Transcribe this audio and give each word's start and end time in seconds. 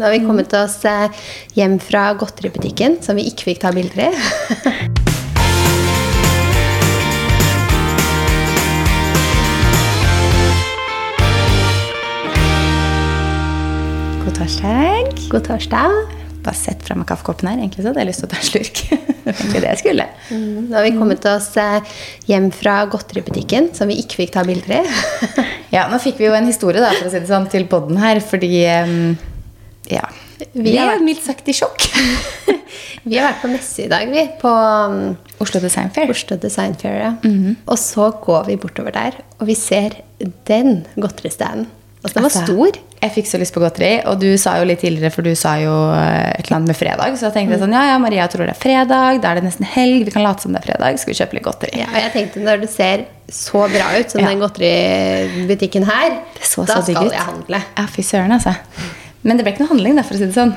Nå 0.00 0.04
har 0.08 0.12
vi 0.16 0.24
kommet 0.24 0.52
oss 0.56 0.78
eh, 0.88 1.10
hjem 1.52 1.74
fra 1.82 2.14
godteributikken, 2.16 2.96
som 3.04 3.18
vi 3.20 3.26
ikke 3.28 3.50
fikk 3.50 3.60
ta 3.60 3.72
bilder 3.76 4.06
i. 4.06 4.10
God 14.24 14.40
torsdag. 14.40 15.12
God 15.28 15.44
torsdag. 15.50 16.16
Bare 16.40 16.56
sett 16.56 16.80
fra 16.80 16.96
meg 16.96 17.04
kaffekoppen 17.04 17.50
her. 17.50 17.60
Egentlig 17.60 17.84
så 17.84 17.90
hadde 17.90 18.00
jeg 18.00 18.08
lyst 18.08 18.24
til 18.24 18.30
å 18.30 18.32
ta 18.32 18.40
en 18.40 18.48
slurk. 18.48 18.84
Det 19.20 19.36
var 19.52 19.60
det 19.60 19.68
jeg 19.68 19.80
skulle. 19.82 20.06
Nå 20.32 20.78
har 20.78 20.86
vi 20.88 20.96
kommet 20.96 21.28
oss 21.28 21.52
eh, 21.60 21.96
hjem 22.30 22.48
fra 22.56 22.86
godteributikken, 22.88 23.74
som 23.76 23.92
vi 23.92 24.00
ikke 24.00 24.22
fikk 24.22 24.38
ta 24.38 24.48
bilder 24.48 24.80
i. 24.80 25.48
Ja, 25.76 25.84
nå 25.92 26.00
fikk 26.02 26.16
vi 26.22 26.26
jo 26.26 26.32
en 26.34 26.48
historie 26.48 26.80
da, 26.80 26.88
for 26.96 27.06
å 27.06 27.12
si 27.12 27.20
det 27.20 27.28
sånn, 27.28 27.52
til 27.52 27.68
poden 27.70 28.00
her, 28.00 28.18
fordi 28.24 28.64
em, 28.66 28.96
Ja. 29.90 30.04
Vi 30.54 30.76
er 30.78 30.94
vært- 30.94 31.04
mildt 31.04 31.24
sagt 31.26 31.48
i 31.48 31.54
sjokk. 31.56 31.86
Vi 33.04 33.16
har 33.16 33.30
vært 33.30 33.40
på 33.42 33.48
messe 33.48 33.86
i 33.86 33.88
dag, 33.88 34.10
vi. 34.12 34.22
På 34.42 34.50
um, 34.52 35.16
Oslo 35.40 35.60
Design 35.62 35.88
Fair. 35.94 36.10
Oslo 36.12 36.36
Design 36.36 36.74
Fair. 36.78 36.98
Ja. 37.00 37.12
Og 37.66 37.78
så 37.80 38.10
går 38.22 38.44
vi 38.50 38.56
bortover 38.60 38.92
der, 38.92 39.16
og 39.40 39.46
vi 39.48 39.54
ser 39.56 39.96
den 40.50 40.82
godteristanden. 41.00 41.66
Altså, 42.02 42.14
den 42.18 42.24
var 42.24 42.30
Altså, 42.30 42.44
stor. 42.46 42.76
Jeg 43.00 43.12
fikk 43.14 43.26
så 43.30 43.38
lyst 43.40 43.54
på 43.56 43.60
godteri, 43.60 43.90
og 44.08 44.20
du 44.20 44.28
sa 44.40 44.58
jo 44.60 44.66
litt 44.68 44.80
tidligere, 44.84 45.10
for 45.12 45.24
du 45.24 45.32
sa 45.36 45.54
jo 45.60 45.72
eh, 45.96 46.30
et 46.36 46.44
eller 46.46 46.58
annet 46.58 46.68
med 46.74 46.76
fredag. 46.76 47.16
Så 47.16 47.26
jeg 47.30 47.34
tenkte 47.38 47.58
sånn, 47.62 47.72
ja, 47.76 47.86
ja, 47.90 47.96
Maria 48.00 48.26
tror 48.28 48.44
det 48.48 48.52
er 48.54 48.60
fredag, 48.60 49.20
da 49.24 49.32
er 49.32 49.40
det 49.40 49.46
nesten 49.48 49.68
helg, 49.68 50.04
vi 50.08 50.12
kan 50.14 50.24
late 50.24 50.44
som 50.44 50.52
det 50.56 50.60
er 50.62 50.68
fredag, 50.68 51.00
skal 51.00 51.12
vi 51.14 51.18
kjøpe 51.22 51.38
litt 51.38 51.46
godteri. 51.48 51.80
Ja, 51.80 51.88
og 51.88 51.98
jeg 52.04 52.12
tenkte 52.18 52.44
når 52.44 52.62
det 52.66 52.70
ser 52.72 53.04
så 53.32 53.64
bra 53.72 53.88
ut 53.96 54.12
som 54.12 54.20
Ja. 54.20 54.28
den 54.28 54.44
godteributikken 54.44 55.88
her, 55.88 56.20
så 56.44 56.64
da 56.68 56.76
så 56.80 56.82
skal 56.92 57.08
jeg 57.12 57.24
handle. 57.32 57.62
Ja, 57.80 57.86
fy 57.96 58.04
søren, 58.04 58.36
altså. 58.36 58.52
Men 59.22 59.36
det 59.36 59.46
ble 59.46 59.54
ikke 59.54 59.64
noe 59.64 59.74
handling, 59.74 59.98
da, 59.98 60.04
for 60.06 60.16
å 60.16 60.20
si 60.20 60.28
det 60.28 60.36
sånn. 60.36 60.54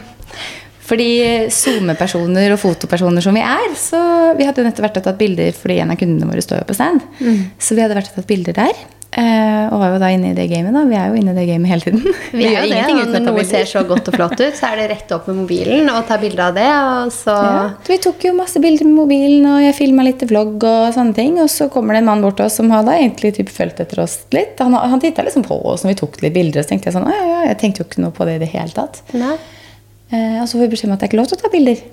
Fordi 0.83 1.09
SoMe-personer 1.53 2.53
og 2.53 2.59
fotopersoner 2.59 3.23
som 3.23 3.35
vi 3.37 3.43
er, 3.43 3.69
så 3.79 3.99
vi 4.37 4.47
hadde 4.47 4.61
jo 4.61 4.67
nettopp 4.67 4.87
vært 4.89 4.99
og 4.99 5.05
tatt 5.05 5.19
bilder 5.21 5.55
fordi 5.55 5.77
en 5.79 5.93
av 5.93 5.99
kundene 5.99 6.27
våre 6.27 6.43
står 6.43 6.59
jo 6.61 6.67
på 6.69 6.75
stand. 6.75 7.05
Mm. 7.23 7.39
Så 7.55 7.77
vi 7.77 7.85
hadde 7.85 7.95
vært 7.97 8.11
og 8.11 8.19
tatt 8.19 8.29
bilder 8.29 8.57
der. 8.57 8.83
Eh, 9.19 9.65
Og 9.69 9.79
var 9.81 9.93
jo 9.93 9.99
da 10.01 10.09
inne 10.13 10.31
i 10.31 10.35
det 10.37 10.45
gamet, 10.51 10.73
da. 10.75 10.83
Vi 10.89 10.97
er 10.99 11.11
jo 11.11 11.19
inne 11.21 11.33
i 11.33 11.37
det 11.37 11.45
gamet 11.49 11.71
hele 11.71 11.85
tiden. 11.85 12.17
Vi 12.37 12.47
er 12.47 12.55
jo 12.57 12.63
ingenting 12.69 12.99
det, 12.99 13.05
uten 13.09 13.27
Når 13.27 13.37
noe 13.37 13.45
ser 13.49 13.69
så 13.69 13.83
godt 13.87 14.09
og 14.11 14.17
flott 14.17 14.35
ut, 14.39 14.57
så 14.57 14.69
er 14.71 14.81
det 14.81 14.87
rett 14.93 15.13
opp 15.15 15.29
med 15.31 15.39
mobilen 15.43 15.89
og 15.93 16.01
ta 16.09 16.17
bilde 16.21 16.47
av 16.47 16.57
det. 16.57 16.67
Og 16.73 17.13
så 17.15 17.37
Ja, 17.37 17.63
vi 17.87 17.99
tok 18.03 18.27
jo 18.27 18.35
masse 18.37 18.61
bilder 18.63 18.89
med 18.89 18.97
mobilen, 19.01 19.47
og 19.49 19.63
jeg 19.63 19.77
filma 19.79 20.05
litt 20.07 20.25
vlogg 20.29 20.67
og 20.69 20.83
sånne 20.97 21.17
ting. 21.17 21.39
Og 21.43 21.49
så 21.53 21.69
kommer 21.73 21.97
det 21.97 22.03
en 22.03 22.11
mann 22.11 22.23
bort 22.25 22.39
til 22.41 22.49
oss 22.49 22.59
som 22.61 22.71
har 22.73 22.87
egentlig 22.93 23.35
typ 23.39 23.51
fulgt 23.53 23.81
etter 23.83 24.03
oss 24.05 24.19
litt. 24.35 24.57
Han, 24.63 24.75
han 24.77 25.01
titta 25.03 25.25
liksom 25.25 25.45
på 25.47 25.57
oss 25.73 25.85
når 25.85 25.95
vi 25.95 25.99
tok 26.03 26.21
litt 26.25 26.37
bilder, 26.37 26.61
og 26.61 26.67
så 26.67 26.73
tenkte 26.73 26.89
jeg 26.91 26.97
sånn 26.97 27.09
«Å, 27.09 27.17
ja, 27.17 27.25
ja, 27.33 27.41
jeg 27.51 27.59
tenkte 27.63 27.83
jo 27.83 27.89
ikke 27.89 28.05
noe 28.05 28.15
på 28.15 28.29
det 28.29 28.37
i 28.39 28.43
det 28.45 28.53
hele 28.53 28.73
tatt. 28.75 29.03
Eh, 30.13 30.39
og 30.41 30.47
så 30.47 30.57
får 30.57 30.65
vi 30.67 30.71
beskjed 30.75 30.91
om 30.91 30.95
at 30.95 31.01
det 31.01 31.07
er 31.07 31.13
ikke 31.13 31.21
lov 31.21 31.29
til 31.31 31.39
å 31.39 31.43
ta 31.43 31.51
bilder. 31.53 31.83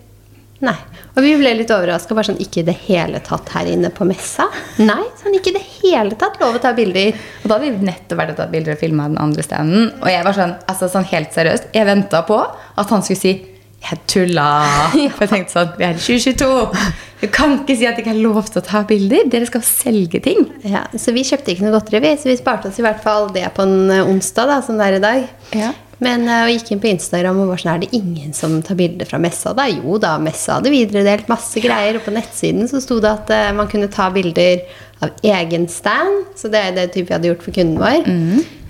Nei. 0.61 0.77
Og 1.17 1.25
vi 1.25 1.35
ble 1.41 1.53
litt 1.57 1.71
overraska. 1.73 2.15
Bare 2.17 2.31
sånn 2.31 2.41
ikke 2.43 2.63
i 2.63 2.67
det 2.69 2.77
hele 2.87 3.21
tatt 3.25 3.49
her 3.55 3.69
inne 3.71 3.91
på 3.95 4.07
messa. 4.09 4.47
Nei, 4.81 5.03
sånn 5.21 5.37
ikke 5.37 5.55
i 5.55 5.57
det 5.57 5.67
hele 5.81 6.19
tatt 6.21 6.41
lov 6.43 6.59
å 6.59 6.63
ta 6.63 6.75
bilder. 6.77 7.17
Og 7.43 7.47
da 7.49 7.57
hadde 7.57 7.71
vi 7.71 7.89
nettopp 7.89 8.21
vært 8.21 8.35
og 8.35 8.43
tatt 8.43 8.53
bilder 8.53 8.77
og 8.77 8.83
filma 8.83 9.09
den 9.11 9.21
andre 9.23 9.45
standen. 9.47 9.89
Og 10.01 10.11
jeg 10.13 10.27
var 10.27 10.37
sånn, 10.37 10.57
altså 10.71 10.91
sånn 10.93 11.09
helt 11.13 11.33
seriøst, 11.37 11.73
jeg 11.77 11.89
venta 11.89 12.23
på 12.29 12.43
at 12.45 12.93
han 12.93 13.07
skulle 13.07 13.23
si 13.23 13.35
jeg 13.81 14.01
tulla. 14.13 14.49
For 15.17 15.25
jeg 15.25 15.31
tenkte 15.33 15.55
sånn, 15.55 15.71
vi 15.79 15.87
er 15.89 15.97
i 15.97 16.03
2022. 16.03 16.49
Du 17.21 17.27
kan 17.33 17.57
ikke 17.59 17.77
si 17.77 17.89
at 17.89 17.97
det 17.97 18.05
ikke 18.05 18.15
er 18.15 18.23
lov 18.25 18.49
til 18.53 18.61
å 18.61 18.67
ta 18.67 18.83
bilder. 18.89 19.29
Dere 19.33 19.49
skal 19.49 19.65
selge 19.65 20.21
ting. 20.25 20.45
Ja, 20.69 20.87
så 20.93 21.15
vi 21.17 21.25
kjøpte 21.27 21.55
ikke 21.55 21.67
noe 21.67 21.79
godteri, 21.79 22.03
vi. 22.05 22.17
Så 22.21 22.29
vi 22.31 22.37
sparte 22.41 22.69
oss 22.69 22.81
i 22.81 22.85
hvert 22.85 23.01
fall 23.05 23.31
det 23.35 23.47
på 23.57 23.65
en 23.65 23.93
eh, 23.93 24.05
onsdag, 24.05 24.53
da, 24.53 24.61
som 24.65 24.81
det 24.81 24.89
er 24.91 24.99
i 24.99 25.05
dag. 25.05 25.31
Ja. 25.57 25.73
Men 26.01 26.25
jeg 26.25 26.47
og 26.47 26.53
gikk 26.55 26.71
inn 26.73 26.83
på 26.83 26.91
Instagram 26.95 27.43
og 27.43 27.51
var 27.53 27.61
sånn 27.61 27.73
Er 27.75 27.83
det 27.83 27.91
ingen 27.97 28.33
som 28.37 28.55
tar 28.65 28.79
bilder 28.79 29.09
fra 29.09 29.21
messa? 29.21 29.53
Da? 29.57 29.67
Jo 29.69 29.99
da, 30.01 30.15
messa 30.23 30.57
hadde 30.59 30.73
videredelt 30.73 31.29
masse 31.31 31.61
greier. 31.61 31.99
Og 31.99 32.07
på 32.07 32.15
nettsiden 32.17 32.71
så 32.71 32.81
sto 32.83 32.99
det 33.05 33.13
at 33.13 33.33
eh, 33.37 33.51
man 33.57 33.69
kunne 33.71 33.91
ta 33.93 34.09
bilder 34.15 34.65
av 35.05 35.13
egen 35.25 35.69
stand. 35.73 36.33
Så 36.41 36.49
det 36.53 36.65
er 36.65 36.77
det 36.77 36.91
type 36.95 37.11
vi 37.11 37.17
hadde 37.17 37.33
gjort 37.33 37.45
for 37.45 37.57
kunden 37.57 37.81
vår. 37.81 38.09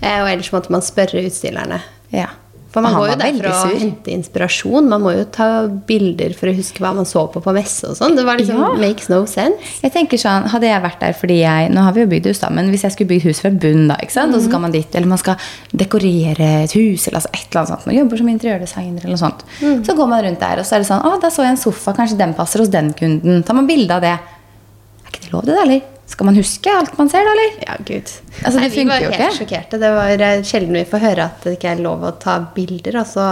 Eh, 0.02 0.20
og 0.22 0.30
ellers 0.32 0.52
måtte 0.54 0.74
man 0.74 0.84
spørre 0.84 1.22
utstillerne. 1.28 1.80
Ja. 2.14 2.30
For 2.70 2.80
man 2.84 2.94
går 2.94 3.08
jo 3.10 3.14
der 3.18 3.32
for 3.34 3.48
å 3.50 3.62
sur. 3.66 3.78
hente 3.80 4.12
inspirasjon. 4.14 4.88
Man 4.88 5.02
må 5.02 5.10
jo 5.16 5.24
ta 5.34 5.66
bilder 5.66 6.34
for 6.38 6.46
å 6.46 6.54
huske 6.54 6.78
hva 6.78 6.92
man 6.94 7.04
så 7.04 7.24
på 7.32 7.42
på 7.42 7.52
messe 7.56 7.88
og 7.90 7.96
sånn. 7.98 8.14
Det 8.14 8.24
var 8.24 8.38
liksom 8.38 8.60
Ja. 8.60 8.68
makes 8.78 9.08
no 9.10 9.24
sense. 9.26 9.58
Jeg 9.82 9.92
tenker 9.92 10.16
sånn, 10.22 10.46
Hadde 10.50 10.68
jeg 10.70 10.82
vært 10.82 11.00
der 11.00 11.12
fordi 11.12 11.40
jeg 11.40 11.70
Nå 11.74 11.82
har 11.82 11.92
vi 11.92 12.00
jo 12.04 12.06
bygd 12.06 12.26
hus, 12.30 12.38
da, 12.38 12.48
men 12.50 12.70
hvis 12.70 12.82
jeg 12.86 12.92
skulle 12.92 13.08
bygd 13.08 13.24
hus 13.26 13.40
fra 13.40 13.50
bunn, 13.50 13.88
da, 13.88 13.96
ikke 13.96 14.12
sant? 14.12 14.34
og 14.34 14.40
så 14.40 14.48
skal 14.48 14.60
man 14.60 14.70
dit, 14.70 14.86
eller 14.94 15.06
man 15.08 15.18
skal 15.18 15.36
dekorere 15.74 16.64
et 16.64 16.72
hus, 16.72 17.08
eller 17.08 17.18
altså 17.20 17.30
et 17.34 17.46
eller 17.50 17.60
annet 17.64 17.72
sånt, 17.74 17.86
man 17.86 17.96
jobber 17.96 18.18
som 18.22 18.28
interiørdesigner, 18.28 19.04
eller 19.04 19.16
noe 19.16 19.24
sånt, 19.24 19.42
så 19.86 19.96
går 19.96 20.08
man 20.08 20.24
rundt 20.24 20.40
der, 20.40 20.58
og 20.60 20.64
så 20.64 20.76
er 20.76 20.78
det 20.84 20.86
sånn 20.90 21.02
Å, 21.04 21.20
da 21.20 21.28
så 21.30 21.42
jeg 21.42 21.50
en 21.56 21.56
sofa, 21.56 21.92
kanskje 21.96 22.18
den 22.18 22.34
passer 22.34 22.60
hos 22.62 22.68
den 22.70 22.92
kunden. 22.94 23.42
Tar 23.44 23.54
man 23.54 23.66
bilde 23.66 23.90
av 23.90 24.00
det? 24.02 24.14
Er 24.14 25.10
ikke 25.10 25.24
det 25.26 25.32
lov, 25.32 25.44
det, 25.44 25.56
da, 25.56 25.62
eller? 25.66 25.82
Skal 26.10 26.26
man 26.26 26.34
huske 26.34 26.72
alt 26.74 26.96
man 26.98 27.08
ser, 27.12 27.22
da, 27.22 27.32
eller? 27.36 27.52
Ja, 27.68 27.76
gud. 27.86 28.10
Altså, 28.42 28.58
det 28.64 28.70
vi 28.74 28.82
var 28.88 29.04
helt 29.04 29.36
sjokkerte. 29.38 29.78
Det 29.78 29.90
var 29.94 30.24
eh, 30.26 30.40
sjelden 30.46 30.74
vi 30.74 30.82
får 30.90 31.04
høre 31.04 31.28
at 31.30 31.44
det 31.46 31.52
ikke 31.56 31.70
er 31.76 31.82
lov 31.84 32.02
å 32.02 32.10
ta 32.18 32.34
bilder. 32.56 32.98
Altså. 33.04 33.22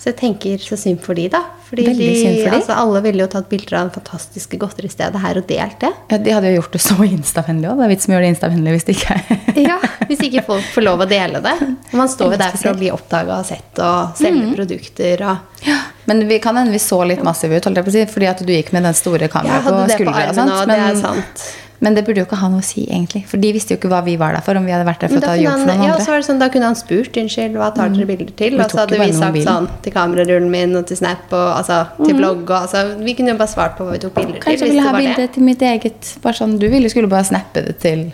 så, 0.00 0.08
jeg 0.10 0.16
tenker 0.22 0.62
så 0.64 0.78
synd 0.80 1.02
for 1.04 1.18
de, 1.18 1.26
da. 1.34 1.42
Fordi 1.66 1.82
de, 1.88 2.08
for 2.40 2.50
de. 2.54 2.56
Altså, 2.60 2.76
alle 2.78 3.00
ville 3.04 3.24
jo 3.24 3.26
tatt 3.32 3.48
bilder 3.50 3.76
av 3.80 3.88
det 3.90 3.96
fantastiske 3.98 4.58
godteristedet 4.62 5.18
her 5.20 5.40
og 5.40 5.48
delt 5.50 5.80
det. 5.82 5.90
Ja, 6.12 6.18
De 6.22 6.34
hadde 6.36 6.52
jo 6.54 6.60
gjort 6.62 6.76
det 6.78 6.82
så 6.84 6.96
instavennlig 7.08 7.68
òg. 7.72 7.80
Det 7.82 7.86
er 7.88 7.92
vits 7.92 8.06
med 8.08 8.14
å 8.14 8.16
gjøre 8.18 8.26
det 8.28 8.32
instavennlig 8.36 8.74
hvis 8.76 8.86
det 8.88 8.96
ikke 8.96 9.16
er 9.18 9.42
Ja, 9.66 9.78
Hvis 10.06 10.22
ikke 10.28 10.44
folk 10.46 10.66
får 10.76 10.86
lov 10.86 11.02
å 11.04 11.08
dele 11.10 11.42
det. 11.44 11.54
Man 11.96 12.08
står 12.12 12.36
jo 12.36 12.40
der 12.40 12.56
for 12.56 12.70
å 12.72 12.76
bli 12.78 12.90
oppdaga 12.94 13.40
og 13.42 13.48
sett 13.50 13.82
og 13.82 14.16
selge 14.20 14.46
Mm. 14.46 14.54
produkter 14.56 15.22
og 15.26 15.66
Ja, 15.66 15.76
Men 16.06 16.20
vi 16.28 16.38
kan 16.44 16.56
hende 16.56 16.70
vi 16.72 16.78
så 16.82 16.98
litt 17.08 17.22
massive 17.26 17.56
ut, 17.58 17.64
holdt 17.66 17.80
jeg 17.80 17.86
på 17.86 17.92
å 17.92 17.94
si, 17.98 18.02
fordi 18.14 18.28
at 18.30 18.42
du 18.46 18.52
gikk 18.52 18.72
med 18.76 18.84
den 18.86 18.94
store 18.94 19.28
kameraet 19.32 19.64
hadde 19.66 19.86
på 19.88 19.94
skuldra. 19.96 20.26
og 20.28 20.34
sånt, 20.36 20.52
og 20.60 20.68
det 20.70 20.76
er 20.86 21.00
sant. 21.00 21.46
Men 21.80 21.94
det 21.94 22.06
burde 22.06 22.22
jo 22.22 22.24
ikke 22.24 22.38
ha 22.40 22.48
noe 22.48 22.62
å 22.62 22.64
si, 22.64 22.86
egentlig. 22.88 23.26
For 23.28 23.36
de 23.36 23.50
visste 23.52 23.74
jo 23.74 23.76
ikke 23.76 23.90
hva 23.92 23.98
vi 24.06 24.14
var 24.16 24.32
der 24.32 24.40
for. 24.40 24.56
om 24.56 24.64
vi 24.64 24.72
hadde 24.72 24.86
vært 24.88 25.02
der 25.04 25.10
for 25.12 25.18
å 25.20 25.26
ta 25.26 25.34
jobb 25.36 25.58
for 25.60 25.68
noen 25.68 25.82
ja, 25.84 25.90
andre. 25.92 26.04
så 26.06 26.12
var 26.14 26.22
det 26.22 26.26
sånn, 26.30 26.38
da 26.40 26.48
kunne 26.54 26.70
han 26.70 26.78
spurt 26.78 27.18
unnskyld, 27.20 27.58
hva 27.60 27.68
tar 27.76 27.90
dere 27.92 28.06
bilder 28.08 28.32
til? 28.38 28.56
Og 28.56 28.70
så 28.72 28.80
hadde 28.80 29.00
vi 29.02 29.10
sagt 29.12 29.42
sånn 29.44 29.68
til 29.84 29.92
kamerarullen 29.92 30.48
min 30.50 30.72
og 30.80 30.86
til 30.88 30.96
Snap 31.02 31.28
og 31.36 31.50
altså, 31.58 31.82
til 32.00 32.16
blogg 32.16 32.48
og 32.48 32.56
altså, 32.62 32.84
Vi 33.04 33.12
kunne 33.18 33.34
jo 33.34 33.40
bare 33.42 33.52
svart 33.52 33.76
på 33.76 33.84
hva 33.84 33.92
vi 33.98 34.00
tok 34.06 34.14
bilder 34.16 34.40
Kanskje 34.40 34.56
til. 34.64 34.66
jeg 34.66 34.74
ville 34.78 34.88
ha 34.88 34.96
bilde 34.96 35.28
til 35.36 35.42
mitt 35.50 35.62
eget 35.68 36.14
bare 36.24 36.40
sånn, 36.40 36.56
Du 36.62 36.66
ville 36.72 36.88
skulle 36.88 37.12
bare 37.12 37.28
snappe 37.28 37.66
det 37.68 37.76
til 37.84 38.06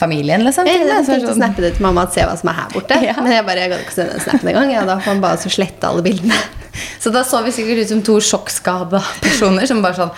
familien, 0.00 0.44
liksom. 0.44 0.68
Jeg 0.68 0.80
jeg 0.80 0.88
er 0.88 1.02
tenkte 1.04 1.24
å 1.24 1.32
sånn- 1.32 1.40
snappe 1.40 1.60
det 1.64 1.74
til 1.76 1.82
mamma 1.84 2.02
at 2.06 2.14
se 2.14 2.20
hva 2.24 2.36
som 2.38 2.48
er 2.52 2.60
her 2.60 2.68
borte. 2.72 3.00
Ja. 3.08 3.16
Men 3.20 3.32
jeg 3.32 3.44
bare, 3.48 3.64
jeg 3.64 3.70
gadd 3.72 3.82
ikke 3.84 3.96
sende 3.96 4.12
den 4.16 4.20
snappen 4.24 4.48
engang. 4.52 4.70
Ja, 4.72 4.84
da 4.88 4.96
får 5.00 5.12
han 5.12 5.20
bare 5.24 5.40
så 5.40 5.50
slette 5.52 5.88
alle 5.88 6.04
bildene. 6.04 6.36
Så 7.02 7.10
da 7.10 7.24
så 7.26 7.40
vi 7.44 7.50
sikkert 7.52 7.82
ut 7.82 7.88
som 7.90 8.00
to 8.06 8.14
sjokkskada 8.22 9.00
personer 9.20 9.66
som 9.66 9.80
bare 9.82 9.96
sånn 9.98 10.12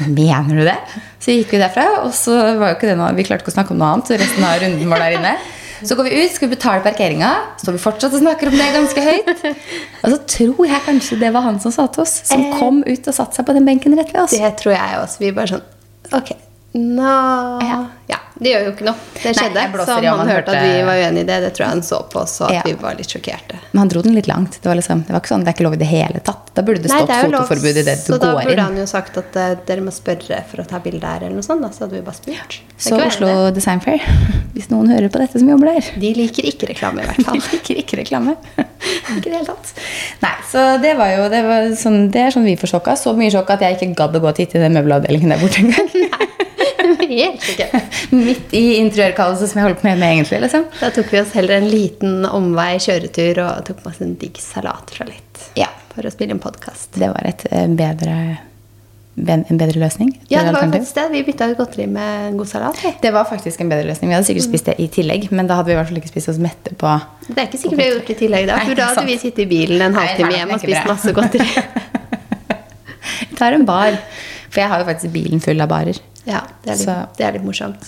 Mener 0.00 0.56
du 0.58 0.64
det? 0.66 0.76
Så 1.22 1.34
gikk 1.36 1.52
vi 1.54 1.60
derfra, 1.62 1.84
og 2.04 2.10
så 2.16 2.34
var 2.58 2.72
jo 2.72 2.76
ikke 2.78 2.88
det 2.90 2.96
noe 2.98 3.12
Vi 3.14 3.24
klarte 3.26 3.44
ikke 3.44 3.52
å 3.52 3.58
snakke 3.58 3.74
om 3.76 3.78
noe 3.78 3.92
annet 3.94 4.10
resten 4.20 4.42
av 4.46 4.56
runden 4.62 4.90
var 4.90 5.04
der 5.04 5.18
inne. 5.20 5.34
Så 5.84 5.96
går 5.98 6.06
vi 6.08 6.22
ut, 6.24 6.32
skal 6.32 6.48
vi 6.48 6.54
betale 6.56 6.80
parkeringa. 6.84 7.30
Står 7.60 7.76
vi 7.76 7.80
fortsatt 7.82 8.14
og 8.16 8.22
snakker 8.22 8.48
om 8.48 8.54
det 8.56 8.68
ganske 8.72 9.02
høyt. 9.04 9.42
Og 10.04 10.14
så 10.14 10.18
tror 10.34 10.66
jeg 10.70 10.80
kanskje 10.86 11.18
det 11.20 11.30
var 11.34 11.44
han 11.44 11.58
som 11.60 11.74
sa 11.74 11.84
til 11.92 12.02
oss, 12.06 12.14
som 12.30 12.40
Eh. 12.40 12.54
kom 12.58 12.80
ut 12.86 13.08
og 13.10 13.14
satte 13.14 13.36
seg 13.36 13.46
på 13.46 13.52
den 13.54 13.66
benken 13.68 13.96
rett 13.98 14.12
ved 14.14 14.22
oss. 14.22 14.30
Det 14.32 14.52
tror 14.62 14.72
jeg 14.74 14.98
også. 15.02 15.18
Vi 15.20 15.30
bare 15.36 15.46
sånn 15.54 15.62
Ok, 16.14 16.32
nå 16.74 17.60
Ja. 17.64 17.84
Ja, 18.06 18.18
det 18.36 18.50
gjør 18.50 18.64
jo 18.66 18.70
ikke 18.74 18.84
noe. 18.84 19.00
Det 19.16 19.30
skjedde. 19.32 19.62
Nei, 19.72 19.84
så 19.88 19.94
han 20.04 20.28
hørte 20.28 20.52
at 20.52 20.60
vi 20.60 20.80
var 20.84 20.98
uenige 21.00 21.22
i 21.24 21.28
det. 21.30 21.36
Det 21.46 21.50
tror 21.56 21.62
jeg 21.64 21.72
han 21.72 21.82
så 21.86 22.00
på 22.12 22.24
så 22.28 22.44
at 22.50 22.52
Ja. 22.58 22.62
vi 22.66 22.74
var 22.76 22.98
litt 22.98 23.08
sjokkerte. 23.08 23.56
Men 23.72 23.78
han 23.84 23.88
dro 23.94 24.02
den 24.04 24.12
litt 24.18 24.26
langt. 24.28 24.58
Det 24.60 24.68
var, 24.68 24.76
liksom, 24.76 25.04
det 25.06 25.14
var 25.14 25.22
ikke 25.22 25.30
sånn, 25.32 25.44
det 25.46 25.48
er 25.48 25.56
ikke 25.56 25.64
lov 25.64 25.76
i 25.78 25.80
det 25.80 25.88
hele 25.88 26.20
tatt. 26.20 26.50
Da 26.52 26.62
burde 26.66 26.82
det 26.84 26.90
Nei, 26.92 26.98
det 27.08 27.16
fotoforbud 27.24 27.78
i 27.80 27.82
det 27.82 27.84
du 27.84 27.88
går 27.88 27.96
inn. 27.96 28.04
så 28.04 28.18
da 28.20 28.32
burde 28.34 28.52
inn. 28.52 28.60
han 28.66 28.76
jo 28.76 28.84
sagt 28.90 29.16
at 29.22 29.38
uh, 29.40 29.54
dere 29.64 29.80
må 29.86 29.94
spørre 29.94 30.42
for 30.50 30.60
å 30.60 30.66
ta 30.68 30.78
bilde 30.84 31.06
her, 31.06 31.24
eller 31.24 31.38
noe 31.38 31.46
sånt. 31.46 31.64
Da, 31.64 31.70
så 31.72 31.86
hadde 31.86 31.96
vi 31.96 32.02
bare 32.04 32.18
spurt. 32.20 32.58
Så 32.76 32.98
Oslo 33.00 33.30
det. 33.46 33.54
Design 33.56 33.80
Fair, 33.80 34.04
hvis 34.58 34.68
noen 34.68 34.92
hører 34.92 35.08
på 35.08 35.22
dette 35.24 35.38
som 35.40 35.48
jobber 35.48 35.72
der 35.72 35.88
De 36.04 36.12
liker 36.20 36.44
ikke 36.52 36.68
reklame, 36.74 37.00
i 37.00 37.08
hvert 37.08 37.24
fall. 37.30 37.40
De 37.40 37.56
liker 37.56 37.80
ikke 37.80 38.00
reklame. 38.02 38.36
ikke 39.16 39.24
i 39.24 39.32
det 39.32 39.38
hele 39.40 39.46
tatt. 39.48 39.72
Nei, 40.20 40.34
så 40.52 40.66
det 40.84 40.92
var 41.00 41.14
jo 41.16 41.30
det, 41.32 41.40
var 41.48 41.70
sånn, 41.80 42.10
det 42.12 42.26
er 42.28 42.34
sånn 42.36 42.44
vi 42.44 42.58
får 42.60 42.74
sjokka. 42.76 42.98
Så 43.00 43.16
mye 43.16 43.32
sjokk 43.32 43.54
at 43.56 43.64
jeg 43.64 43.78
ikke 43.80 43.94
gadd 44.04 44.20
å 44.20 44.20
gå 44.20 44.28
og 44.34 44.36
titte 44.36 44.58
i 44.60 44.64
den 44.66 44.74
møbelavdelingen 44.76 45.32
der 45.32 45.40
borte 45.40 45.62
engang. 45.64 45.88
Helt 47.10 47.42
sikkert. 47.44 47.98
Midt 48.14 48.54
i 48.56 48.64
interiørkaoset 48.80 49.50
som 49.50 49.60
jeg 49.60 49.68
holder 49.68 49.80
på 49.80 49.88
med, 49.88 49.98
med 50.00 50.16
egentlig. 50.16 50.40
liksom. 50.46 50.64
Da 50.80 50.90
tok 50.94 51.12
vi 51.12 51.20
oss 51.20 51.34
heller 51.36 51.58
en 51.60 51.68
liten 51.70 52.24
omvei 52.28 52.72
kjøretur 52.82 53.42
og 53.44 53.64
tok 53.68 53.84
med 53.84 53.92
oss 53.92 54.02
en 54.04 54.16
digg 54.20 54.40
salat 54.42 54.90
fra 54.96 55.06
litt. 55.08 55.44
Ja. 55.60 55.68
For 55.94 56.06
å 56.06 56.10
spille 56.10 56.34
en 56.34 56.42
podkast. 56.42 56.92
Det 56.98 57.06
var 57.12 57.26
et 57.28 57.44
eh, 57.50 57.68
bedre, 57.70 58.16
en 59.14 59.58
bedre 59.60 59.78
løsning. 59.78 60.08
Ja, 60.32 60.42
det 60.42 60.54
var 60.56 60.64
faktisk 60.66 60.96
det. 60.98 61.04
Vi 61.12 61.22
bytta 61.28 61.46
ut 61.52 61.58
godteri 61.60 61.86
med 61.86 62.30
en 62.32 62.38
god 62.40 62.50
salat. 62.50 62.80
det 63.02 63.12
var 63.14 63.28
faktisk 63.30 63.62
en 63.62 63.70
bedre 63.70 63.86
løsning. 63.92 64.10
Vi 64.10 64.16
hadde 64.18 64.26
sikkert 64.26 64.48
spist 64.48 64.70
det 64.72 64.74
i 64.82 64.88
tillegg, 64.90 65.28
men 65.30 65.46
da 65.50 65.60
hadde 65.60 65.70
vi 65.70 65.76
i 65.76 65.78
hvert 65.78 65.92
fall 65.92 66.00
ikke 66.02 66.10
spist 66.10 66.32
oss 66.34 66.40
mette 66.42 66.74
på 66.80 66.96
Det 67.28 67.36
er 67.38 67.46
ikke 67.46 67.60
sikkert 67.62 67.78
vi 67.78 67.86
har 67.86 67.92
gjort 67.94 68.10
det 68.10 68.16
i 68.16 68.20
tillegg. 68.24 68.48
da, 68.50 68.58
For 68.66 68.80
da 68.80 68.88
hadde 68.90 69.06
vi 69.12 69.18
sittet 69.22 69.44
i 69.46 69.50
bilen 69.54 69.86
en 69.86 69.94
halvtime 70.00 70.34
hjem 70.34 70.56
og 70.56 70.64
spist 70.66 70.90
masse 70.90 71.14
godteri. 71.20 71.50
Vi 73.28 73.36
tar 73.38 73.52
en 73.52 73.64
bar. 73.68 73.96
For 74.48 74.62
jeg 74.62 74.70
har 74.70 74.80
jo 74.82 74.86
faktisk 74.88 75.12
bilen 75.14 75.40
full 75.42 75.60
av 75.60 75.68
barer. 75.70 75.98
Ja, 76.26 76.40
det 76.62 76.70
er 76.72 76.76
litt, 76.76 76.86
Så- 76.88 77.06
det 77.18 77.26
er 77.26 77.32
litt 77.32 77.44
morsomt. 77.44 77.84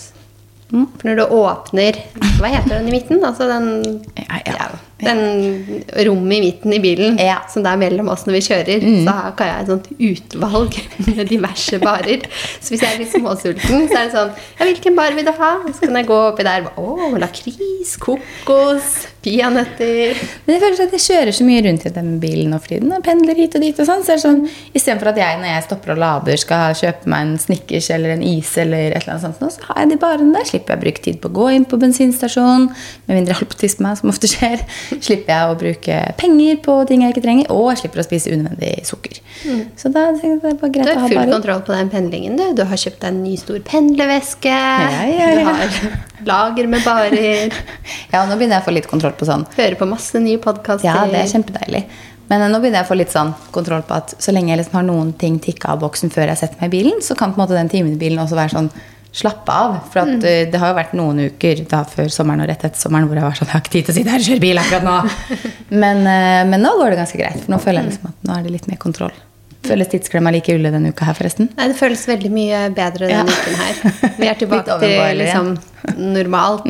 For 0.69 1.07
når 1.07 1.15
du 1.15 1.25
åpner 1.31 1.95
Hva 2.41 2.47
heter 2.51 2.69
den 2.75 2.87
i 2.89 2.91
midten? 2.91 3.21
Altså 3.23 3.47
den 3.47 4.03
Ja, 4.17 4.41
ja. 4.45 4.67
Den 4.97 5.83
rommet 6.07 6.37
i 6.37 6.41
midten 6.41 6.73
i 6.73 6.79
bilen 6.81 7.19
Ja. 7.21 7.35
som 7.47 7.61
det 7.61 7.69
er 7.69 7.77
mellom 7.77 8.07
oss 8.09 8.23
når 8.25 8.33
vi 8.33 8.39
kjører, 8.47 8.85
så 9.05 9.13
her 9.13 9.35
kan 9.37 9.47
jeg 9.51 9.61
et 9.61 9.67
sånt 9.69 9.89
utvalg 10.09 10.77
med 11.05 11.27
diverse 11.29 11.77
barer. 11.83 12.23
Så 12.59 12.73
hvis 12.73 12.81
jeg 12.81 12.95
er 12.95 13.03
litt 13.03 13.13
småsulten, 13.13 13.85
så 13.91 13.99
er 13.99 14.07
det 14.07 14.15
sånn 14.15 14.31
Ja, 14.57 14.65
hvilken 14.65 14.95
bar 14.97 15.13
vil 15.13 15.27
du 15.27 15.31
ha? 15.37 15.51
Så 15.69 15.85
kan 15.85 15.99
jeg 15.99 16.07
gå 16.09 16.17
oppi 16.31 16.43
der. 16.47 16.65
Å, 16.81 17.11
lakris, 17.21 17.93
kokos, 18.01 19.07
peanøtter. 19.21 20.17
Men 20.47 20.55
jeg 20.55 20.63
føler 20.63 20.81
at 20.87 20.95
jeg 20.97 21.03
kjører 21.05 21.35
så 21.35 21.45
mye 21.45 21.61
rundt 21.67 21.85
i 21.85 21.93
den 21.93 22.11
bilen 22.23 22.49
nå 22.53 22.59
for 22.63 22.73
tiden. 22.73 22.91
Og 22.97 23.03
pendler 23.05 23.37
hit 23.37 23.53
og 23.59 23.61
dit 23.67 23.77
og 23.83 23.85
sånn. 23.89 24.01
Så 24.07 24.15
er 24.15 24.19
det 24.19 24.25
sånn, 24.25 24.41
Istedenfor 24.77 25.11
at 25.13 25.21
jeg 25.21 25.37
når 25.41 25.51
jeg 25.53 25.65
stopper 25.67 25.93
og 25.93 26.01
lader 26.01 26.41
skal 26.41 26.73
kjøpe 26.81 27.11
meg 27.13 27.25
en 27.27 27.37
Snickers 27.41 27.89
eller 27.93 28.15
en 28.15 28.23
is, 28.25 28.49
eller 28.57 28.95
et 28.95 29.03
eller 29.03 29.13
annet 29.17 29.25
sånt, 29.27 29.41
nå, 29.45 29.51
så 29.53 29.69
har 29.69 29.83
jeg 29.83 29.93
de 29.93 29.99
barene 30.01 30.33
der. 30.33 30.49
Slipper 30.49 30.73
jeg 30.73 30.81
å 30.81 30.85
bruke 30.87 31.05
tid 31.05 31.21
på 31.21 31.29
å 31.29 31.35
gå 31.37 31.47
inn 31.53 31.65
på 31.69 31.77
bensinstasjonen, 31.85 32.69
Med 33.07 33.15
mindre 33.19 33.33
jeg 33.35 33.39
holder 33.41 33.53
på 33.53 33.57
å 33.59 33.61
tisse 33.61 33.83
meg, 33.83 33.97
som 34.01 34.09
ofte 34.11 34.27
skjer. 34.31 34.63
Slipper 35.05 35.31
jeg 35.33 35.51
å 35.51 35.55
bruke 35.59 35.99
penger 36.19 36.59
på 36.65 36.75
ting 36.89 37.05
jeg 37.05 37.15
ikke 37.15 37.23
trenger. 37.25 37.51
Og 37.53 37.69
jeg 37.71 37.83
slipper 37.83 38.03
å 38.03 38.07
spise 38.07 38.33
unødvendig 38.33 38.85
sukker. 38.87 39.21
Så 39.77 39.91
da 39.93 40.07
det 40.15 40.33
er 40.33 40.57
bare 40.57 40.71
greit 40.73 40.89
å 40.89 40.95
ha 40.95 40.95
bare 40.95 40.97
Du 40.97 41.01
har 41.01 41.07
full 41.07 41.19
bare. 41.21 41.31
kontroll 41.35 41.63
på 41.67 41.75
den 41.75 41.91
pendlingen, 41.93 42.37
du. 42.39 42.45
Du 42.57 42.63
har 42.67 42.83
kjøpt 42.83 43.01
deg 43.03 43.13
en 43.13 43.23
ny 43.23 43.35
stor 43.39 43.61
pendlerveske. 43.67 44.51
Ja, 44.51 45.05
ja, 45.11 45.31
ja. 45.31 45.31
Du 45.37 45.49
har 45.51 46.27
lager 46.27 46.67
med 46.67 46.83
barer. 46.85 47.53
Ja, 48.13 48.23
nå 48.25 48.37
begynner 48.37 48.57
jeg 48.57 48.63
å 48.63 48.67
få 48.67 48.73
litt 48.75 48.87
kontroll 48.89 49.15
på 49.19 49.27
sånn. 49.27 49.43
Hører 49.57 49.75
på 49.79 49.87
masse 49.89 50.19
nye 50.23 50.39
podkaster. 50.41 50.87
Ja, 50.87 51.03
det 51.11 51.19
er 51.19 51.31
kjempedeilig. 51.31 51.83
Men 52.27 52.43
eh, 52.43 52.51
nå 52.51 52.59
begynner 52.59 52.81
jeg 52.81 52.87
å 52.87 52.91
få 52.91 52.97
litt 52.99 53.13
sånn 53.13 53.33
kontroll 53.55 53.83
på 53.87 53.97
at 53.97 54.15
så 54.23 54.33
lenge 54.35 54.53
jeg 54.53 54.61
liksom 54.61 54.79
har 54.79 54.85
noen 54.87 55.13
ting 55.19 55.39
tikka 55.43 55.73
av 55.75 55.81
boksen 55.83 56.11
før 56.13 56.31
jeg 56.31 56.41
setter 56.41 56.61
meg 56.61 56.71
i 56.71 56.75
bilen, 56.79 57.01
så 57.03 57.17
kan 57.19 57.33
på 57.33 57.39
en 57.39 57.45
måte 57.45 57.57
den 57.57 57.71
timen 57.71 57.95
i 57.95 57.99
bilen 57.99 58.21
også 58.23 58.39
være 58.39 58.55
sånn 58.55 58.71
slappe 59.11 59.51
av. 59.53 59.77
For 59.91 60.03
at 60.03 60.23
eh, 60.27 60.43
det 60.51 60.59
har 60.61 60.73
jo 60.73 60.77
vært 60.77 60.93
noen 60.97 61.21
uker 61.31 61.63
da 61.69 61.83
før 61.89 62.09
sommeren 62.13 62.43
og 62.43 62.49
rett 62.51 62.65
etter 62.67 62.79
sommeren 62.79 63.07
hvor 63.09 63.17
jeg 63.17 63.25
var 63.25 63.37
sånn 63.39 63.47
Jeg 63.47 63.55
har 63.55 63.63
ikke 63.63 63.73
tid 63.77 63.87
til 63.87 63.93
å 63.93 63.97
sitte 63.97 64.13
her 64.13 64.21
og 64.23 64.27
kjøre 64.31 64.43
bil 64.43 64.61
akkurat 64.61 64.85
nå. 64.87 64.97
Men, 65.83 66.03
eh, 66.07 66.43
men 66.47 66.61
nå 66.63 66.73
går 66.79 66.93
det 66.93 66.99
ganske 66.99 67.17
greit. 67.19 67.39
For 67.43 67.53
nå 67.55 67.61
føler 67.63 67.81
jeg 67.81 67.91
liksom 67.93 68.11
at 68.11 68.27
nå 68.29 68.35
er 68.37 68.45
det 68.45 68.53
litt 68.57 68.67
mer 68.71 68.79
kontroll. 68.83 69.15
Føles 69.67 69.89
tidsklemma 69.91 70.31
like 70.31 70.53
ulle 70.55 70.69
denne 70.71 70.93
uka 70.93 71.07
her, 71.09 71.15
forresten? 71.17 71.49
Nei, 71.57 71.65
det 71.71 71.75
føles 71.79 72.05
veldig 72.07 72.29
mye 72.31 72.59
bedre 72.77 73.09
denne 73.09 73.33
Ja. 73.33 73.41
uken 73.41 73.57
her. 73.59 74.13
Vi 74.21 74.29
er 74.29 74.37
tilbake 74.43 74.77
til 74.83 75.17
liksom 75.19 75.49
normalt. 75.97 76.69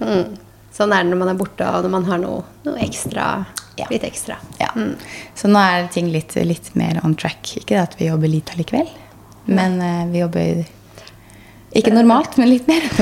Mm. 0.00 0.34
Sånn 0.76 0.92
er 0.92 1.04
det 1.06 1.12
når 1.14 1.20
man 1.22 1.30
er 1.32 1.38
borte, 1.40 1.64
og 1.72 1.86
når 1.86 1.92
man 1.94 2.04
har 2.10 2.20
noe, 2.20 2.42
noe 2.66 2.82
ekstra. 2.84 3.30
Ja. 3.80 3.86
Litt 3.92 4.04
ekstra. 4.08 4.36
Ja. 4.60 4.68
Så 5.36 5.48
nå 5.48 5.60
er 5.60 5.88
ting 5.92 6.10
litt, 6.12 6.34
litt 6.48 6.68
mer 6.76 7.00
on 7.04 7.14
track. 7.16 7.54
Ikke 7.62 7.74
det 7.76 7.82
at 7.82 7.96
vi 8.00 8.10
jobber 8.10 8.28
lite 8.28 8.52
allikevel, 8.56 8.88
men 9.48 9.78
uh, 9.80 10.04
vi 10.12 10.20
jobber 10.20 10.64
ikke 11.76 11.94
normalt, 11.94 12.38
men 12.40 12.50
litt 12.50 12.68
mer 12.70 12.84
enn 12.84 12.94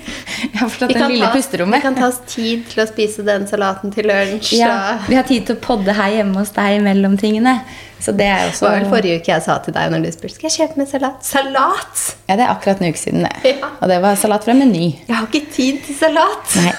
normalt. 0.60 0.60
Jeg 0.60 0.64
har 0.64 0.70
forstått 0.70 0.92
kan 0.96 1.10
lille 1.10 1.26
ta, 1.26 1.64
vi 1.76 1.80
kan 1.80 1.94
ta 1.98 2.08
oss 2.08 2.18
tid 2.28 2.66
til 2.70 2.82
å 2.82 2.88
spise 2.88 3.24
den 3.26 3.46
salaten 3.50 3.92
til 3.94 4.08
lunsj. 4.10 4.56
Ja, 4.60 4.98
vi 5.08 5.16
har 5.18 5.24
tid 5.28 5.46
til 5.48 5.56
å 5.56 5.62
podde 5.64 5.94
her 5.96 6.10
hjemme 6.20 6.40
hos 6.42 6.52
deg 6.56 6.82
mellom 6.84 7.16
tingene. 7.20 7.60
Så 8.00 8.12
det 8.16 8.26
er 8.32 8.46
Det 8.46 8.52
også 8.54 8.64
var 8.64 8.78
vel 8.78 8.86
forrige 8.88 9.20
uke 9.20 9.28
jeg 9.34 9.44
sa 9.44 9.58
til 9.60 9.74
deg 9.76 9.90
når 9.92 10.06
du 10.06 10.12
spurte 10.14 10.38
Skal 10.38 10.48
jeg 10.48 10.54
kjøpe 10.56 10.80
meg 10.80 10.88
salat. 10.88 11.18
Salat! 11.26 12.04
Ja, 12.30 12.36
det 12.38 12.46
er 12.46 12.52
akkurat 12.54 12.80
en 12.80 12.88
uke 12.88 13.00
siden, 13.00 13.26
det. 13.26 13.56
Ja. 13.58 13.72
Og 13.76 13.90
det 13.92 13.98
var 14.00 14.16
salat 14.16 14.46
fra 14.46 14.54
Meny. 14.56 14.86
Jeg 15.04 15.16
har 15.18 15.26
ikke 15.28 15.52
tid 15.52 15.82
til 15.84 15.98
salat! 15.98 16.56
Nei. 16.64 16.72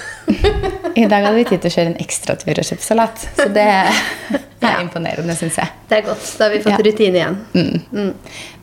I 0.96 1.06
dag 1.10 1.24
hadde 1.24 1.36
vi 1.36 1.44
tid 1.46 1.62
til 1.62 1.70
å 1.70 1.74
kjøre 1.76 1.90
en 1.92 2.00
ekstratur 2.02 2.58
og 2.58 2.66
kjøpe 2.66 2.84
salat. 2.84 3.24
Så 3.38 3.46
det 3.54 3.64
er 3.68 4.82
imponerende, 4.82 5.34
syns 5.38 5.58
jeg. 5.58 5.72
Det 5.90 5.98
er 5.98 6.04
godt. 6.06 6.26
Da 6.38 6.46
har 6.46 6.54
vi 6.54 6.60
fått 6.62 6.74
Ja. 6.74 6.84
rutine 6.86 7.20
igjen. 7.22 7.38
Mm. 7.54 8.12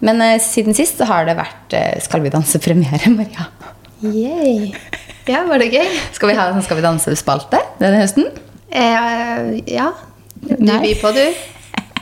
Men 0.08 0.24
uh, 0.24 0.36
siden 0.44 0.78
sist 0.78 1.00
så 1.00 1.08
har 1.10 1.28
det 1.28 1.36
vært 1.40 1.76
uh, 1.76 2.00
Skal 2.04 2.24
vi 2.24 2.32
danse-premiere, 2.34 3.12
Maria. 3.16 3.50
Yay. 4.04 4.74
Ja, 5.28 5.44
var 5.46 5.60
det 5.60 5.70
gøy? 5.74 5.88
Skal 6.16 6.32
vi 6.32 6.36
ha 6.38 6.48
en 6.54 6.64
Skal 6.64 6.80
vi 6.80 6.84
danse-spalte 6.86 7.60
denne 7.82 8.00
høsten? 8.02 8.30
Eh, 8.72 9.60
ja. 9.70 9.90
Du 10.40 10.54
Nei. 10.64 10.80
byr 10.86 11.02
på, 11.02 11.12
du. 11.18 11.24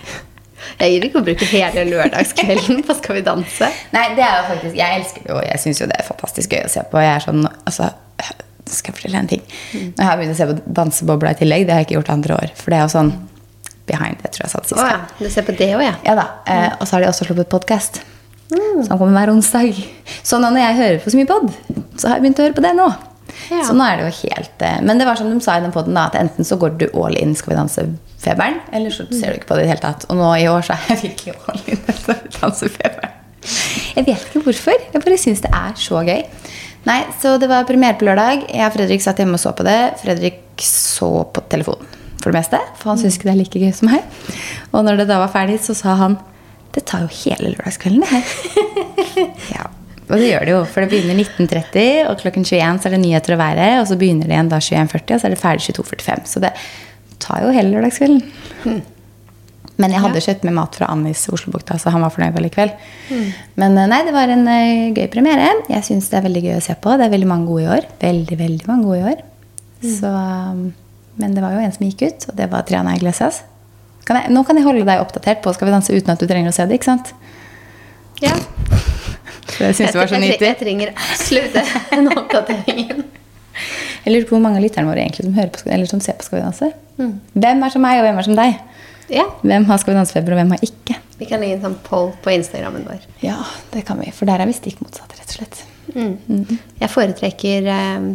Jeg 0.80 0.94
gidder 0.94 1.08
ikke 1.10 1.22
å 1.22 1.26
bruke 1.26 1.48
hele 1.50 1.86
lørdagskvelden 1.90 2.84
på 2.86 2.96
Skal 3.00 3.18
vi 3.18 3.24
danse. 3.26 3.70
Nei, 3.96 4.04
det 4.18 4.26
er 4.26 4.36
jo 4.42 4.44
faktisk 4.52 4.78
Jeg 4.78 5.00
elsker 5.00 5.26
det. 5.26 5.38
Jeg 5.48 5.64
syns 5.64 5.82
jo 5.82 5.88
det 5.90 5.98
er 5.98 6.06
fantastisk 6.08 6.54
gøy 6.54 6.68
å 6.68 6.74
se 6.76 6.84
på. 6.92 7.02
Jeg 7.02 7.16
er 7.16 7.26
sånn 7.26 7.48
altså, 7.48 7.90
Skal 8.68 8.92
jeg 8.94 9.00
fortelle 9.00 9.24
en 9.24 9.32
ting? 9.32 9.48
Nå 9.98 10.06
har 10.06 10.14
jeg 10.14 10.22
begynt 10.22 10.36
å 10.36 10.40
se 10.42 10.50
på 10.52 10.76
Dansebobla 10.82 11.34
i 11.34 11.40
tillegg. 11.42 11.66
Det 11.66 11.74
har 11.74 11.82
jeg 11.82 11.90
ikke 11.90 11.98
gjort 11.98 12.14
andre 12.14 12.38
år. 12.44 12.54
For 12.60 12.74
det 12.74 12.78
er 12.78 12.86
jo 12.86 12.94
sånn 12.94 13.16
behind. 13.88 14.22
Jeg 14.22 14.36
tror 14.36 14.46
jeg 14.46 14.54
satt 14.54 14.70
sist. 14.70 14.84
Oh, 14.84 14.92
ja. 14.92 15.02
Du 15.18 15.32
ser 15.34 15.48
på 15.48 15.56
det 15.58 15.72
òg, 15.74 15.82
ja. 15.88 15.96
Ja 16.06 16.16
da. 16.20 16.28
Eh, 16.46 16.70
og 16.78 16.86
så 16.86 16.98
har 16.98 17.06
de 17.08 17.10
også 17.10 17.28
sluppet 17.30 17.50
podkast. 17.52 18.02
Som 18.50 18.98
kommer 18.98 19.18
hver 19.18 19.34
onsdag. 19.34 19.78
Så 20.24 20.40
nå 20.40 20.50
når 20.54 20.64
jeg 20.64 20.80
hører 20.80 21.00
på 21.04 21.12
så 21.12 21.20
mye 21.20 21.30
pod, 21.30 21.52
så 22.00 22.10
har 22.10 22.18
jeg 22.18 22.26
begynt 22.26 22.42
å 22.42 22.48
høre 22.48 22.58
på 22.58 22.66
det 22.66 22.74
nå. 22.78 22.88
Ja. 23.52 23.62
Så 23.68 23.76
nå 23.76 23.86
er 23.86 24.00
det 24.00 24.06
jo 24.08 24.30
helt 24.32 24.64
eh, 24.66 24.78
Men 24.88 24.98
det 24.98 25.06
var 25.06 25.20
som 25.20 25.28
de 25.30 25.38
sa 25.44 25.58
i 25.60 25.64
den 25.64 25.74
poden, 25.76 25.98
at 26.00 26.16
enten 26.18 26.48
så 26.48 26.56
går 26.60 26.78
du 26.80 26.86
all 26.98 27.16
in 27.20 27.36
Skal 27.38 27.52
vi 27.52 27.58
danse-feberen, 27.60 28.62
eller 28.74 28.94
så 28.96 29.06
ser 29.12 29.30
du 29.36 29.38
ikke 29.38 29.52
på 29.52 29.58
det 29.60 29.66
i 29.66 29.68
det 29.68 29.74
hele 29.76 29.84
tatt. 29.84 30.08
Og 30.10 30.18
nå 30.20 30.32
i 30.40 30.48
år 30.50 30.66
så 30.66 30.78
er 30.78 30.94
jeg 30.94 31.04
virkelig 31.04 31.36
all 31.52 31.62
in 31.68 31.84
Skal 32.02 32.22
vi 32.24 32.34
danse-feberen. 32.40 33.14
Jeg 33.98 34.08
vet 34.08 34.26
ikke 34.30 34.44
hvorfor. 34.48 34.88
Jeg 34.94 35.04
bare 35.04 35.20
syns 35.22 35.44
det 35.44 35.52
er 35.56 35.78
så 35.80 36.02
gøy. 36.08 36.24
Nei, 36.88 37.02
så 37.22 37.36
det 37.42 37.50
var 37.52 37.68
premiere 37.68 37.98
på 38.00 38.08
lørdag. 38.08 38.48
Jeg 38.48 38.64
og 38.64 38.76
Fredrik 38.76 39.04
satt 39.04 39.20
hjemme 39.22 39.36
og 39.40 39.44
så 39.44 39.54
på 39.56 39.66
det. 39.68 39.78
Fredrik 40.02 40.64
så 40.64 41.12
på 41.34 41.44
telefonen 41.52 41.96
for 42.18 42.32
det 42.32 42.40
meste, 42.40 42.60
for 42.80 42.92
han 42.92 43.00
syns 43.00 43.16
ikke 43.18 43.30
det 43.30 43.34
er 43.36 43.40
like 43.40 43.60
gøy 43.62 43.74
som 43.76 43.92
meg. 43.92 44.06
Og 44.74 44.84
når 44.86 45.02
det 45.02 45.08
da 45.12 45.20
var 45.22 45.32
ferdig, 45.32 45.60
så 45.64 45.76
sa 45.78 45.94
han 46.00 46.18
Det 46.78 46.86
tar 46.86 47.08
jo 47.08 47.12
hele 47.24 47.56
lørdagskvelden, 47.56 48.04
det 48.06 48.10
her. 48.14 48.26
ja, 49.56 49.70
og 50.08 50.22
det 50.22 50.28
gjør 50.30 50.46
det 50.46 50.52
jo, 50.54 50.60
for 50.72 50.84
det 50.84 50.92
begynner 50.92 51.18
19.30, 51.20 51.88
og 52.08 52.20
klokken 52.22 52.46
21 52.46 52.84
så 52.84 52.88
er 52.88 52.94
det 52.96 53.00
nyheter 53.02 53.34
å 53.34 53.40
være, 53.42 53.72
og 53.82 53.88
så 53.90 53.98
begynner 54.00 54.30
det 54.30 54.38
igjen 54.38 54.52
da 54.52 54.60
21.40, 54.62 55.16
og 55.16 55.24
så 55.24 55.28
er 55.28 55.34
det 55.34 55.40
ferdig 55.42 55.66
22.45. 55.66 56.30
Så 56.32 56.44
det 56.44 56.54
tar 57.24 57.42
jo 57.44 57.56
hele 57.56 57.74
lørdagskvelden. 57.74 58.22
Men 59.78 59.94
jeg 59.94 60.02
hadde 60.02 60.24
kjøpt 60.26 60.46
med 60.48 60.56
mat 60.58 60.78
fra 60.80 60.88
Annis 60.94 61.26
Oslobukta, 61.34 61.76
så 61.82 61.92
han 61.94 62.02
var 62.06 62.14
fornøyd 62.14 62.40
allikevel. 62.40 62.72
Men 63.62 63.78
eh, 63.78 63.90
nei, 63.92 64.00
det 64.08 64.14
var 64.16 64.32
en 64.34 64.48
uh, 64.50 64.88
gøy 64.96 65.06
premiere. 65.14 65.52
Jeg 65.70 65.86
syns 65.86 66.10
det 66.10 66.18
er 66.18 66.26
veldig 66.26 66.46
gøy 66.48 66.56
å 66.58 66.64
se 66.66 66.78
på. 66.82 66.96
Det 66.98 67.06
er 67.06 67.14
veldig 67.14 67.30
mange 67.30 67.50
gode 67.52 67.68
i 67.68 67.70
år. 67.76 67.90
Veldig, 68.02 68.40
veldig 68.40 68.70
mange 68.70 68.88
gode 68.88 69.02
i 69.02 69.12
år. 69.12 69.22
Så, 69.86 70.10
um, 70.10 70.64
men 71.22 71.38
det 71.38 71.44
var 71.46 71.54
jo 71.54 71.62
en 71.62 71.76
som 71.76 71.86
gikk 71.86 72.08
ut, 72.08 72.26
og 72.32 72.40
det 72.40 72.50
var 72.54 72.66
Triana 72.66 72.96
Iglesias. 72.98 73.44
Kan 74.08 74.22
jeg, 74.22 74.32
nå 74.32 74.44
kan 74.48 74.56
jeg 74.60 74.64
holde 74.68 74.86
deg 74.88 75.02
oppdatert 75.04 75.42
på 75.44 75.52
Skal 75.56 75.68
vi 75.68 75.74
danse 75.76 75.92
uten 75.92 76.14
at 76.14 76.22
du 76.22 76.28
trenger 76.30 76.54
å 76.54 76.56
se 76.56 76.66
det, 76.68 76.80
ikke 76.80 76.92
sant? 76.94 77.14
ja. 78.24 78.34
Det 79.48 79.72
synes 79.74 79.94
det 79.94 80.00
var 80.00 80.10
så 80.12 80.18
nyttig. 80.20 80.44
jeg 80.44 80.58
trenger 80.60 80.90
absolutt 80.92 81.56
den 81.56 82.10
oppdateringen. 82.12 83.06
Jeg 84.04 84.14
lurer 84.14 84.26
på 84.28 84.36
hvor 84.36 84.42
mange 84.44 84.60
av 84.60 84.64
lytterne 84.64 84.90
våre 84.90 85.02
egentlig 85.02 85.26
som, 85.26 85.38
på, 85.56 85.70
eller 85.74 85.90
som 85.90 86.02
ser 86.04 86.18
på 86.20 86.28
Skal 86.28 86.38
vi 86.38 86.44
danse. 86.44 86.68
Mm. 87.00 87.14
Hvem 87.34 87.64
er 87.66 87.74
som 87.74 87.82
meg, 87.84 88.00
og 88.00 88.06
hvem 88.06 88.20
er 88.22 88.28
som 88.28 88.36
deg? 88.38 88.60
Ja. 89.12 89.26
Hvem 89.42 89.66
har 89.68 89.82
Skal 89.82 89.94
vi 89.94 89.98
danse-feber, 89.98 90.36
og 90.36 90.42
hvem 90.42 90.54
har 90.54 90.64
ikke? 90.68 91.00
Vi 91.18 91.30
kan 91.32 91.42
legge 91.42 91.58
en 91.58 91.64
sånn 91.66 91.80
poll 91.88 92.12
på 92.24 92.36
Instagrammen 92.36 92.86
vår. 92.88 93.08
Ja, 93.24 93.40
det 93.74 93.84
kan 93.88 94.00
vi. 94.04 94.12
For 94.16 94.30
der 94.30 94.44
er 94.44 94.52
vi 94.52 94.56
stikk 94.56 94.84
motsatt, 94.84 95.16
rett 95.18 95.34
og 95.34 95.40
slett. 95.40 95.64
Jeg 95.98 96.92
foretrekker 96.94 97.70
eh, 97.74 98.08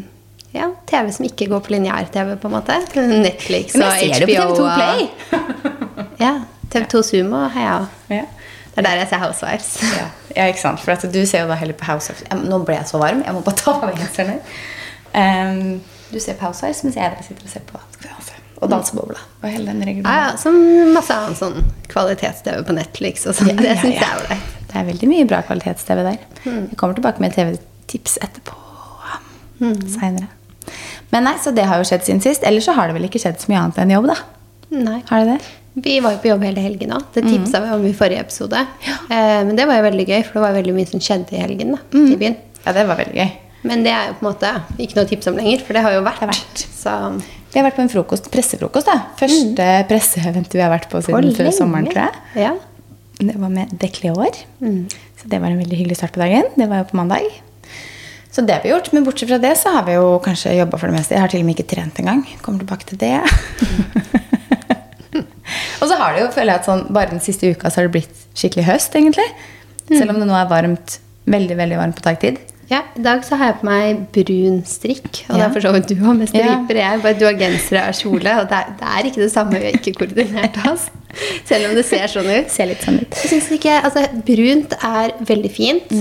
ja, 0.52 0.68
TV 0.86 1.12
som 1.16 1.24
ikke 1.26 1.48
går 1.48 1.62
på 1.64 1.72
lineær-TV, 1.74 2.34
på 2.40 2.48
en 2.50 2.54
måte. 2.58 2.76
Netflix 2.96 3.76
og 3.76 3.80
HBO. 3.80 3.88
Men 3.88 4.02
jeg 4.02 4.14
ser 4.14 4.26
det 4.26 4.36
på 4.36 4.46
TV2 4.52 4.66
Play. 4.76 6.08
Ja, 6.20 6.32
TV2 6.72 7.02
Sumo 7.08 7.46
har 7.52 7.60
jeg 7.62 7.72
òg. 7.78 8.38
Det 8.72 8.80
er 8.80 8.86
der 8.86 9.00
jeg 9.02 9.08
ser 9.10 9.20
Housewives. 9.20 9.72
Ja, 9.98 10.04
ja, 10.36 10.44
ikke 10.48 10.60
sant. 10.62 10.80
For 10.80 11.08
du 11.12 11.18
ser 11.28 11.42
jo 11.44 11.48
da 11.50 11.56
heller 11.60 11.76
på 11.76 11.84
Housewives. 11.88 12.24
Nå 12.48 12.62
ble 12.64 12.78
jeg 12.78 12.88
så 12.88 13.00
varm. 13.00 13.20
Jeg 13.26 13.36
må 13.36 13.42
bare 13.44 13.58
ta 13.60 13.74
av 13.74 13.84
meg 13.84 13.98
genseren. 14.00 14.38
Ehm, 15.12 15.82
du 16.12 16.16
ser 16.20 16.38
på 16.40 16.48
Housewives, 16.48 16.80
mens 16.86 16.96
jeg 16.96 17.26
sitter 17.26 17.48
og 17.48 17.52
ser 17.52 17.66
på. 17.68 17.82
Og 18.62 18.70
dansebobla. 18.70 19.18
Og 19.42 19.48
hele 19.50 19.72
den 19.72 20.04
Ja, 20.04 20.14
ja, 20.22 20.36
som 20.38 20.54
masse 20.94 21.12
annen 21.16 21.34
sånn 21.34 21.64
kvalitets-TV 21.90 22.62
på 22.68 22.76
Netflix 22.76 23.26
og 23.26 23.34
sånn. 23.34 23.50
Ja, 23.50 23.56
det 23.58 23.72
syns 23.80 23.96
jeg 23.96 24.06
er 24.06 24.20
ålreit. 24.20 24.52
Det 24.70 24.78
er 24.78 24.86
veldig 24.86 25.08
mye 25.10 25.26
bra 25.28 25.40
kvalitets-TV 25.48 26.04
der. 26.06 26.20
Jeg 26.44 26.76
kommer 26.78 26.94
tilbake 26.94 27.24
med 27.24 27.34
TV-tips 27.34 28.20
etterpå. 28.22 28.54
Senere. 29.62 30.30
Men 31.12 31.24
nei, 31.28 31.34
så 31.44 31.52
det 31.54 31.64
har 31.68 31.76
jo 31.82 31.84
skjedd 31.88 32.04
siden 32.06 32.22
sist. 32.24 32.42
Ellers 32.48 32.64
så 32.64 32.72
har 32.76 32.88
det 32.88 32.94
vel 32.96 33.04
ikke 33.08 33.20
skjedd 33.20 33.38
så 33.42 33.50
mye 33.52 33.60
annet 33.60 33.78
enn 33.82 33.90
jobb, 33.92 34.06
da. 34.06 34.16
Nei. 34.72 35.02
Har 35.10 35.24
det 35.24 35.34
det? 35.36 35.50
Vi 35.84 36.00
var 36.04 36.12
jo 36.12 36.18
på 36.22 36.28
jobb 36.28 36.42
hele 36.44 36.60
helgen 36.64 36.90
òg. 36.92 37.04
Det 37.14 37.22
tipsa 37.24 37.60
Mm. 37.60 37.68
vi 37.68 37.74
om 37.76 37.86
i 37.86 37.92
forrige 37.96 38.20
episode. 38.20 38.58
Eh, 39.10 39.44
men 39.44 39.54
det 39.56 39.66
var 39.68 39.76
jo 39.76 39.82
veldig 39.90 40.06
gøy, 40.08 40.22
for 40.24 40.32
det 40.34 40.42
var 40.42 40.52
veldig 40.62 40.74
mye 40.74 40.88
som 40.88 41.00
skjedde 41.00 41.32
i 41.32 41.40
helgen 41.40 41.72
da, 41.72 41.78
Mm. 41.92 42.12
i 42.12 42.16
byen. 42.16 42.36
Ja, 42.66 42.72
det 42.72 42.86
var 42.88 42.96
veldig 42.96 43.14
gøy. 43.16 43.30
Men 43.64 43.82
det 43.84 43.92
er 43.92 44.08
jo 44.08 44.14
på 44.14 44.26
en 44.26 44.32
måte 44.34 44.50
ikke 44.78 44.96
noe 44.96 45.04
å 45.04 45.08
tipse 45.08 45.28
om 45.28 45.36
lenger, 45.36 45.60
for 45.64 45.72
det 45.72 45.82
har 45.82 45.92
jo 45.92 46.02
vært. 46.02 46.18
Har 46.18 46.28
vært. 46.28 46.66
Så 46.74 47.22
Vi 47.52 47.60
har 47.60 47.70
vært 47.70 47.76
på 47.76 47.82
en 47.82 47.88
frokost, 47.88 48.30
pressefrokost. 48.32 48.86
da. 48.86 49.02
Første 49.16 49.86
presseeventet 49.88 50.52
vi 50.52 50.60
har 50.60 50.70
vært 50.72 50.88
på 50.90 51.02
siden 51.04 51.34
før 51.36 51.52
sommeren, 51.52 51.86
tror 51.92 52.08
jeg. 52.08 52.14
Ja. 52.36 52.54
Det 53.18 53.36
var 53.36 53.48
med 53.50 53.68
Decleor. 53.78 54.32
Så 54.60 55.28
det 55.28 55.38
var 55.40 55.48
en 55.48 55.58
veldig 55.60 55.76
hyggelig 55.78 55.96
start 55.96 56.12
på 56.12 56.20
dagen. 56.24 56.44
Det 56.56 56.68
var 56.68 56.78
jo 56.78 56.84
på 56.84 56.96
mandag. 56.96 57.20
Så 58.32 58.40
det 58.48 58.54
har 58.56 58.62
vi 58.64 58.72
gjort. 58.72 58.92
Men 58.96 59.04
bortsett 59.04 59.28
fra 59.28 59.38
det 59.38 59.52
så 59.60 59.74
har 59.74 59.84
vi 59.86 59.98
jo 59.98 60.14
kanskje 60.24 60.54
jobba 60.56 60.78
for 60.80 60.88
det 60.88 60.96
meste. 60.96 61.16
Jeg 61.16 61.20
har 61.24 61.32
til 61.32 61.42
og 61.42 61.48
med 61.48 61.58
ikke 61.58 61.68
trent 61.74 61.98
engang. 62.00 62.22
Kommer 62.44 62.64
tilbake 62.64 62.88
til 62.88 63.00
det. 63.02 63.18
og 65.80 65.84
så 65.90 65.98
har 66.00 66.14
det 66.14 66.22
jo, 66.24 66.30
føler 66.32 66.54
jeg 66.54 66.62
at 66.62 66.70
sånn, 66.70 66.86
bare 66.96 67.12
den 67.12 67.20
siste 67.24 67.52
uka 67.52 67.68
så 67.68 67.82
har 67.82 67.90
det 67.90 67.98
blitt 67.98 68.24
skikkelig 68.32 68.64
høst, 68.70 68.96
egentlig. 68.96 69.28
Selv 69.92 70.14
om 70.14 70.22
det 70.22 70.30
nå 70.30 70.38
er 70.38 70.48
varmt, 70.48 70.96
veldig, 71.28 71.60
veldig 71.60 71.82
varmt 71.82 72.00
på 72.00 72.06
dagtid. 72.08 72.40
Ja, 72.72 72.80
I 72.96 73.02
dag 73.04 73.20
så 73.26 73.36
har 73.36 73.50
jeg 73.50 73.58
på 73.60 73.68
meg 73.68 74.02
brun 74.16 74.60
strikk. 74.64 75.08
Og 75.28 75.36
det 75.36 75.44
er 75.44 75.52
for 75.52 75.66
så 75.66 75.72
vidt 75.74 75.90
du 75.90 75.96
har 76.00 76.16
med 76.16 76.32
Ja. 76.32 76.54
Jeg, 76.72 77.02
bare 77.04 77.18
du 77.18 77.26
har 77.28 77.36
genser 77.36 77.82
og 77.82 77.98
kjole. 78.00 78.36
Og 78.40 78.48
det 78.48 78.60
er, 78.62 78.74
det 78.80 78.92
er 78.96 79.08
ikke 79.10 79.20
det 79.26 79.32
samme. 79.34 79.58
Vi 79.58 79.68
har 79.68 79.76
ikke 79.76 79.92
koordinert 79.98 80.56
oss. 80.70 80.86
Selv 81.44 81.68
om 81.68 81.74
det 81.76 81.84
ser 81.84 82.08
sånn 82.08 82.30
ut. 82.32 82.48
Ser 82.54 82.70
litt 82.70 82.86
sånn 82.86 83.02
ut. 83.02 83.18
Jeg 83.18 83.34
synes 83.34 83.50
ikke, 83.58 83.74
altså 83.84 84.06
Brunt 84.24 84.72
er 84.78 85.12
veldig 85.28 85.52
fint. 85.52 85.92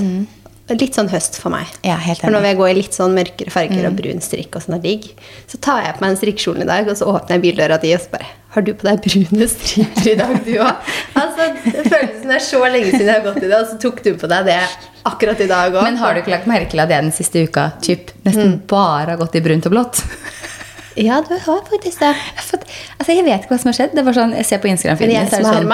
Litt 0.79 0.95
sånn 0.95 1.09
høst 1.11 1.35
for 1.41 1.51
meg. 1.53 1.67
Ja, 1.83 1.97
helt 1.99 2.21
For 2.23 2.31
nå 2.31 2.39
vil 2.39 2.51
jeg 2.53 2.59
gå 2.59 2.67
i 2.69 2.75
litt 2.77 2.95
sånn 2.95 3.15
mørkere 3.17 3.51
farger 3.51 3.87
og 3.89 3.97
brun 3.97 4.21
strikk. 4.23 4.55
og 4.55 4.63
sånn 4.63 4.77
er 4.77 4.83
digg. 4.83 5.09
Så 5.51 5.59
tar 5.63 5.81
jeg 5.83 5.97
på 5.97 6.03
meg 6.05 6.13
en 6.13 6.19
strikkekjole 6.21 6.63
i 6.63 6.69
dag, 6.69 6.87
og 6.87 6.99
så 6.99 7.09
åpner 7.11 7.35
jeg 7.37 7.43
bildøra 7.47 7.79
di 7.81 7.91
og 7.95 8.03
så 8.03 8.13
bare 8.13 8.29
Har 8.51 8.65
du 8.67 8.73
på 8.75 8.87
deg 8.87 9.01
brune 9.05 9.47
strikker 9.47 10.09
i 10.11 10.15
dag, 10.19 10.37
du 10.45 10.53
òg? 10.59 10.91
Altså, 11.21 11.49
det 11.63 12.35
er 12.37 12.43
så 12.43 12.61
lenge 12.63 12.91
siden 12.91 13.07
jeg 13.09 13.17
har 13.17 13.25
gått 13.25 13.43
i 13.43 13.47
det, 13.49 13.57
og 13.57 13.67
så 13.71 13.77
tok 13.81 14.01
du 14.03 14.13
på 14.19 14.29
deg 14.31 14.47
det 14.47 14.59
akkurat 15.07 15.39
i 15.43 15.47
dag 15.49 15.73
òg. 15.75 15.83
Men 15.87 15.99
har 15.99 16.13
du 16.13 16.21
ikke 16.21 16.33
lagt 16.35 16.47
merke 16.51 16.71
til 16.71 16.83
at 16.83 16.91
jeg 16.91 17.03
den 17.07 17.15
siste 17.15 17.43
uka 17.47 17.71
typ, 17.83 18.11
nesten 18.27 18.59
bare 18.69 19.13
har 19.13 19.19
gått 19.21 19.35
i 19.39 19.43
brunt 19.43 19.67
og 19.67 19.75
blått? 19.75 20.03
Ja, 20.99 21.21
du 21.23 21.33
har 21.39 21.61
faktisk 21.69 21.99
det. 22.03 22.15
Altså, 22.35 23.11
jeg 23.15 23.23
vet 23.23 23.43
ikke 23.45 23.53
hva 23.55 23.59
som 23.61 23.71
har 23.71 23.77
skjedd. 23.77 23.93
Det 23.95 24.03
var 24.03 24.17
sånn, 24.17 24.35
Jeg 24.35 24.47
ser 24.49 24.59
på 24.63 24.67
Instagram 24.71 25.71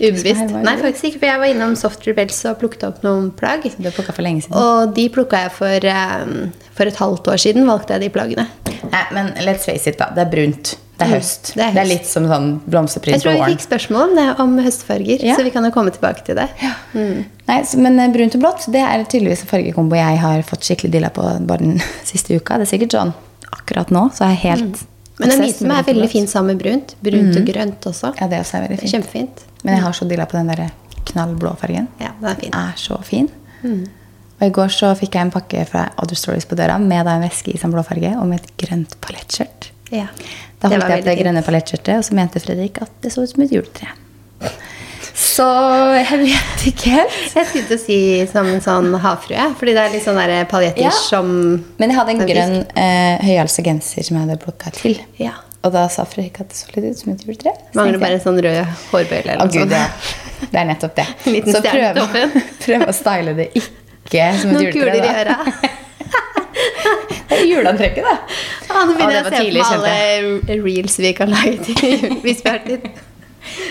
Du 0.00 0.06
Ubevisst. 0.08 0.52
Nei, 0.64 0.76
faktisk 0.80 1.10
ikke, 1.10 1.18
for 1.20 1.28
jeg 1.28 1.40
var 1.42 1.50
innom 1.52 1.74
Soft 1.76 2.06
Rebels 2.08 2.38
og 2.48 2.58
plukket 2.62 2.86
opp 2.88 3.02
noen 3.04 3.30
plagg. 3.36 3.66
Du 3.76 3.88
har 3.90 3.92
for 4.16 4.24
lenge 4.24 4.46
siden. 4.46 4.56
Og 4.56 4.94
de 4.96 5.08
plukka 5.12 5.44
jeg 5.44 5.52
for, 5.52 5.88
um, 5.92 6.52
for 6.78 6.88
et 6.88 6.96
halvt 7.02 7.28
år 7.34 7.42
siden. 7.44 7.66
valgte 7.68 7.92
jeg 7.98 8.06
de 8.06 8.08
plaggene. 8.14 8.46
Nei, 8.90 9.02
men 9.12 9.34
let's 9.44 9.66
face 9.68 9.86
it, 9.90 9.98
da. 10.00 10.08
Det 10.16 10.24
er 10.26 10.30
brunt. 10.32 10.76
Det 11.00 11.06
er 11.06 11.10
Mm, 11.10 11.16
høst. 11.16 11.54
det 11.56 11.62
er 11.64 11.72
Det 11.72 11.80
er 11.80 11.88
litt 11.88 12.06
som 12.06 12.26
sånn 12.28 12.48
blomsterpryd 12.68 13.14
på 13.14 13.20
våren. 13.24 13.36
Jeg 13.36 13.40
tror 13.40 13.46
vi 13.46 13.54
fikk 13.54 13.62
spørsmål 13.68 14.02
om 14.10 14.16
det, 14.16 14.40
om 14.40 14.58
høstfarger, 14.58 15.22
Ja. 15.24 15.36
så 15.36 15.44
vi 15.44 15.50
kan 15.50 15.64
jo 15.64 15.70
komme 15.70 15.90
tilbake 15.94 16.24
til 16.26 16.34
det. 16.36 16.48
Nei, 16.94 17.62
så, 17.64 17.78
Men 17.78 17.98
eh, 18.00 18.08
brunt 18.12 18.34
og 18.36 18.40
blått 18.42 18.66
det 18.72 18.82
er 18.84 19.04
tydeligvis 19.04 19.40
en 19.42 19.48
fargekombo 19.48 19.96
jeg 19.96 20.18
har 20.18 20.42
fått 20.42 20.60
skikkelig 20.68 20.90
dilla 20.92 21.08
på 21.10 21.24
bare 21.46 21.58
den 21.58 21.80
siste 22.04 22.36
uka. 22.36 22.58
Det 22.58 22.68
er 22.68 22.78
sikkert 22.78 22.92
sånn 22.98 23.14
akkurat 23.52 23.88
nå, 23.90 24.10
så 24.12 24.24
er 24.28 24.34
jeg 24.36 24.42
helt 24.50 24.64
Mm. 24.76 24.86
Men 25.20 25.32
som 25.36 25.68
med 25.68 25.76
er 25.76 25.86
veldig 25.90 26.10
fin 26.10 26.28
sammen 26.30 26.54
med 26.54 26.64
brunt. 26.64 26.94
Brunt 27.04 27.36
og 27.36 27.48
grønt 27.48 27.88
også. 27.90 28.12
Ja, 28.20 28.28
det 28.30 28.40
også 28.40 28.58
er 28.58 28.66
veldig 28.66 28.80
fint. 28.80 28.94
Kjempefint. 28.96 29.46
Men 29.62 29.76
jeg 29.76 29.84
har 29.84 29.96
så 29.96 30.08
dilla 30.08 30.26
på 30.30 30.38
den 30.38 30.52
der 30.52 30.70
knallblå 31.10 31.54
fargen. 31.60 31.88
Ja, 32.00 32.14
den 32.20 32.30
er 32.30 32.38
fin. 32.40 32.54
er 32.56 32.76
så 32.80 33.00
fin. 33.04 33.28
Mm. 33.62 33.82
Og 34.40 34.46
i 34.46 34.52
går 34.56 34.72
så 34.72 34.94
fikk 34.96 35.18
jeg 35.18 35.28
en 35.28 35.32
pakke 35.34 35.66
fra 35.68 35.84
Other 36.00 36.16
Stories 36.16 36.48
på 36.48 36.56
døra 36.56 36.78
med 36.80 37.08
en 37.12 37.24
veske 37.26 37.52
i 37.52 37.60
sånn 37.60 37.74
blå 37.74 37.84
farge 37.84 38.14
og 38.16 38.24
med 38.30 38.40
et 38.40 38.54
grønt 38.64 38.96
paljettskjørt. 39.04 39.68
Ja. 39.92 40.06
Da 40.62 40.70
holdt 40.70 40.86
jeg 40.86 41.02
opp 41.02 41.08
det 41.10 41.16
grønne 41.18 41.42
paljettskjørtet, 41.44 41.98
og 41.98 42.06
så 42.06 42.16
mente 42.16 42.40
Fredrik 42.40 42.80
at 42.80 42.92
det 43.04 43.12
så 43.12 43.26
ut 43.26 43.34
som 43.34 43.44
et 43.44 43.52
juletre. 43.52 43.92
Så 45.40 45.46
jeg 45.96 46.18
vet 46.20 46.64
ikke 46.68 46.90
helt. 46.98 47.18
Jeg 47.32 47.46
skulle 47.48 47.76
å 47.78 47.80
si 47.80 47.98
som 48.28 48.48
en 48.50 48.60
sånn 48.64 48.90
havfrue, 49.00 49.46
fordi 49.56 49.72
det 49.76 49.84
er 49.86 49.94
litt 49.94 50.04
sånn 50.04 50.18
paljetter 50.50 50.84
Ja. 50.84 50.90
som 50.92 51.30
Men 51.80 51.88
jeg 51.92 51.96
hadde 51.96 52.12
en 52.12 52.26
grønn 52.28 52.56
eh, 52.76 53.22
høyhalsa 53.24 53.64
genser 53.64 54.04
som 54.04 54.18
jeg 54.18 54.26
hadde 54.28 54.36
plukka 54.42 54.72
til. 54.76 54.98
Ja. 55.16 55.38
Og 55.64 55.72
da 55.72 55.86
sa 55.92 56.04
Fredrik 56.08 56.38
at 56.40 56.52
det 56.52 56.56
så 56.56 56.68
litt 56.74 56.86
ut 56.92 57.00
som 57.00 57.12
et 57.12 57.24
juletre. 57.24 57.52
Mangler 57.76 58.00
bare 58.00 58.16
en 58.16 58.24
sånn 58.24 58.38
rød 58.40 58.60
hårbøyle 58.92 59.34
eller 59.34 59.44
noe 59.44 59.52
gud, 59.52 59.60
sånt. 59.60 59.72
ja. 59.76 60.46
Det 60.50 60.56
er 60.60 60.64
nettopp 60.70 60.94
det. 60.96 61.08
Så 61.54 61.60
prøv, 61.64 62.00
prøv 62.64 62.86
å 62.88 62.94
style 62.96 63.34
det 63.36 63.50
ikke 63.60 64.30
som 64.40 64.50
et 64.50 64.56
Noen 64.56 64.64
juletre. 64.68 64.80
kuler 64.80 64.94
i 65.00 65.12
øra. 65.24 65.38
Det 67.30 67.36
er 67.38 67.46
juleantrekket, 67.46 68.04
da. 68.04 68.16
Ah, 68.74 68.80
nå 68.88 68.96
begynner 68.96 69.12
det 69.30 69.38
jeg 69.38 69.60
å 69.60 69.64
se 69.64 69.76
på 69.78 69.84
alle 69.86 70.64
reels 70.64 70.96
vi 70.98 71.12
kan 71.16 71.30
lage 71.30 71.60
til. 71.68 72.16
Hvis 72.24 72.40
vi 72.42 72.50
har 72.50 72.58
tid. 72.66 72.88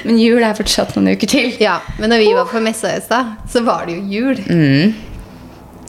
Men 0.05 0.17
jul 0.19 0.41
er 0.43 0.53
fortsatt 0.57 0.95
noen 0.97 1.11
uker 1.15 1.27
til. 1.29 1.51
Ja, 1.61 1.79
men 1.99 2.09
når 2.09 2.23
vi 2.23 2.33
var 2.33 2.45
på 2.49 2.61
messa 2.63 2.95
i 2.97 3.01
stad, 3.05 3.35
så 3.51 3.61
var 3.65 3.85
det 3.85 3.95
jo 3.99 4.01
jul. 4.09 4.35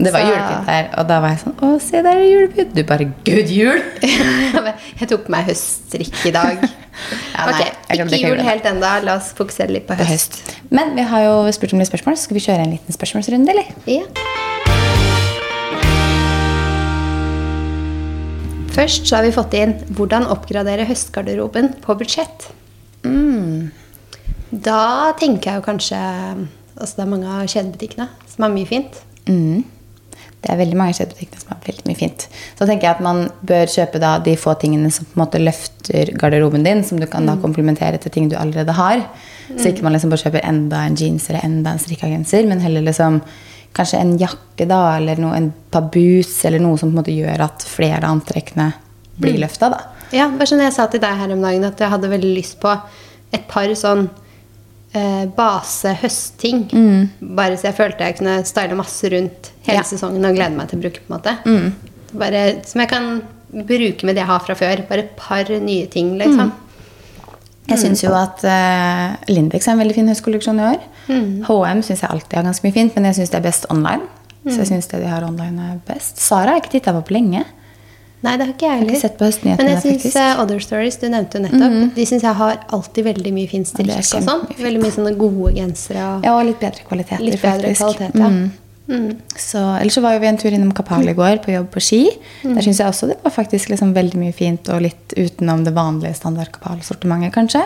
Det 0.01 0.13
var 0.15 0.21
Så- 0.23 0.29
julepynt 0.31 0.67
der, 0.67 0.87
og 0.97 1.09
da 1.09 1.17
var 1.21 1.29
jeg 1.35 1.41
sånn 1.43 1.57
Å, 1.61 1.81
se 1.85 2.01
der 2.03 2.17
er 2.17 2.25
julepynt. 2.25 2.75
Du 2.75 2.83
bare 2.89 3.05
Gud, 3.25 3.51
jul! 3.53 3.83
Jeg 5.01 5.09
tok 5.11 5.27
på 5.27 5.33
meg 5.35 5.45
høststrikk 5.51 6.23
i 6.27 6.33
dag. 6.33 6.63
Ja, 7.37 7.45
nei, 7.47 7.67
ok, 7.95 8.01
Ikke 8.13 8.19
jul 8.29 8.41
helt 8.45 8.65
ennå. 8.69 8.89
La 9.05 9.15
oss 9.17 9.31
fokusere 9.37 9.71
litt 9.73 9.87
på 9.89 9.95
På 9.97 10.05
høst. 10.05 10.41
høst. 10.41 10.57
Men 10.71 10.95
vi 10.97 11.05
har 11.09 11.23
jo 11.25 11.35
spurt 11.57 11.73
om 11.73 11.79
litt 11.81 11.89
spørsmål. 11.89 12.17
Skal 12.21 12.37
vi 12.37 12.43
kjøre 12.45 12.65
en 12.67 12.73
liten 12.75 12.93
spørsmålsrunde, 12.97 13.49
eller? 13.55 13.71
Ja. 13.89 14.03
Først 18.75 19.09
så 19.09 19.17
har 19.19 19.25
vi 19.27 19.33
fått 19.35 19.55
inn 19.59 19.73
'Hvordan 19.97 20.27
oppgradere 20.35 20.85
høstgarderoben 20.89 21.73
på 21.85 21.97
budsjett'. 22.01 22.51
Mm. 23.05 23.40
Da 24.51 25.13
tenker 25.19 25.53
jeg 25.53 25.61
jo 25.61 25.67
kanskje 25.67 25.99
Altså 26.81 26.97
det 26.97 27.03
er 27.05 27.11
mange 27.11 27.29
av 27.29 27.49
kjedebutikkene 27.51 28.07
som 28.31 28.45
har 28.47 28.53
mye 28.55 28.65
fint. 28.65 28.95
Mm. 29.29 29.67
Det 30.41 30.49
er 30.49 30.57
veldig 30.57 30.79
mange 30.81 30.95
kjedebutikkene 30.97 31.43
som 31.43 31.51
har 31.53 31.59
veldig 31.67 31.85
mye 31.85 31.99
fint. 31.99 32.23
Så 32.57 32.65
tenker 32.65 32.87
jeg 32.87 32.95
at 32.95 33.03
man 33.05 33.27
bør 33.45 33.69
kjøpe 33.69 34.01
da 34.01 34.15
de 34.25 34.33
få 34.41 34.55
tingene 34.63 34.89
som 34.95 35.05
på 35.05 35.19
en 35.19 35.21
måte 35.21 35.43
løfter 35.43 36.15
garderoben 36.17 36.65
din, 36.65 36.81
som 36.89 36.97
du 36.97 37.05
kan 37.11 37.29
da 37.29 37.35
komplementere 37.43 38.01
til 38.01 38.15
ting 38.15 38.31
du 38.33 38.39
allerede 38.41 38.73
har. 38.79 39.03
Så 39.51 39.75
ikke 39.75 39.85
man 39.85 39.93
liksom 39.93 40.15
bare 40.15 40.23
kjøper 40.25 40.47
enda 40.49 40.87
en 40.87 40.97
jeans 40.97 41.29
eller 41.29 41.45
enda 41.45 41.75
en 41.75 41.83
strikka 41.83 42.09
genser, 42.09 42.49
men 42.49 42.65
heller 42.65 42.87
liksom 42.87 43.21
kanskje 43.77 44.01
en 44.01 44.17
jakke 44.19 44.67
da, 44.71 44.81
eller 44.97 45.21
noe, 45.21 45.37
en 45.37 45.51
par 45.71 45.91
boots, 45.93 46.39
eller 46.49 46.63
noe 46.63 46.81
som 46.81 46.89
på 46.89 46.97
en 46.97 47.03
måte 47.03 47.15
gjør 47.15 47.45
at 47.45 47.67
flere 47.69 48.01
av 48.01 48.15
antrekkene 48.15 48.71
blir 49.21 49.37
løfta. 49.43 49.69
Ja, 50.17 50.31
det 50.31 50.41
var 50.41 50.49
sånn 50.49 50.65
jeg 50.65 50.75
sa 50.75 50.89
til 50.91 51.05
deg 51.05 51.21
her 51.21 51.37
om 51.37 51.45
dagen, 51.45 51.69
at 51.69 51.85
jeg 51.85 51.93
hadde 51.93 52.11
veldig 52.11 52.33
lyst 52.39 52.57
på 52.63 52.73
et 53.37 53.45
par 53.51 53.69
sånn 53.79 54.09
eh, 54.95 55.27
base 55.37 55.93
høstting. 56.03 56.65
Bare 57.21 57.57
så 57.57 57.69
jeg 57.71 57.77
følte 57.79 58.07
jeg 58.09 58.17
kunne 58.19 58.39
style 58.49 58.77
masse 58.79 59.11
rundt 59.13 59.51
hele 59.67 59.79
Ja. 59.79 59.83
sesongen 59.87 60.25
og 60.27 60.35
glede 60.35 60.57
meg 60.57 60.69
til 60.69 60.79
å 60.79 60.83
bruke. 60.83 61.01
på 61.07 61.15
en 61.15 61.19
måte. 61.21 61.73
Bare, 62.13 62.65
som 62.67 62.81
jeg 62.81 62.89
kan 62.91 63.23
bruke 63.53 64.05
med 64.05 64.15
det 64.17 64.23
jeg 64.25 64.27
har 64.27 64.41
fra 64.41 64.55
før. 64.55 64.83
Bare 64.89 64.99
et 65.07 65.17
par 65.17 65.45
nye 65.61 65.87
ting, 65.87 66.17
liksom. 66.19 66.53
Jeg 67.71 67.79
syns 67.79 68.01
jo 68.03 68.11
at 68.19 68.43
uh, 68.43 69.15
Lindex 69.31 69.69
er 69.69 69.73
en 69.77 69.79
veldig 69.79 69.95
fin 69.95 70.09
høstkolleksjon 70.11 70.59
i 70.59 70.65
år. 70.73 70.81
HM 71.47 71.83
syns 71.87 72.01
jeg 72.03 72.11
alltid 72.11 72.35
har 72.41 72.43
ganske 72.49 72.65
mye 72.67 72.75
fint, 72.75 72.95
men 72.97 73.05
jeg 73.05 73.15
syns 73.21 73.31
det 73.31 73.39
er 73.39 73.47
best 73.47 73.67
online. 73.71 74.03
Så 74.49 74.57
jeg 74.63 74.67
synes 74.73 74.89
det 74.89 75.03
de 75.03 75.07
har 75.07 75.23
online 75.23 75.61
er 75.61 75.81
best. 75.87 76.19
Sara 76.19 76.47
har 76.51 76.59
jeg 76.59 76.65
ikke 76.65 76.73
titta 76.81 76.93
på 76.97 77.03
på 77.07 77.15
lenge. 77.15 77.45
Nei, 78.21 78.37
det 78.37 78.47
har 78.47 78.53
ikke 78.53 78.67
jeg 78.69 78.79
har 78.81 78.85
ikke 78.85 79.01
sett 79.01 79.15
på 79.17 79.25
høstnyhetene, 79.25 79.65
Men 79.65 79.77
jeg 79.77 79.83
syns. 80.01 80.15
Mhm. 80.15 80.23
eh, 80.23 80.41
Other 80.43 80.61
Stories, 80.61 80.97
du 81.01 81.07
nevnte 81.09 81.39
jo 81.39 81.45
nettopp, 81.47 81.95
de 81.97 82.07
syns 82.07 82.23
jeg 82.27 82.35
har 82.41 82.59
alltid 82.69 83.05
veldig 83.05 83.33
mye 83.33 83.49
fin 83.49 83.65
er 83.65 83.93
og 83.97 84.25
sånn. 84.29 84.43
Veldig 84.59 84.83
mye 84.83 84.97
sånne 84.97 85.15
gode 85.17 85.55
gensere 85.57 86.09
Ja, 86.25 86.35
og 86.37 86.45
litt 86.45 86.61
bedre 86.61 86.85
kvaliteter, 86.89 87.25
litt 87.25 87.41
bedre 87.41 87.73
faktisk. 87.73 87.81
kvalitet. 87.81 88.21
Ja. 88.21 88.33
Mm. 88.91 89.17
Så, 89.39 89.61
ellers 89.79 89.95
så 89.95 90.03
var 90.03 90.17
jo 90.17 90.21
vi 90.25 90.27
en 90.27 90.39
tur 90.41 90.51
innom 90.51 90.73
Kapal 90.75 91.07
i 91.09 91.15
går 91.15 91.39
på 91.45 91.53
jobb 91.55 91.69
på 91.71 91.81
ski. 91.81 92.01
Der 92.43 92.61
syns 92.61 92.81
jeg 92.83 92.91
også 92.91 93.07
det 93.13 93.19
var 93.23 93.31
faktisk 93.31 93.71
liksom 93.71 93.93
veldig 93.95 94.19
mye 94.19 94.35
fint 94.35 94.69
og 94.69 94.83
litt 94.83 95.15
utenom 95.17 95.63
det 95.65 95.73
vanlige 95.77 96.17
standard 96.19 96.51
Kapal-sortimentet, 96.53 97.33
kanskje. 97.33 97.63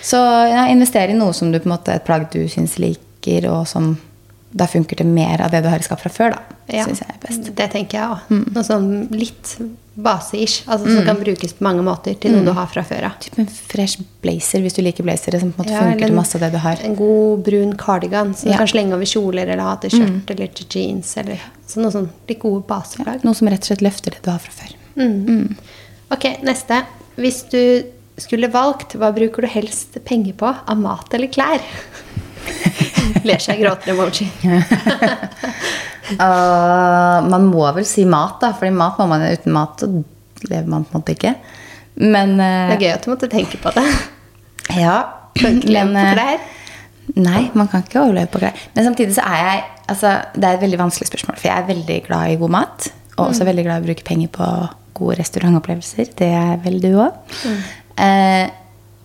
Så 0.00 0.16
ja, 0.48 0.68
investere 0.70 1.12
i 1.12 1.18
noe 1.18 1.34
som 1.36 1.50
du 1.52 1.58
på 1.58 1.68
en 1.68 1.74
måte 1.74 1.92
et 1.98 2.06
plagg 2.06 2.30
du 2.32 2.44
syns 2.48 2.78
liker, 2.80 3.50
og 3.50 3.66
som 3.68 3.96
da 4.50 4.66
funker 4.70 4.96
til 4.96 5.06
mer 5.10 5.42
av 5.44 5.50
det 5.52 5.62
du 5.62 5.68
har 5.70 5.82
i 5.82 5.86
skap 5.86 6.00
fra 6.02 6.10
før, 6.10 6.36
da. 6.36 6.56
Ja, 6.72 6.84
Syns 6.86 7.00
jeg 7.02 7.08
er 7.14 7.20
best. 7.26 7.54
Det 7.56 7.70
tenker 7.72 7.98
jeg 7.98 8.08
òg. 8.14 8.18
Mm. 8.30 8.44
Noe 8.54 8.64
sånn 8.66 8.88
litt 9.10 9.54
base-ish. 10.00 10.62
Altså, 10.70 10.86
Som 10.94 11.04
kan 11.04 11.16
brukes 11.20 11.52
på 11.58 11.64
mange 11.66 11.82
måter 11.84 12.14
til 12.20 12.30
Mm. 12.32 12.36
noe 12.40 12.44
du 12.44 12.52
har 12.56 12.66
fra 12.66 12.82
før 12.82 13.04
av. 13.10 13.18
Typ 13.20 13.38
en 13.38 13.46
fresh 13.46 13.98
blazer 14.22 14.60
hvis 14.64 14.74
du 14.74 14.82
liker 14.82 15.02
blazere, 15.04 15.40
som 15.40 15.52
på 15.52 15.60
en 15.60 15.64
måte 15.66 15.74
Ja, 15.74 15.80
funker 15.90 16.06
til 16.06 16.14
masse 16.16 16.34
av 16.36 16.40
det 16.40 16.52
du 16.52 16.58
har. 16.58 16.76
En 16.84 16.94
god 16.96 17.44
brun 17.44 17.76
cardigan 17.76 18.34
som 18.36 18.48
Ja. 18.50 18.54
Mm. 18.54 18.58
du 18.58 18.58
kan 18.58 18.72
slenge 18.74 18.94
over 18.94 19.04
kjoler 19.04 19.42
eller 19.48 19.62
ha 19.62 19.76
til 19.76 19.90
skjørt 19.90 20.30
eller 20.30 20.46
til 20.48 20.66
jeans. 20.70 21.16
Eller 21.16 21.38
så 21.68 21.80
noe 21.82 21.90
sånn 21.90 22.08
litt 22.28 22.38
gode 22.40 22.62
baseplagg. 22.66 23.24
Noe 23.24 23.34
som 23.34 23.48
rett 23.48 23.60
og 23.60 23.66
slett 23.66 23.82
løfter 23.82 24.10
det 24.12 24.22
du 24.22 24.30
har 24.30 24.38
fra 24.38 24.52
før. 24.52 24.74
Mm. 24.96 25.56
Ok, 26.12 26.24
neste. 26.42 26.84
Hvis 27.18 27.42
du 27.50 27.84
skulle 28.16 28.50
valgt, 28.50 28.94
hva 28.96 29.12
bruker 29.14 29.42
du 29.42 29.46
helst 29.48 29.96
penger 30.04 30.32
på? 30.34 30.54
Av 30.68 30.76
mat 30.76 31.12
eller 31.14 31.26
klær? 31.28 31.60
Ler 33.24 33.38
seg 33.38 33.58
gråter-emoji. 33.60 34.28
Uh, 36.18 37.20
man 37.30 37.48
må 37.50 37.66
vel 37.76 37.86
si 37.88 38.06
mat, 38.08 38.38
da. 38.42 38.52
Fordi 38.56 38.72
mat 38.74 39.00
må 39.00 39.08
man 39.10 39.26
uten 39.26 39.54
mat, 39.54 39.82
så 39.82 40.48
lever 40.48 40.70
man 40.70 40.86
på 40.86 40.94
en 40.94 41.02
måte 41.02 41.16
ikke. 41.16 41.34
Men 42.00 42.36
Det 42.38 42.48
uh, 42.48 42.74
er 42.76 42.82
gøy 42.84 42.94
at 42.94 43.06
du 43.06 43.12
måtte 43.12 43.30
tenke 43.32 43.60
på 43.60 43.74
det. 43.76 43.86
Ja. 44.78 44.98
Men, 45.40 45.94
uh. 45.96 46.48
Nei, 47.18 47.48
man 47.58 47.68
kan 47.70 47.82
ikke 47.84 48.02
overleve 48.04 48.30
på 48.30 48.40
klær. 48.42 48.58
Men 48.76 48.86
samtidig 48.86 49.16
så 49.16 49.24
er 49.26 49.40
jeg 49.40 49.62
altså, 49.90 50.12
Det 50.34 50.46
er 50.46 50.58
et 50.58 50.62
veldig 50.62 50.78
vanskelig 50.78 51.08
spørsmål, 51.10 51.38
for 51.40 51.50
jeg 51.50 51.58
er 51.58 51.70
veldig 51.70 51.98
glad 52.06 52.34
i 52.34 52.38
god 52.40 52.54
mat. 52.54 52.90
Og 53.16 53.32
også 53.32 53.46
veldig 53.48 53.66
glad 53.66 53.80
i 53.80 53.84
å 53.84 53.88
bruke 53.88 54.06
penger 54.06 54.30
på 54.32 54.48
gode 55.00 55.18
restaurantopplevelser. 55.20 56.12
Det 56.18 56.30
er 56.36 56.56
vel 56.64 56.78
du 56.82 56.90
òg. 57.02 57.18
Eh, 58.00 58.46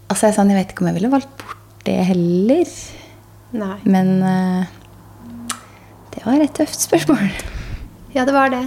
altså, 0.08 0.28
jeg, 0.28 0.36
sånn, 0.38 0.52
jeg 0.54 0.62
vet 0.62 0.74
ikke 0.74 0.86
om 0.86 0.92
jeg 0.92 0.98
ville 1.00 1.12
valgt 1.12 1.34
bort 1.42 1.84
det 1.88 1.98
heller. 2.08 2.76
Nei. 3.56 3.76
Men 3.84 4.12
det 6.32 6.40
var 6.40 6.44
et 6.46 6.54
tøft 6.58 6.80
spørsmål. 6.82 7.30
Ja, 8.16 8.26
det 8.26 8.34
var 8.34 8.50
det. 8.50 8.64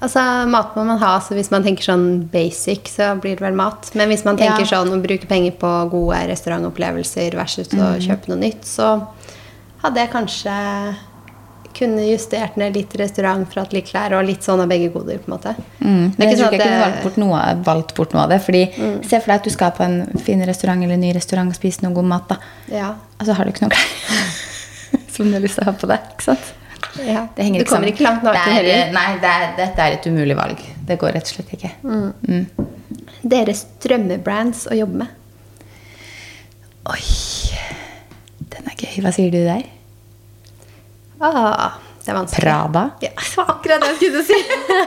Altså, 0.00 0.20
Mat 0.48 0.74
må 0.76 0.84
man 0.88 0.98
ha, 0.98 1.18
så 1.20 1.34
hvis 1.36 1.50
man 1.52 1.62
tenker 1.62 1.84
sånn 1.84 2.06
basic, 2.32 2.88
så 2.88 3.12
blir 3.20 3.36
det 3.36 3.44
vel 3.44 3.52
mat. 3.54 3.90
Men 3.94 4.08
hvis 4.08 4.24
man 4.24 4.36
tenker 4.40 4.64
Ja. 4.64 4.66
sånn 4.78 4.88
å 4.90 5.00
bruke 5.02 5.28
penger 5.28 5.52
på 5.60 5.90
gode 5.90 6.22
restaurantopplevelser 6.30 7.34
versus 7.36 7.68
å 7.68 7.76
Mm. 7.98 8.00
kjøpe 8.00 8.28
noe 8.28 8.38
nytt, 8.38 8.64
så 8.64 9.06
hadde 9.82 9.96
jeg 10.00 10.10
kanskje 10.10 10.96
kunne 11.72 12.02
justert 12.02 12.56
ned 12.56 12.74
litt 12.74 12.92
restaurant 12.98 13.46
for 13.52 13.60
at 13.60 13.72
litt 13.72 13.86
klær 13.86 14.12
og 14.18 14.26
litt 14.26 14.40
sånn 14.42 14.60
av 14.60 14.68
begge 14.68 14.90
goder. 14.92 15.18
på 15.18 15.28
en 15.30 15.38
måte. 15.38 15.54
Mm. 15.80 16.14
Men 16.18 16.28
jeg 16.28 16.38
tror 16.38 16.46
sånn 16.46 16.52
ikke 16.54 16.58
jeg 16.58 16.68
kunne 16.68 16.80
valgt 16.92 17.02
bort, 17.02 17.16
noe, 17.16 17.62
valgt 17.64 17.94
bort 17.94 18.12
noe 18.14 18.22
av 18.22 18.28
det. 18.30 18.40
Fordi 18.42 19.04
Se 19.06 19.20
for 19.20 19.26
deg 19.26 19.34
at 19.36 19.44
du 19.44 19.50
skal 19.50 19.70
på 19.70 19.80
en 19.84 20.06
fin 20.18 20.40
restaurant 20.44 20.82
eller 20.82 20.94
en 20.94 21.00
ny 21.00 21.12
restaurant 21.14 21.48
og 21.48 21.54
spise 21.54 21.82
noe 21.82 21.92
god 21.94 22.04
mat. 22.04 22.28
da. 22.28 22.36
ja, 22.72 22.94
Og 23.20 23.26
så 23.26 23.34
har 23.34 23.44
du 23.44 23.52
ikke 23.52 23.62
noe 23.62 23.70
klær 23.70 25.10
som 25.14 25.26
du 25.26 25.32
har 25.32 25.40
lyst 25.40 25.54
til 25.56 25.62
å 25.64 25.66
ha 25.66 25.72
på 25.72 25.86
deg. 25.86 26.00
ikke 26.16 26.22
sant? 26.22 26.52
Ja. 26.98 27.26
Det 27.36 27.44
henger 27.46 27.60
du 27.60 27.64
ikke 27.64 27.70
kommer 27.70 27.88
sammen. 27.88 27.92
ikke 27.94 28.06
langt 28.06 28.22
naken 28.26 28.40
Det 28.40 28.50
er- 28.50 28.56
heller. 28.58 28.92
Nei, 28.96 29.08
det 29.22 29.30
er, 29.30 29.56
dette 29.56 29.86
er 29.86 29.96
et 29.98 30.06
umulig 30.10 30.36
valg. 30.36 30.62
Det 30.86 30.98
går 30.98 31.12
rett 31.16 31.28
og 31.30 31.34
slett 31.36 31.52
ikke. 31.56 31.70
Mm. 31.84 32.46
Deres 33.22 33.66
drømmebrands 33.84 34.66
å 34.70 34.78
jobbe 34.78 35.02
med? 35.04 35.08
Oi, 36.90 37.02
den 38.50 38.70
er 38.72 38.74
gøy. 38.80 38.96
Hva 39.04 39.12
sier 39.14 39.30
du 39.30 39.38
der? 39.44 39.62
Ah, 41.20 41.76
det 42.00 42.08
er 42.08 42.16
vanskelig. 42.16 42.42
Prada? 42.46 42.84
Ja, 43.04 43.10
det 43.12 43.36
var 43.36 43.50
akkurat 43.54 43.82
det 43.84 43.90
jeg 43.90 43.98
skulle 44.00 44.22
si. 44.24 44.38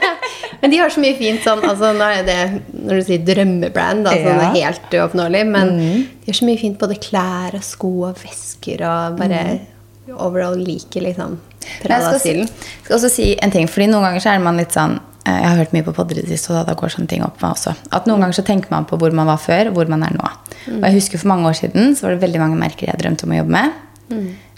men 0.60 0.72
de 0.72 0.80
har 0.82 0.90
så 0.90 1.02
mye 1.04 1.14
fint 1.18 1.44
sånn 1.44 1.62
altså, 1.62 1.92
Nå 1.94 2.08
er 2.10 2.24
det 2.26 2.38
når 2.74 2.98
du 2.98 3.06
sier 3.06 3.22
drømmebrand, 3.24 4.08
altså, 4.10 4.32
ja. 4.32 4.40
det 4.40 4.48
er 4.48 4.66
helt 4.66 4.96
uoppnåelig, 4.98 5.44
men 5.54 5.72
de 5.78 6.26
har 6.26 6.38
så 6.40 6.48
mye 6.48 6.60
fint 6.60 6.78
både 6.80 6.98
klær 7.00 7.54
og 7.60 7.64
sko 7.64 7.92
og 8.10 8.18
vesker 8.24 8.82
og 8.90 9.20
bare 9.22 9.44
overall 10.18 10.58
liker 10.60 11.06
liksom 11.06 11.38
Men 11.82 11.96
jeg 11.96 12.04
skal, 12.04 12.12
Prada-stilen. 12.12 12.52
også 12.98 13.10
si 13.12 13.32
en 13.42 13.54
ting, 13.54 13.68
fordi 13.70 13.90
noen 13.92 14.08
ganger 14.08 14.24
så 14.24 14.32
er 14.34 14.44
man 14.44 14.60
litt 14.60 14.74
sånn 14.76 14.96
eh, 14.98 15.34
Jeg 15.40 15.48
har 15.48 15.60
hørt 15.62 15.74
mye 15.76 15.86
på 15.86 15.96
podder 15.96 16.20
i 16.20 16.24
det 16.24 16.32
siste, 16.34 16.54
og 16.54 16.68
da, 16.68 16.76
går 16.78 16.94
sånne 16.94 17.10
ting 17.10 17.24
opp 17.26 17.42
meg 17.42 17.56
også. 17.56 17.74
At 17.96 18.08
noen 18.10 18.24
ganger 18.24 18.40
så 18.40 18.46
tenker 18.46 18.72
man 18.74 18.88
på 18.88 19.00
hvor 19.00 19.14
man 19.16 19.30
var 19.30 19.42
før, 19.42 19.72
hvor 19.74 19.90
man 19.90 20.06
er 20.06 20.16
nå. 20.16 20.32
Og 20.78 20.88
jeg 20.88 21.00
husker 21.00 21.20
for 21.20 21.34
mange 21.34 21.50
år 21.50 21.60
siden 21.60 21.94
så 21.96 22.08
var 22.08 22.16
det 22.16 22.24
veldig 22.24 22.40
mange 22.42 22.60
merker 22.60 22.88
jeg 22.88 23.00
drømte 23.00 23.28
om 23.28 23.36
å 23.36 23.42
jobbe 23.42 23.56
med. 23.58 23.78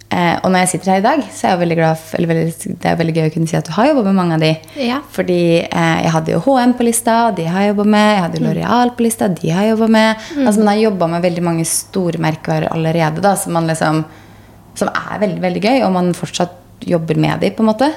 Eh, 0.06 0.36
og 0.46 0.52
når 0.52 0.62
jeg 0.62 0.70
sitter 0.70 0.92
her 0.92 1.00
i 1.00 1.04
dag, 1.04 1.22
så 1.34 1.46
er 1.46 1.52
jeg 1.52 1.60
veldig 1.64 1.76
glad 1.80 1.98
for, 1.98 2.16
eller 2.16 2.30
veldig, 2.30 2.74
det 2.78 2.88
er 2.88 2.98
veldig 3.00 3.14
gøy 3.16 3.24
å 3.26 3.32
kunne 3.34 3.50
si 3.50 3.56
at 3.58 3.66
du 3.66 3.72
har 3.74 3.88
jobba 3.88 4.04
med 4.06 4.14
mange 4.14 4.36
av 4.36 4.44
de. 4.44 4.50
Ja. 4.78 5.00
Fordi 5.16 5.38
eh, 5.66 5.96
jeg 6.04 6.12
hadde 6.14 6.36
jo 6.36 6.42
HM 6.44 6.74
på 6.78 6.86
lista, 6.86 7.16
de 7.34 7.46
har 7.50 7.64
jeg 7.64 7.72
jobba 7.72 7.86
med. 7.96 8.10
Jeg 8.12 8.22
hadde 8.22 8.38
jo 8.38 8.44
L'Oreal 8.44 8.92
på 8.94 9.06
lista, 9.06 9.28
de 9.40 9.50
har 9.50 9.66
jeg 9.66 9.74
jobba 9.74 9.88
med. 9.96 10.28
Altså 10.44 10.62
Man 10.62 10.70
har 10.70 10.84
jobba 10.84 11.10
med 11.16 11.26
veldig 11.26 11.44
mange 11.48 11.66
store 11.66 12.22
merkevarer 12.22 12.70
allerede, 12.70 13.24
da, 13.24 13.34
som, 13.40 13.56
man 13.58 13.66
liksom, 13.70 14.04
som 14.78 14.92
er 14.92 15.24
veldig, 15.24 15.42
veldig 15.42 15.64
gøy, 15.66 15.82
og 15.88 15.92
man 15.98 16.14
fortsatt 16.16 16.54
jobber 16.84 17.18
med 17.20 17.40
de, 17.40 17.50
på 17.54 17.64
en 17.64 17.70
måte. 17.70 17.88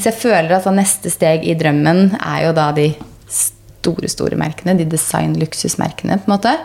Så 0.00 0.10
jeg 0.10 0.18
føler 0.20 0.54
at 0.56 0.68
neste 0.74 1.10
steg 1.12 1.44
i 1.44 1.56
drømmen 1.58 2.14
er 2.18 2.46
jo 2.46 2.54
da 2.56 2.70
de 2.76 2.88
store, 3.28 4.08
store 4.08 4.38
merkene. 4.40 4.76
De 4.78 4.86
design-luksusmerkene, 4.88 6.20
på 6.22 6.30
en 6.30 6.34
måte. 6.36 6.56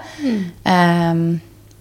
Ehm, 0.70 1.28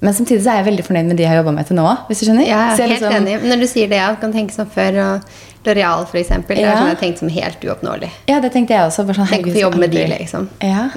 men 0.07 0.15
samtidig 0.15 0.45
så 0.45 0.53
er 0.55 0.61
jeg 0.63 0.69
veldig 0.71 0.85
fornøyd 0.87 1.11
med 1.11 1.19
de 1.19 1.25
jeg 1.27 1.33
har 1.33 1.41
jobba 1.43 1.53
med 1.57 1.67
til 1.69 1.77
nå. 1.81 1.89
hvis 2.07 2.23
du 2.23 2.27
skjønner? 2.29 2.47
Ja, 2.47 2.63
jeg 2.71 2.79
er 2.79 2.87
helt 2.87 3.03
liksom- 3.03 3.17
enig. 3.19 3.37
Når 3.51 3.61
du 3.61 3.67
sier 3.67 3.89
det, 3.91 3.99
jeg 3.99 4.21
kan 4.23 4.33
tenke 4.33 4.55
som 4.55 4.71
før. 4.71 4.99
Og 5.05 5.23
L'Oreal, 5.67 6.07
for 6.07 6.19
eksempel. 6.21 6.55
Det 6.55 6.63
er 6.63 6.71
Ja. 6.71 6.77
sånn 6.79 6.93
jeg 6.95 6.99
tenkt 7.01 7.19
som 7.19 7.29
helt 7.29 7.61
uoppnåelig. 7.61 8.11
Ja, 8.29 8.39
det 8.39 8.53
tenkte 8.53 8.71
jeg 8.71 8.87
også. 8.87 9.05
Bare 9.05 9.17
sånn, 9.17 9.29
Tenk 9.29 9.47
på 9.47 9.51
å 9.51 9.55
få 9.57 9.61
jobbe 9.67 9.79
med 9.83 9.91
de, 9.91 10.05
liksom. 10.07 10.49
Ja. 10.63 10.89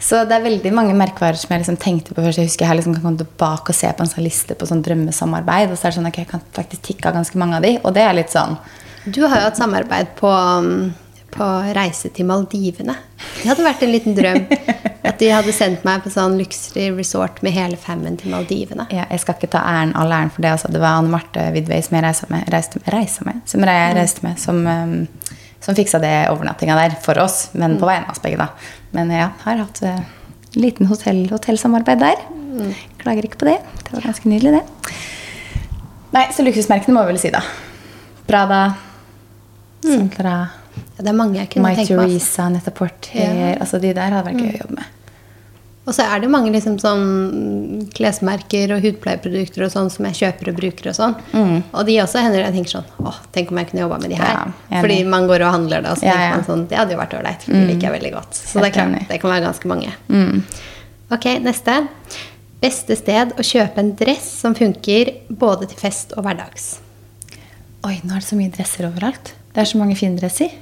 Så 0.00 0.26
det 0.26 0.32
er 0.32 0.44
veldig 0.48 0.72
mange 0.72 0.94
merkevarer 0.96 1.36
som 1.36 1.50
jeg 1.50 1.60
liksom 1.66 1.76
tenkte 1.76 2.14
på 2.14 2.24
først. 2.24 2.38
Jeg 2.40 2.48
husker 2.48 2.66
jeg 2.66 2.76
liksom 2.80 2.94
kan 2.94 3.02
komme 3.02 3.18
tilbake 3.18 3.68
og 3.68 3.74
se 3.74 3.86
på 3.88 4.00
en 4.00 4.06
sånn 4.06 4.24
liste 4.24 4.56
på 4.56 4.66
sånn 4.66 4.82
drømmesamarbeid. 4.82 5.70
Og 5.70 5.76
så 5.76 5.84
er 5.84 5.90
det 5.90 5.98
sånn, 5.98 6.06
ok, 6.08 6.16
jeg 6.16 6.28
kan 6.28 6.40
faktisk 6.54 6.80
tikke 6.80 7.06
av 7.06 7.14
ganske 7.14 7.36
mange 7.36 7.56
av 7.56 7.62
de. 7.62 7.78
Og 7.84 7.92
det 7.92 8.02
er 8.02 8.14
litt 8.14 8.30
sånn 8.30 8.56
Du 9.10 9.26
har 9.26 9.36
jo 9.36 9.44
hatt 9.44 9.56
samarbeid 9.56 10.08
på, 10.16 10.28
um, 10.28 10.94
på 11.34 11.46
reise 11.76 12.10
til 12.14 12.26
Maldivene. 12.28 12.96
Det 13.40 13.48
hadde 13.48 13.64
vært 13.66 13.84
en 13.84 13.92
liten 13.92 14.16
drøm. 14.16 14.44
At 15.06 15.16
de 15.20 15.30
hadde 15.32 15.52
sendt 15.56 15.84
meg 15.86 16.02
på 16.04 16.12
sånn 16.12 16.36
luxury 16.38 16.90
resort 16.96 17.40
med 17.44 17.54
hele 17.56 17.78
femmen 17.80 18.18
til 18.20 18.34
Maldivene. 18.34 18.86
ja, 18.92 19.06
Jeg 19.10 19.22
skal 19.22 19.38
ikke 19.38 19.52
ta 19.54 19.62
æren, 19.64 19.94
all 19.96 20.12
æren 20.12 20.32
for 20.34 20.44
det. 20.44 20.52
Altså. 20.56 20.70
Det 20.72 20.82
var 20.82 20.98
Anne 21.00 21.12
Marte 21.12 21.46
Vidvei 21.54 21.80
som 21.86 21.96
jeg 21.96 22.04
reiste 22.04 22.28
med, 22.32 22.48
reiste, 22.52 22.82
reiste 22.92 23.26
med, 23.28 23.40
som 23.48 23.64
jeg 23.64 23.96
reiste 23.96 24.26
med, 24.26 24.38
som, 24.42 24.60
um, 24.66 25.38
som 25.60 25.78
fiksa 25.78 26.02
det 26.02 26.14
overnattinga 26.32 26.76
der 26.82 26.98
for 27.04 27.18
oss. 27.22 27.48
Men 27.54 27.78
på 27.80 27.88
vegne 27.88 28.08
av 28.08 28.16
oss 28.16 28.24
begge, 28.24 28.40
da. 28.40 28.50
Men 28.96 29.14
ja, 29.14 29.30
har 29.46 29.64
hatt 29.64 29.82
uh, 29.86 30.04
liten 30.58 30.90
hotell, 30.90 31.24
hotellsamarbeid 31.32 32.04
der. 32.04 32.22
Klager 33.00 33.26
ikke 33.26 33.40
på 33.44 33.48
det. 33.48 33.58
Det 33.86 33.96
var 33.96 34.10
ganske 34.10 34.28
nydelig, 34.28 34.60
det. 34.60 34.94
Nei, 36.10 36.26
så 36.34 36.42
luksusmerkene 36.42 36.96
må 36.96 37.06
vi 37.06 37.14
vel 37.14 37.20
si, 37.22 37.30
da. 37.32 37.42
Prada, 38.26 38.62
Santra, 39.80 40.34
Ja, 40.76 41.02
det 41.04 41.08
er 41.08 41.16
mange 41.18 41.36
jeg 41.40 41.50
kunne 41.50 41.68
My 41.68 41.74
tenke 41.76 41.96
meg. 41.96 42.10
altså. 42.10 42.18
Teresa, 42.20 42.48
Netta 42.54 42.70
Porter 42.70 43.20
Ja. 43.20 43.52
Altså 43.60 43.80
de 43.80 43.92
der 43.96 44.10
hadde 44.10 44.26
vært 44.30 44.40
gøy 44.40 44.50
å 44.54 44.58
jobbe 44.64 44.76
med. 44.80 44.96
Og 45.88 45.94
så 45.96 46.04
er 46.04 46.20
det 46.20 46.28
mange 46.30 46.50
liksom 46.52 46.76
sånn 46.78 47.88
klesmerker 47.96 48.70
og 48.76 48.82
hudpleieprodukter 48.84 49.64
og 49.64 49.70
sånn 49.72 49.88
som 49.90 50.04
jeg 50.06 50.18
kjøper 50.20 50.50
og 50.52 50.58
bruker 50.60 50.90
og 50.92 50.94
sånn. 50.94 51.14
Og 51.72 51.86
de 51.88 51.96
også 52.02 52.20
hender 52.22 52.44
jeg 52.44 52.52
tenker 52.58 52.74
sånn 52.76 52.90
Å, 53.02 53.14
tenk 53.34 53.50
om 53.50 53.58
jeg 53.58 53.70
kunne 53.70 53.82
jobba 53.86 53.98
med 54.02 54.10
de 54.12 54.18
her. 54.20 54.52
Ja. 54.70 54.82
Fordi 54.84 54.98
man 55.08 55.26
går 55.26 55.42
og 55.48 55.54
handler 55.56 55.82
det, 55.82 55.90
og 55.90 55.98
så 55.98 56.06
Ja, 56.06 56.12
tenker 56.18 56.36
man 56.36 56.44
sånn 56.50 56.66
Det 56.68 56.78
hadde 56.78 56.94
jo 56.94 57.00
vært 57.00 57.16
ålreit, 57.18 57.42
for 57.48 57.52
de 57.56 57.64
liker 57.72 57.88
jeg 57.88 57.94
veldig 57.96 58.12
godt. 58.18 58.34
Så 58.38 58.60
det 58.62 58.72
klart, 58.76 59.08
det 59.08 59.20
kan 59.24 59.30
være 59.34 59.46
ganske 59.48 59.72
mange. 59.72 59.90
Ok, 61.10 61.26
neste. 61.42 61.80
Beste 62.60 62.94
sted 63.00 63.32
å 63.40 63.42
kjøpe 63.42 63.78
en 63.80 63.94
dress 63.96 64.28
som 64.44 64.54
funker 64.54 65.10
både 65.32 65.66
til 65.72 65.78
fest 65.80 66.12
og 66.16 66.24
hverdags. 66.28 66.74
Oi, 67.88 67.96
nå 68.04 68.12
er 68.14 68.20
det 68.20 68.28
så 68.28 68.36
mye 68.36 68.52
dresser 68.52 68.84
overalt. 68.86 69.32
Det 69.50 69.62
er 69.64 69.64
så 69.64 69.78
mange 69.78 69.96
fine 69.98 70.18
dresser 70.18 70.52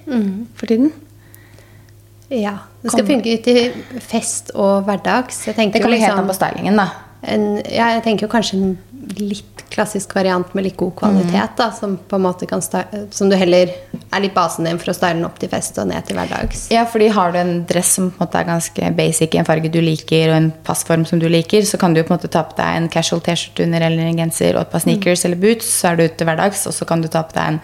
for 0.56 0.66
tiden. 0.66 0.92
Ja. 2.30 2.58
Det 2.82 2.90
skal 2.92 3.04
Kommer- 3.04 3.22
funke 3.22 3.48
i 3.48 4.00
fest 4.00 4.50
og 4.54 4.84
hverdags. 4.84 5.44
Det 5.44 5.54
kan 5.56 5.72
kommer 5.72 5.96
helt 5.96 6.00
liksom- 6.00 6.18
an 6.18 6.28
på 6.28 6.34
stylingen, 6.34 6.76
da. 6.76 6.88
en, 7.22 7.56
ja, 7.66 7.94
jeg 7.94 8.02
tenker 8.04 8.28
jo 8.28 8.28
kanskje 8.28 8.54
en 8.54 8.78
litt 9.18 9.64
klassisk 9.70 10.14
variant 10.14 10.54
med 10.54 10.64
litt 10.64 10.76
god 10.76 10.94
kvalitet, 10.96 11.56
da, 11.56 11.70
som 11.70 11.96
på 12.08 12.16
en 12.16 12.22
måte 12.22 12.46
kan 12.48 12.62
Som 13.10 13.28
du 13.28 13.36
heller 13.36 13.68
er 14.12 14.20
litt 14.20 14.34
basen 14.34 14.64
din 14.64 14.78
for 14.78 14.92
å 14.92 14.94
style 14.94 15.14
den 15.14 15.24
opp 15.24 15.38
til 15.38 15.48
fest 15.48 15.78
og 15.78 15.88
ned 15.88 16.06
til 16.06 16.16
hverdags. 16.16 16.70
Ja, 16.70 16.84
fordi 16.84 17.08
har 17.08 17.32
du 17.32 17.38
en 17.38 17.64
dress 17.66 17.92
som 17.94 18.10
på 18.10 18.22
en 18.22 18.26
måte 18.26 18.40
er 18.40 18.44
ganske 18.44 18.96
basic, 18.96 19.34
i 19.34 19.38
en 19.38 19.44
farge 19.44 19.70
du 19.70 19.80
liker, 19.80 20.30
og 20.30 20.36
en 20.36 20.52
passform 20.64 21.06
som 21.06 21.18
du 21.18 21.28
liker, 21.28 21.62
så 21.62 21.78
kan 21.78 21.94
du 21.94 22.02
på 22.02 22.12
en 22.12 22.18
måte 22.18 22.30
ta 22.30 22.42
på 22.44 22.56
deg 22.56 22.76
en 22.76 22.88
casual 22.88 23.20
T-skjorte 23.20 23.64
under, 23.64 23.80
eller 23.80 24.02
en 24.02 24.16
genser 24.16 24.54
og 24.54 24.62
et 24.62 24.70
par 24.70 24.80
sneakers 24.80 25.24
eller 25.24 25.36
boots, 25.36 25.66
så 25.66 25.92
er 25.92 25.96
du 25.96 26.04
ute 26.04 26.24
hverdags, 26.24 26.66
og 26.66 26.72
så 26.72 26.86
kan 26.86 27.02
du 27.02 27.08
ta 27.08 27.22
på 27.22 27.34
deg 27.34 27.54
en 27.54 27.60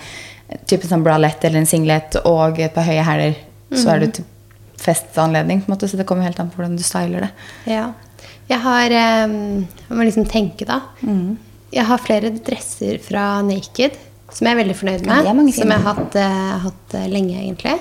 type 0.67 0.87
sånn 0.88 1.05
bralette 1.05 1.49
eller 1.49 1.62
en 1.62 1.69
singlet 1.69 2.17
og 2.25 2.61
et 2.62 2.75
par 2.75 2.87
høye 2.88 3.03
hæler, 3.05 3.37
så 3.75 3.95
er 3.95 4.05
du 4.05 4.07
til 4.19 4.25
festanledning, 4.85 5.62
på 5.64 5.71
en 5.71 5.75
måte, 5.77 5.88
så 5.88 5.97
det 5.97 6.07
kommer 6.09 6.27
helt 6.27 6.40
an 6.43 6.51
på 6.53 6.61
hvordan 6.61 6.77
du 6.77 6.85
styler 6.85 7.27
det. 7.27 7.31
Ja. 7.73 7.88
Jeg 8.51 8.61
har 8.61 8.93
um, 9.25 9.64
Jeg 9.64 9.97
må 9.97 10.05
liksom 10.05 10.27
tenke, 10.29 10.67
da. 10.69 10.81
Mm. 11.01 11.37
Jeg 11.75 11.87
har 11.88 12.03
flere 12.05 12.31
dresser 12.45 13.01
fra 13.03 13.40
Naked 13.43 13.97
som 14.35 14.49
jeg 14.49 14.57
er 14.57 14.61
veldig 14.62 14.77
fornøyd 14.77 15.05
med. 15.07 15.27
er 15.27 15.29
som. 15.31 15.67
Mm. 15.69 15.73
jeg 15.75 15.83
har 15.85 15.99
hatt, 15.99 16.17
uh, 16.19 16.55
hatt 16.67 16.97
uh, 16.99 17.09
lenge, 17.11 17.37
egentlig. 17.38 17.75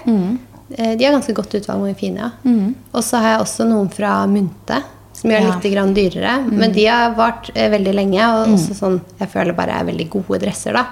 Eh, 0.74 0.92
de 0.98 1.06
har 1.06 1.14
ganske 1.16 1.34
godt 1.36 1.56
utvalg, 1.60 1.82
mange 1.82 1.98
fine. 1.98 2.32
ja. 2.46 2.68
Og 2.94 3.04
så 3.06 3.20
har 3.22 3.36
jeg 3.36 3.46
også 3.48 3.66
noen 3.70 3.90
fra 3.94 4.26
Munte. 4.30 4.82
Som 5.14 5.32
gjør 5.32 5.40
Ja. 5.40 5.48
Mm. 5.48 5.62
litt 5.62 5.74
grann 5.74 5.94
dyrere, 5.94 6.32
men 6.52 6.72
de 6.74 6.86
har 6.90 7.14
vart 7.16 7.50
veldig 7.54 7.94
lenge. 7.94 8.20
Og 8.28 8.56
også 8.58 8.76
sånn, 8.76 9.02
jeg 9.20 9.30
føler 9.30 9.54
bare 9.56 9.80
er 9.80 9.86
veldig 9.86 10.10
gode 10.10 10.40
dresser. 10.42 10.74
da. 10.74 10.88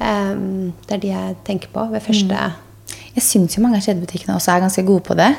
Mm. 0.00 0.06
Eh, 0.06 0.72
det 0.86 0.96
er 0.96 1.02
de 1.02 1.12
jeg 1.12 1.36
tenker 1.46 1.68
på 1.72 1.86
ved 1.90 2.02
første 2.04 2.52
Jeg 3.16 3.24
syns 3.24 3.56
jo 3.56 3.62
mange 3.64 3.78
av 3.78 3.84
kjedebutikkene 3.86 4.36
også 4.36 4.52
er 4.52 4.60
ganske 4.66 4.84
gode 4.86 5.04
på 5.08 5.16
det. 5.16 5.30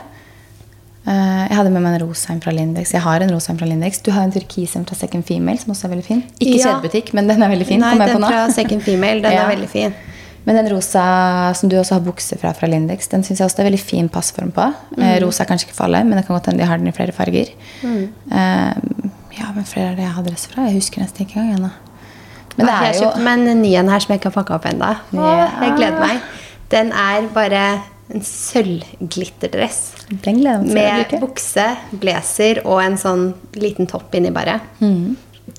Uh, 1.08 1.46
jeg 1.48 1.56
hadde 1.56 1.72
med 1.72 1.84
meg 1.86 1.94
en 1.96 2.02
rosaen 2.04 2.42
fra 2.44 2.52
Lindex. 2.52 2.90
Jeg 2.92 3.00
har 3.06 3.24
en 3.24 3.30
rosaen 3.32 3.56
fra 3.60 3.68
Lindex. 3.70 4.02
Du 4.04 4.10
har 4.12 4.26
en 4.28 4.34
turkis 4.34 4.74
en 4.76 4.84
fra 4.84 4.98
Second 5.00 5.24
Female 5.24 5.62
som 5.62 5.72
også 5.72 5.88
er 5.88 5.94
veldig 5.94 6.04
fin. 6.04 6.24
Ikke 6.36 6.58
Ja. 6.58 6.74
kjedebutikk, 6.74 7.14
men 7.14 7.30
den 7.30 7.44
er 7.46 7.54
veldig 7.54 7.68
fin. 7.70 7.80
Nei, 7.80 7.94
den 8.02 8.26
fra 8.26 8.50
Second 8.52 8.84
Female, 8.84 9.22
den 9.24 9.32
Ja. 9.38 9.46
er 9.46 9.56
veldig 9.56 9.70
fin. 9.72 9.94
Men 10.44 10.56
den 10.56 10.68
rosa 10.74 11.54
som 11.56 11.70
du 11.70 11.78
også 11.78 11.96
har 11.96 12.02
bukse 12.04 12.38
fra 12.40 12.52
fra 12.54 12.68
Lindex, 12.68 13.08
den 13.08 13.24
syns 13.24 13.40
jeg 13.40 13.46
også 13.48 13.56
det 13.58 13.66
er 13.66 13.70
veldig 13.70 13.80
fin 13.80 14.10
passform 14.10 14.52
på. 14.52 14.68
Mm. 14.98 15.04
Uh, 15.04 15.16
rosa 15.26 15.44
er 15.44 15.48
kanskje 15.48 15.70
ikke 15.70 15.76
for 15.80 15.86
alle, 15.88 16.04
men 16.04 16.18
det 16.18 16.26
kan 16.28 16.36
godt 16.36 16.46
hende 16.52 16.60
de 16.60 16.68
har 16.68 16.78
den 16.78 16.88
i 16.88 16.96
flere 16.96 17.12
farger. 17.16 17.54
Eh, 17.84 18.74
ja, 19.40 19.52
men 19.56 19.64
flere 19.64 19.92
er 19.92 19.96
det 19.96 20.04
jeg 20.04 20.16
har 20.18 20.24
dress 20.24 20.48
fra. 20.48 20.66
Jeg 20.68 20.76
husker 20.82 21.02
nesten 21.04 21.24
ikke 21.24 21.40
engang 21.40 21.60
ennå. 21.60 21.70
Men 22.58 22.66
det 22.66 22.74
er 22.74 22.88
jeg 22.92 22.96
jo 22.98 23.06
kjøpt 23.08 23.24
meg 23.28 23.48
en 23.48 23.62
ny 23.62 23.74
en 23.78 23.90
her 23.94 24.00
som 24.04 24.14
jeg 24.14 24.20
ikke 24.22 24.32
har 24.32 24.38
pakka 24.40 24.56
opp 24.58 24.66
ennå. 24.72 24.90
Ja. 25.14 25.36
Jeg 25.62 25.76
gleder 25.78 26.00
meg. 26.02 26.22
Den 26.74 26.90
er 26.92 27.28
bare 27.36 27.66
en 28.14 28.24
sølvglitterdress. 28.24 29.80
Den 30.24 30.40
gleder 30.42 30.64
jeg 30.64 30.74
meg 30.74 31.10
til 31.12 31.20
Med 31.20 31.24
bukse, 31.28 31.68
blazer 32.02 32.62
og 32.66 32.82
en 32.84 32.98
sånn 33.00 33.28
liten 33.60 33.88
topp 33.90 34.16
inni 34.18 34.32
bare. 34.36 34.60
Mm. 34.80 35.16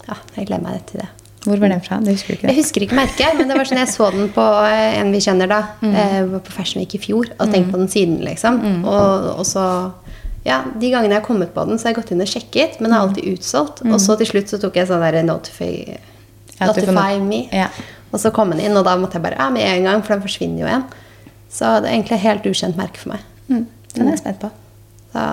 Ja, 0.08 0.16
jeg 0.36 0.48
gleder 0.50 0.64
meg 0.64 0.82
til 0.90 1.02
det. 1.04 1.08
Hvor 1.46 1.60
var 1.62 1.70
den 1.70 1.80
fra? 1.84 2.00
Det 2.02 2.12
husker 2.16 2.34
du 2.34 2.36
ikke? 2.40 2.48
Jeg 2.50 2.58
husker 2.58 2.84
ikke 2.84 2.96
merket, 2.98 3.36
men 3.38 3.48
det 3.48 3.56
var 3.56 3.68
sånn 3.68 3.78
jeg 3.80 3.88
så 3.92 4.08
den 4.12 4.26
på 4.34 4.44
eh, 4.66 4.98
en 4.98 5.12
vi 5.14 5.20
kjenner 5.24 5.48
da. 5.48 5.60
Mm. 5.80 5.94
eh, 5.94 6.32
på 6.44 6.52
Fashion 6.52 6.82
Week 6.82 6.96
i 6.98 7.00
fjor, 7.00 7.30
og 7.38 7.52
tenkte 7.54 7.72
på 7.72 7.80
den 7.80 7.88
siden, 7.92 8.18
liksom. 8.26 8.58
Mm. 8.64 8.82
Og, 8.84 9.30
og 9.38 9.46
så 9.48 9.64
Ja, 10.46 10.62
de 10.80 10.88
gangene 10.90 11.12
jeg 11.12 11.20
har 11.20 11.26
kommet 11.26 11.50
på 11.52 11.64
den, 11.68 11.76
så 11.78 11.88
har 11.88 11.92
jeg 11.92 11.98
gått 12.02 12.12
inn 12.14 12.22
og 12.24 12.28
sjekket, 12.30 12.76
men 12.80 12.88
den 12.90 12.94
er 12.96 13.00
Mm. 13.02 13.08
alltid 13.08 13.24
utsolgt. 13.36 13.80
Og 13.84 13.98
så 14.00 14.14
til 14.16 14.26
slutt 14.30 14.48
så 14.48 14.58
tok 14.62 14.76
jeg 14.80 14.86
sånn 14.88 15.02
der 15.02 15.22
notify, 15.26 15.98
Notify 16.60 17.18
me. 17.22 17.44
Ja. 17.52 17.68
Og 18.12 18.20
så 18.22 18.30
kom 18.34 18.50
den 18.54 18.60
inn, 18.64 18.76
og 18.76 18.84
da 18.88 18.96
måtte 18.96 19.18
jeg 19.18 19.22
bare 19.26 19.36
Ja, 19.38 19.50
med 19.52 19.62
en 19.68 19.84
gang, 19.84 20.02
for 20.02 20.14
den 20.16 20.22
forsvinner 20.24 20.62
jo 20.64 20.66
igjen. 20.70 20.84
Så 21.52 21.64
det 21.82 21.88
er 21.90 21.94
egentlig 21.96 22.16
et 22.18 22.24
helt 22.26 22.46
ukjent 22.50 22.76
merke 22.76 22.98
for 23.00 23.14
meg. 23.14 23.20
Mm. 23.48 23.66
Den 23.94 24.06
er 24.08 24.14
jeg 24.16 24.22
spent 24.24 24.40
på. 24.42 24.50
Da 25.14 25.24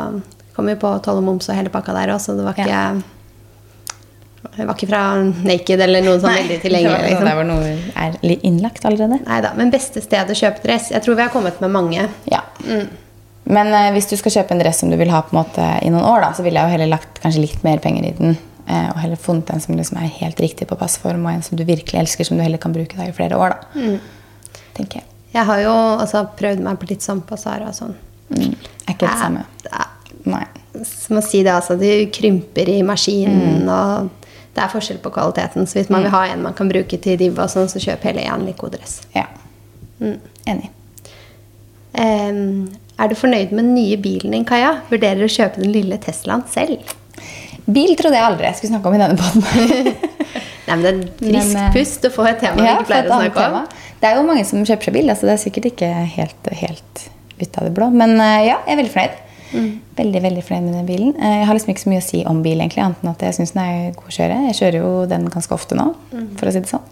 kom 0.55 0.65
vi 0.71 0.75
på 0.79 0.91
toll 1.03 1.17
og 1.19 1.23
moms 1.27 1.49
og 1.49 1.55
hele 1.57 1.69
pakka 1.73 1.93
der 1.95 2.13
òg, 2.15 2.21
så 2.23 2.35
det 2.37 2.45
var 2.47 2.53
ikke 2.55 2.69
Ja. 2.69 2.85
Det 4.55 4.63
var 4.67 4.75
ikke 4.77 4.87
fra 4.87 4.99
Naked 5.23 5.81
eller 5.81 6.03
noe 6.05 6.19
sånn 6.21 6.35
veldig 6.37 6.59
tilgjengelig. 6.63 6.99
det 7.09 7.15
var 7.17 7.25
Liksom. 7.25 7.39
Hvor 7.39 7.47
noe 7.49 7.71
er 7.97 8.45
innlagt 8.45 8.85
allerede. 8.85 9.17
Neida, 9.25 9.51
Men 9.57 9.71
beste 9.73 10.03
sted 10.05 10.29
å 10.31 10.37
kjøpe 10.37 10.61
dress? 10.63 10.91
Jeg 10.93 11.01
tror 11.03 11.17
vi 11.17 11.25
har 11.25 11.31
kommet 11.33 11.59
med 11.63 11.73
mange. 11.73 12.05
Ja. 12.31 12.43
Men 13.45 13.73
eh, 13.73 13.89
hvis 13.95 14.07
du 14.09 14.15
skal 14.21 14.31
kjøpe 14.37 14.55
en 14.55 14.61
dress 14.61 14.79
som 14.83 14.89
du 14.93 14.97
vil 15.01 15.09
ha 15.13 15.21
på 15.25 15.33
en 15.35 15.41
måte 15.41 15.65
i 15.85 15.89
noen 15.89 16.05
år, 16.05 16.21
da, 16.27 16.29
så 16.37 16.45
ville 16.45 16.61
jeg 16.61 16.69
jo 16.69 16.75
heller 16.77 16.91
lagt 16.93 17.19
kanskje 17.23 17.41
litt 17.43 17.65
mer 17.65 17.81
penger 17.83 18.05
i 18.07 18.13
den. 18.19 18.37
Eh, 18.67 18.87
og 18.91 18.99
heller 19.01 19.19
funnet 19.21 19.51
en 19.53 19.63
som 19.63 19.77
liksom 19.77 19.99
er 20.01 20.11
helt 20.19 20.39
riktig 20.41 20.67
på 20.69 20.77
passform, 20.79 21.25
og 21.25 21.33
en 21.33 21.45
som 21.45 21.59
du 21.59 21.65
virkelig 21.65 21.99
elsker, 22.01 22.27
som 22.27 22.37
du 22.37 22.43
heller 22.45 22.61
kan 22.61 22.75
bruke 22.75 22.97
da 22.97 23.09
i 23.09 23.15
flere 23.15 23.39
år. 23.39 23.55
da. 23.55 23.97
Tenker 24.75 25.01
jeg. 25.01 25.09
Jeg 25.35 25.47
har 25.49 25.61
jo 25.65 25.73
altså, 25.73 26.23
prøvd 26.39 26.61
meg 26.63 26.79
på 26.79 26.87
litt 26.89 27.03
sånn 27.03 27.21
på 27.27 27.37
Sara 27.39 27.71
og 27.71 27.75
sånn. 27.75 27.95
Mm. 28.29 28.53
Er 28.85 28.93
ikke 28.93 29.09
det 29.09 29.17
samme. 29.19 29.43
Nei. 30.25 30.45
Som 30.87 31.19
å 31.19 31.23
si 31.23 31.41
det, 31.45 31.51
altså. 31.53 31.75
Du 31.79 31.87
krymper 32.15 32.71
i 32.71 32.79
maskinen, 32.87 33.67
og 33.69 34.29
det 34.55 34.63
er 34.63 34.71
forskjell 34.71 35.01
på 35.03 35.11
kvaliteten. 35.15 35.67
Så 35.67 35.79
hvis 35.79 35.91
man 35.91 36.05
vil 36.05 36.15
ha 36.15 36.23
en 36.31 36.45
man 36.45 36.55
kan 36.55 36.71
bruke 36.71 36.99
til 37.03 37.25
og 37.33 37.51
sånn, 37.51 37.67
så 37.71 37.81
kjøp 37.83 38.07
heller 38.07 38.31
en 38.31 38.47
like 38.47 38.61
god 38.61 38.77
dress. 38.77 39.01
Ja. 39.15 39.27
Enig. 39.99 40.71
Um, 41.95 42.71
er 42.99 43.11
du 43.11 43.15
fornøyd 43.19 43.51
med 43.51 43.63
den 43.63 43.73
nye 43.75 43.99
bilen 43.99 44.35
din, 44.35 44.47
Kaja? 44.47 44.77
Vurderer 44.89 45.27
å 45.27 45.31
kjøpe 45.31 45.61
den 45.61 45.75
lille 45.75 45.99
Teslaen 46.01 46.43
selv? 46.51 46.95
Bil 47.65 47.95
trodde 47.97 48.17
jeg 48.19 48.25
aldri 48.25 48.45
jeg 48.45 48.57
skulle 48.59 48.73
snakke 48.75 48.91
om 48.91 48.95
i 48.95 49.01
denne 49.01 49.17
poden. 49.17 49.41
Nei, 50.67 50.75
men 50.75 50.83
det 50.85 50.91
er 50.91 51.01
frisk 51.19 51.33
Men, 51.35 51.57
eh, 51.61 51.73
pust 51.73 52.05
å 52.07 52.11
få 52.13 52.25
et 52.29 52.39
tema 52.41 52.57
vi 52.61 52.69
ikke 52.71 52.87
pleier 52.89 53.09
å 53.09 53.19
snakke 53.21 53.45
om. 53.51 53.67
Det 54.01 54.09
er 54.09 54.15
jo 54.19 54.23
mange 54.27 54.45
som 54.45 54.63
kjøper 54.65 54.89
seg 54.89 54.95
bil, 54.97 55.09
altså 55.13 55.27
det 55.29 55.35
er 55.35 55.41
sikkert 55.43 55.67
ikke 55.71 55.89
helt, 56.15 56.49
helt 56.61 57.03
ut 57.41 57.57
av 57.59 57.67
det 57.67 57.73
blå. 57.77 57.89
Men 57.93 58.15
eh, 58.19 58.47
ja, 58.51 58.59
jeg 58.65 58.73
er 58.75 58.81
veldig 58.81 58.93
fornøyd. 58.95 59.21
Mm. 59.55 59.67
Veldig 59.95 60.21
veldig 60.25 60.43
fornøyd 60.43 60.65
med 60.65 60.73
den 60.79 60.87
bilen. 60.89 61.11
Eh, 61.21 61.35
Jeg 61.41 61.45
har 61.49 61.57
liksom 61.57 61.73
ikke 61.73 61.83
så 61.85 61.91
mye 61.93 62.01
å 62.03 62.07
si 62.09 62.23
om 62.27 62.41
bil, 62.45 62.59
egentlig, 62.61 62.83
annet 62.85 63.03
enn 63.05 63.11
at 63.13 63.25
jeg 63.27 63.37
syns 63.37 63.53
den 63.55 63.61
er 63.65 63.93
god 63.97 64.09
å 64.09 64.15
kjøre. 64.17 64.39
Jeg 64.49 64.57
kjører 64.61 64.79
jo 64.81 64.89
den 65.13 65.29
ganske 65.33 65.55
ofte 65.55 65.77
nå, 65.79 65.87
Mm. 66.11 66.25
for 66.39 66.49
å 66.49 66.55
si 66.55 66.59
det 66.65 66.71
sånn. 66.73 66.89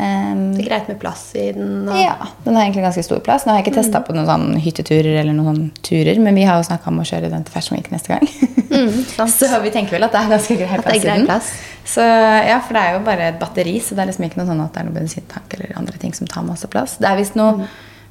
Um, 0.00 0.54
Det 0.54 0.62
er 0.64 0.68
greit 0.70 0.86
med 0.88 0.96
plass 1.02 1.26
i 1.36 1.50
den. 1.52 1.84
Og... 1.84 1.96
ja, 2.00 2.14
den 2.46 2.56
har 2.56 2.64
egentlig 2.64 2.86
ganske 2.86 3.04
stor 3.04 3.20
plass. 3.24 3.44
Nå 3.44 3.52
har 3.52 3.60
jeg 3.60 3.66
ikke 3.66 3.80
testa 3.82 4.00
på 4.06 4.14
noen 4.16 4.28
sånn 4.28 4.54
hytteturer 4.64 5.18
eller 5.20 5.36
noen 5.36 5.50
sånn 5.50 5.66
turer, 5.84 6.20
men 6.24 6.38
vi 6.38 6.46
har 6.48 6.56
jo 6.60 6.68
snakka 6.70 6.88
om 6.88 7.02
å 7.02 7.06
kjøre 7.10 7.28
den 7.32 7.44
til 7.44 7.52
Fashion 7.52 7.76
Week 7.76 7.90
neste 7.92 8.14
gang. 8.14 8.24
Mm, 8.70 9.28
så 9.36 9.60
vi 9.60 9.74
tenker 9.74 9.98
vel 9.98 10.08
at 10.08 10.16
det 10.16 10.22
er 10.22 10.32
ganske 10.32 10.56
grei 10.62 10.80
plass 10.80 11.04
grei 11.04 11.18
plass. 11.26 11.52
Så 11.90 12.06
ja, 12.06 12.62
for 12.64 12.78
det 12.78 12.86
er 12.86 12.96
jo 12.96 13.04
bare 13.04 13.28
et 13.34 13.38
batteri, 13.40 13.76
så 13.84 13.98
det 13.98 14.04
er 14.04 14.12
liksom 14.12 14.28
ikke 14.30 14.40
noe 14.40 14.48
sånn 14.48 14.64
at 14.64 14.72
det 14.72 14.82
er 14.82 14.88
noen 14.88 14.98
bensintank 15.02 15.56
eller 15.58 15.78
andre 15.80 16.00
ting 16.00 16.16
som 16.16 16.30
tar 16.30 16.46
masse 16.46 16.70
plass. 16.72 16.96
Det 17.02 17.08
er 17.10 17.20
visst 17.20 17.36
noe 17.38 17.68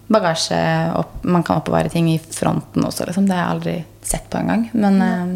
bagasje 0.09 0.57
opp, 0.97 1.23
Man 1.23 1.43
kan 1.43 1.61
oppbevare 1.61 1.89
ting 1.89 2.09
i 2.11 2.19
fronten 2.19 2.85
også, 2.85 3.05
liksom. 3.09 3.27
Det 3.29 3.37
har 3.37 3.45
jeg 3.45 3.55
aldri 3.55 3.75
sett 4.01 4.29
på 4.29 4.41
engang. 4.41 4.65
Men 4.73 4.97
mm. 5.01 5.35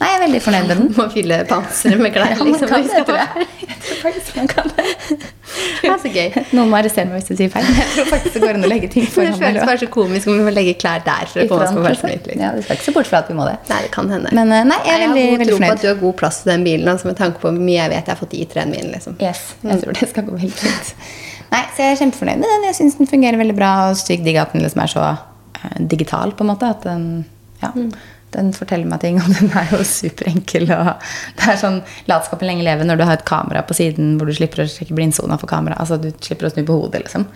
nei, 0.00 0.10
jeg 0.10 0.18
er 0.18 0.24
veldig 0.26 0.42
fornøyd 0.44 0.68
med 0.68 0.76
den. 0.76 0.90
Må 0.98 1.08
fylle 1.14 1.40
panseret 1.48 2.02
med 2.04 2.12
klær. 2.16 2.34
Ja, 2.34 2.38
man 2.42 2.52
liksom, 2.52 2.72
kan 2.72 2.86
det 2.92 3.04
tror 3.08 3.22
jeg. 3.22 3.48
Jeg 3.66 3.80
tror 3.86 4.02
faktisk 4.04 4.40
man 4.40 4.52
kan 4.52 4.72
det. 4.76 4.86
Det 5.80 5.90
er 5.90 5.98
så 6.02 6.10
gøy. 6.12 6.38
Noen 6.56 6.70
må 6.72 6.78
arrestere 6.78 7.08
meg 7.10 7.20
hvis 7.20 7.32
jeg 7.32 7.40
sier 7.40 7.52
feil. 7.52 7.68
Jeg 7.70 7.88
tror 7.92 8.08
faktisk 8.10 8.38
det 8.38 8.42
går 8.44 8.58
an 8.58 8.66
å 8.66 8.70
legge 8.70 8.90
ting 8.92 9.06
foran 9.14 9.34
det 9.34 9.40
føles 9.42 9.68
bare 9.70 9.82
så 9.82 9.90
komisk 9.96 10.30
om 10.30 10.38
vi 10.38 10.46
må 10.46 10.54
legge 10.54 10.76
klær 10.80 11.04
der 11.06 11.30
for 11.30 11.44
å 11.44 11.46
komme 11.50 11.92
oss 11.92 12.02
på 12.02 12.10
Week. 12.10 12.26
Liksom. 12.26 12.42
Ja, 12.42 12.52
du 12.56 12.64
skal 12.64 12.78
ikke 12.78 12.88
se 12.88 12.96
bort 12.96 13.10
fra 13.10 13.22
at 13.24 13.30
vi 13.32 13.38
må 13.38 13.46
det. 13.48 13.56
Nei, 13.70 13.82
det 13.86 13.92
kan 13.94 14.10
hende. 14.12 14.32
Men, 14.36 14.52
eh, 14.54 14.66
nei, 14.68 14.80
jeg 14.86 14.96
er 14.96 15.06
har 15.06 15.14
veldig, 15.14 15.28
god 15.28 15.44
veldig 15.44 15.52
tro 15.52 15.60
på 15.62 15.76
at 15.76 15.84
du 15.84 15.88
har 15.90 16.00
god 16.02 16.18
plass 16.22 16.42
til 16.42 16.52
den 16.54 16.66
bilen, 16.66 16.90
altså, 16.92 17.10
med 17.10 17.20
tanke 17.20 17.42
på 17.42 17.50
hvor 17.50 17.60
mye 17.60 17.78
jeg 17.78 17.92
vet 17.94 18.02
jeg 18.02 18.14
har 18.14 18.20
fått 18.20 18.36
i 18.36 18.48
treen 18.50 18.74
min. 18.74 18.90
Liksom. 18.94 19.16
Yes, 19.22 19.46
jeg 19.62 19.84
tror 19.84 20.00
det 20.00 20.10
skal 20.10 20.28
gå 20.28 20.42
helt 20.42 20.66
fint. 20.66 20.92
Nei, 21.54 21.62
så 21.76 21.84
jeg 21.84 21.94
er 21.94 22.02
kjempefornøyd 22.02 22.42
med 22.42 22.52
den. 22.52 22.68
Jeg 22.70 22.78
syns 22.80 22.98
den 22.98 23.10
fungerer 23.10 23.40
veldig 23.40 23.56
bra. 23.56 23.72
Og 23.90 24.00
sykt 24.00 24.26
digg 24.26 24.38
at 24.40 24.54
den 24.54 24.64
liksom 24.66 24.82
er 24.82 24.92
så 24.92 25.06
uh, 25.14 25.78
digital, 25.92 26.34
på 26.36 26.44
en 26.44 26.50
måte. 26.50 26.72
At 26.74 26.86
den, 26.86 27.06
ja, 27.62 27.70
den 28.34 28.50
forteller 28.56 28.88
meg 28.90 29.00
ting, 29.04 29.20
og 29.22 29.30
den 29.32 29.52
er 29.56 29.70
jo 29.72 29.80
superenkel. 29.86 30.66
Og 30.74 31.08
det 31.38 31.46
er 31.52 31.60
sånn 31.60 31.80
latskapen 32.10 32.48
lenge 32.48 32.66
leve 32.66 32.86
når 32.86 33.00
du 33.00 33.06
har 33.06 33.18
et 33.18 33.26
kamera 33.28 33.62
på 33.66 33.76
siden 33.78 34.16
hvor 34.18 34.28
du 34.28 34.34
slipper 34.36 34.64
å 34.64 34.68
sjekke 34.70 34.96
blindsona 34.96 35.38
for 35.40 35.50
kamera. 35.50 35.78
Altså 35.82 35.98
du 36.00 36.10
slipper 36.12 36.48
å 36.48 36.52
snu 36.52 36.62
på 36.66 36.76
hodet, 36.82 37.06
liksom. 37.06 37.26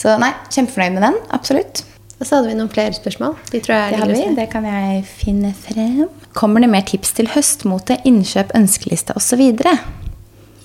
Så 0.00 0.16
nei, 0.22 0.32
kjempefornøyd 0.50 0.96
med 0.96 1.06
den. 1.10 1.18
Absolutt. 1.36 1.84
Og 2.20 2.26
så 2.28 2.36
hadde 2.36 2.50
vi 2.50 2.58
noen 2.58 2.68
flere 2.72 2.92
spørsmål. 2.92 3.36
De 3.48 3.62
tror 3.64 3.76
jeg 3.76 3.92
Det 3.92 3.96
er 3.96 4.02
hadde 4.02 4.16
vi. 4.18 4.34
Det 4.36 4.48
kan 4.52 4.66
jeg 4.68 5.04
finne 5.08 5.54
frem. 5.56 6.08
Kommer 6.36 6.60
det 6.60 6.68
mer 6.72 6.84
tips 6.88 7.14
til 7.16 7.30
høstmote, 7.32 7.96
innkjøp, 8.08 8.52
ønskeliste 8.58 9.16
osv.? 9.16 9.40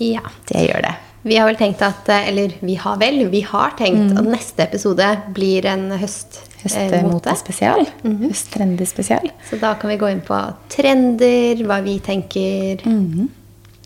Ja. 0.04 0.24
Det 0.52 0.66
gjør 0.66 0.84
det. 0.90 0.96
Vi 1.26 1.38
har 1.40 1.48
vel 1.50 1.58
tenkt 1.58 1.80
at 1.82 2.10
eh, 2.12 2.28
Eller 2.30 2.52
vi 2.60 2.76
har 2.78 3.00
vel, 3.02 3.24
vi 3.32 3.42
har 3.48 3.74
tenkt 3.80 4.14
at 4.20 4.28
neste 4.28 4.68
episode 4.68 5.08
blir 5.34 5.66
en 5.72 5.88
høstmote. 5.96 6.52
Høstmotespesial. 6.66 7.86
Høsttrendy 8.04 8.86
spesial. 8.90 9.32
Så 9.50 9.60
da 9.62 9.76
kan 9.80 9.92
vi 9.94 9.98
gå 10.02 10.10
inn 10.12 10.22
på 10.26 10.38
trender, 10.74 11.62
hva 11.68 11.82
vi 11.86 12.00
tenker. 12.04 12.82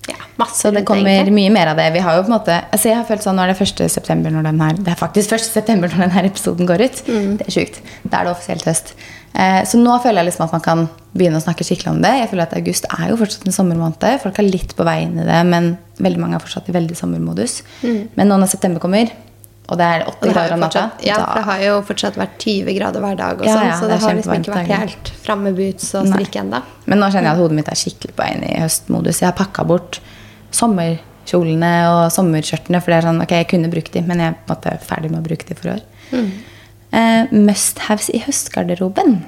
Ja, 0.10 0.15
masse 0.39 0.63
Så 0.63 0.72
det 0.74 0.86
kommer 0.88 1.06
egentlig. 1.12 1.36
mye 1.36 1.52
mer 1.54 1.68
av 1.74 1.78
det. 1.78 1.92
Vi 1.94 2.00
har 2.02 2.15
jo 2.18 2.24
på 2.26 2.32
en 2.32 2.38
måte, 2.39 2.56
altså 2.74 2.89
jeg 2.89 2.98
har 2.98 3.06
følt 3.06 3.22
sånn, 3.22 3.36
Nå 3.38 3.44
er 3.44 3.52
det 3.54 3.62
1. 3.62 3.89
september 3.94 4.34
når 4.34 4.48
den 4.48 4.62
her, 4.63 4.74
det 4.80 4.94
er 4.96 4.98
faktisk 4.98 5.36
1. 5.36 5.44
september 5.52 5.92
når 5.92 6.08
denne 6.08 6.26
episoden 6.32 6.65
går 6.70 6.82
ut. 6.88 7.04
Det 7.06 7.46
er 7.46 7.54
sjukt. 7.54 7.82
Da 8.10 8.22
er 8.22 8.30
det 8.30 8.34
offisielt 8.34 8.65
høst. 8.65 8.96
Eh, 9.36 9.62
så 9.70 9.78
nå 9.78 10.00
føler 10.02 10.24
jeg 10.24 10.32
liksom 10.32 10.48
at 10.48 10.56
man 10.58 10.62
kan 10.65 10.88
begynne 11.13 11.38
å 11.38 11.44
snakke 11.44 11.63
skikkelig 11.68 11.92
om 11.94 12.02
det. 12.02 12.15
Jeg 12.24 12.30
føler 12.32 12.48
at 12.48 12.58
August 12.58 12.86
er 12.89 13.10
jo 13.12 13.20
fortsatt 13.20 13.46
en 13.46 13.54
sommermåned. 13.54 14.08
Folk 14.24 14.39
er 14.42 14.50
litt 14.50 14.74
på 14.76 14.88
vei 14.88 15.04
inn 15.04 15.20
i 15.22 15.28
det, 15.28 15.39
men 15.46 15.76
veldig 16.02 16.20
mange 16.24 16.39
er 16.39 16.39
fortsatt 16.44 16.70
i 16.72 16.74
veldig 16.74 16.98
sommermodus. 16.98 17.60
Men 17.84 18.26
nå 18.32 18.39
når 18.39 18.50
september 18.50 18.82
kommer, 18.82 19.12
og 19.70 19.78
det 19.78 19.86
er 19.86 20.04
80 20.08 20.20
det 20.20 20.30
har 20.30 20.34
grader 20.34 20.54
om 20.56 20.64
natta 20.64 20.84
ja, 21.06 21.16
for 21.20 21.38
det 21.38 21.44
har 21.46 21.60
jo 21.64 21.74
fortsatt 21.86 22.16
vært 22.18 22.38
20 22.42 22.74
grader 22.80 23.04
hver 23.06 23.18
dag, 23.20 23.42
og 23.42 23.46
Ja, 23.46 23.54
sånn, 23.54 23.68
ja, 23.68 23.76
så 23.78 23.86
det 23.86 23.92
det 23.92 23.98
er 24.00 24.06
har 24.08 24.16
liksom 24.18 24.34
ikke 24.40 24.56
vært 24.56 24.72
helt 24.82 25.12
fram 25.26 25.44
med 25.46 25.58
boots 25.60 25.92
og 26.00 26.08
strikke 26.10 26.42
ennå. 26.42 26.62
Men 26.90 27.04
nå 27.04 27.10
kjenner 27.14 27.30
jeg 27.30 27.38
at 27.38 27.42
hodet 27.44 27.58
mitt 27.60 27.70
er 27.70 27.80
skikkelig 27.84 28.16
på 28.18 28.24
vei 28.24 28.30
inn 28.34 28.46
i 28.50 28.56
høstmodus. 28.64 29.22
Jeg 29.22 29.30
har 29.30 29.38
pakka 29.38 29.66
bort 29.70 30.00
sommerkjolene 30.60 31.74
og 31.92 32.02
sommerskjørtene, 32.16 32.82
for 32.82 32.94
det 32.94 32.98
er 32.98 33.08
sånn, 33.12 33.22
ok, 33.26 33.36
jeg 33.44 33.50
kunne 33.54 33.70
brukt 33.74 33.94
de, 33.94 34.02
men 34.10 34.24
jeg 34.24 34.34
er 34.34 34.38
en 34.40 34.50
måte 34.50 34.74
ferdig 34.90 35.12
med 35.14 35.22
å 35.22 35.28
bruke 35.30 35.46
de 35.50 35.60
for 35.60 35.76
år. 35.76 35.84
Eh, 36.90 37.36
Must-haves 37.36 38.10
i 38.10 38.24
høstgarderoben. 38.26 39.20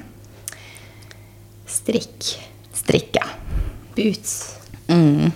Strikk, 1.70 2.34
Strikk, 2.74 3.14
ja. 3.20 3.30
boots, 3.94 4.58
Mm. 4.88 5.30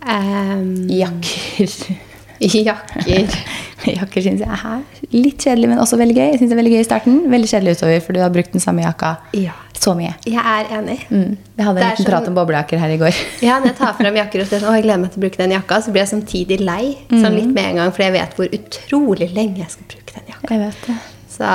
Um, 0.00 0.88
Jakker. 0.88 1.98
jakker 2.68 3.28
Jakker 3.98 4.22
syns 4.24 4.40
jeg 4.42 4.48
er 4.50 4.82
litt 5.14 5.38
kjedelig, 5.44 5.68
men 5.70 5.78
også 5.78 5.96
veldig 6.00 6.14
gøy. 6.16 6.24
Jeg 6.32 6.38
synes 6.40 6.50
det 6.50 6.56
er 6.56 6.60
veldig 6.60 6.72
gøy 6.74 6.80
i 6.82 6.86
starten. 6.88 7.18
Veldig 7.30 7.48
kjedelig 7.50 7.74
utover, 7.78 8.00
for 8.04 8.12
du 8.16 8.20
har 8.20 8.30
brukt 8.34 8.52
den 8.52 8.60
samme 8.62 8.82
jakka 8.82 9.12
Ja. 9.38 9.52
så 9.78 9.94
mye. 9.96 10.10
Jeg 10.26 10.42
er 10.42 10.72
enig. 10.78 10.96
Mm. 11.10 11.36
Vi 11.56 11.62
hadde 11.66 11.78
en 11.80 11.86
liten 11.86 12.02
sånn- 12.04 12.08
prat 12.10 12.28
om 12.28 12.34
boblejakker 12.34 12.78
her 12.82 12.90
i 12.90 12.98
går. 13.00 13.14
Ja, 13.46 13.58
når 13.60 13.70
jeg 13.70 13.76
tar 13.78 13.94
frem 14.00 14.18
jakker 14.18 14.42
og 14.42 14.48
sier 14.50 14.60
sånn, 14.64 14.74
jeg 14.76 14.84
gleder 14.88 15.00
meg 15.04 15.12
til 15.14 15.20
å 15.22 15.24
bruke 15.26 15.40
den 15.44 15.54
jakka, 15.54 15.78
så 15.86 15.94
blir 15.94 16.02
jeg 16.04 16.10
samtidig 16.12 16.58
lei. 16.60 16.96
Sånn 17.10 17.34
litt 17.38 17.52
med 17.54 17.64
en 17.70 17.80
gang, 17.82 17.92
for 17.94 18.02
jeg 18.02 18.12
vet 18.18 18.34
hvor 18.36 18.50
utrolig 18.58 19.30
lenge 19.34 19.62
jeg 19.62 19.70
skal 19.76 19.88
bruke 19.94 20.16
den 20.18 20.32
jakka. 20.34 20.54
Jeg 20.54 20.64
vet 20.66 20.86
det. 20.88 20.98
Så 21.38 21.52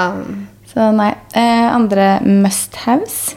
Så 0.74 0.88
nei. 0.96 1.12
Eh, 1.38 1.68
andre 1.76 2.08
must-haves. 2.26 3.36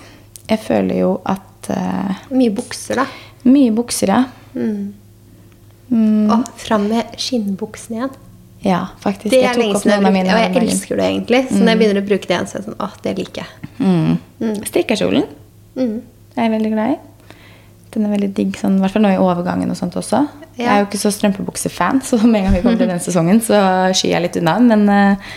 Jeg 0.49 0.63
føler 0.63 1.03
jo 1.03 1.11
at 1.27 1.69
eh, 1.75 2.23
mye 2.31 2.55
bukser, 2.55 3.03
da. 3.03 3.07
Mye 3.45 3.75
bukser, 3.77 4.15
ja. 4.15 4.23
Og 5.92 6.49
fram 6.59 6.88
med 6.90 7.12
skinnbuksene 7.20 8.01
igjen. 8.01 8.14
Ja, 8.66 8.81
faktisk. 8.99 9.31
Det 9.31 9.44
er 9.46 9.55
lenge 9.59 9.79
siden 9.79 9.92
jeg 9.92 10.03
brukte 10.03 10.35
og 10.35 10.40
jeg 10.42 10.62
elsker 10.64 10.99
det 10.99 11.05
egentlig. 11.07 11.42
Så 11.51 11.61
når 11.61 11.68
jeg 11.70 11.79
begynner 11.83 12.01
å 12.01 12.07
bruke 12.09 12.27
det 12.27 12.35
igjen, 12.35 12.49
så 12.51 12.57
er 12.57 12.61
jeg 12.62 12.66
sånn, 12.66 12.79
åh, 12.83 12.94
det 13.05 13.12
liker 13.20 13.42
jeg. 13.44 13.68
Mm. 13.79 14.57
Strikkekjolen. 14.66 15.29
Det 15.77 16.40
er 16.40 16.49
jeg 16.49 16.55
veldig 16.57 16.72
glad 16.72 16.96
i. 16.96 17.29
Den 17.94 18.09
er 18.09 18.12
veldig 18.16 18.31
digg, 18.37 18.57
sånn, 18.61 18.75
i 18.77 18.83
hvert 18.83 18.96
fall 18.96 19.05
nå 19.07 19.12
i 19.14 19.20
overgangen 19.22 19.70
og 19.72 19.79
sånt 19.79 19.94
også. 19.96 20.25
Jeg 20.59 20.66
er 20.68 20.83
jo 20.83 20.88
ikke 20.88 21.01
så 21.01 21.12
strømpebuksefan, 21.14 22.03
så 22.05 22.18
med 22.25 22.40
en 22.40 22.49
gang 22.49 22.57
vi 22.59 22.64
kommer 22.64 22.83
til 22.83 22.90
den 22.94 23.05
sesongen, 23.05 23.40
så 23.44 23.61
skyr 23.96 24.16
jeg 24.16 24.25
litt 24.27 24.40
unna. 24.42 24.57
Men 24.66 24.85
uh, 24.90 25.31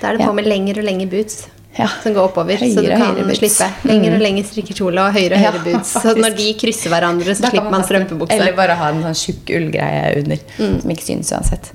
Da 0.00 0.12
er 0.12 0.16
det 0.16 0.22
Ja. 0.24 0.30
på 0.30 0.36
med 0.38 0.46
lengre 0.48 0.80
og 0.80 0.86
lengre 0.86 1.10
boots. 1.10 1.48
Ja. 1.76 1.88
Som 2.02 2.14
går 2.16 2.30
oppover, 2.30 2.56
så 2.62 2.80
du 2.80 2.88
kan 2.88 3.18
høyere 3.18 3.36
slippe. 3.36 3.68
Lengre 3.88 4.14
og 4.16 4.22
lengre 4.24 4.46
strikkekjole 4.48 5.02
og 5.02 5.12
høyere 5.16 5.36
og 5.36 5.44
Ja, 5.44 5.52
boots. 5.66 5.92
Så 5.92 6.14
når 6.16 6.36
de 6.38 6.48
krysser 6.60 6.92
hverandre, 6.92 7.36
så 7.36 7.50
slipper 7.50 7.74
man 7.74 7.84
strømpebukse. 7.84 8.38
Eller 8.38 8.56
bare 8.56 8.78
ha 8.80 8.88
en 8.94 9.04
sånn 9.04 9.18
tjukk 9.20 9.52
ullgreie 9.58 10.16
under, 10.22 10.42
som 10.56 10.94
ikke 10.96 11.06
synes 11.10 11.32
uansett. 11.36 11.70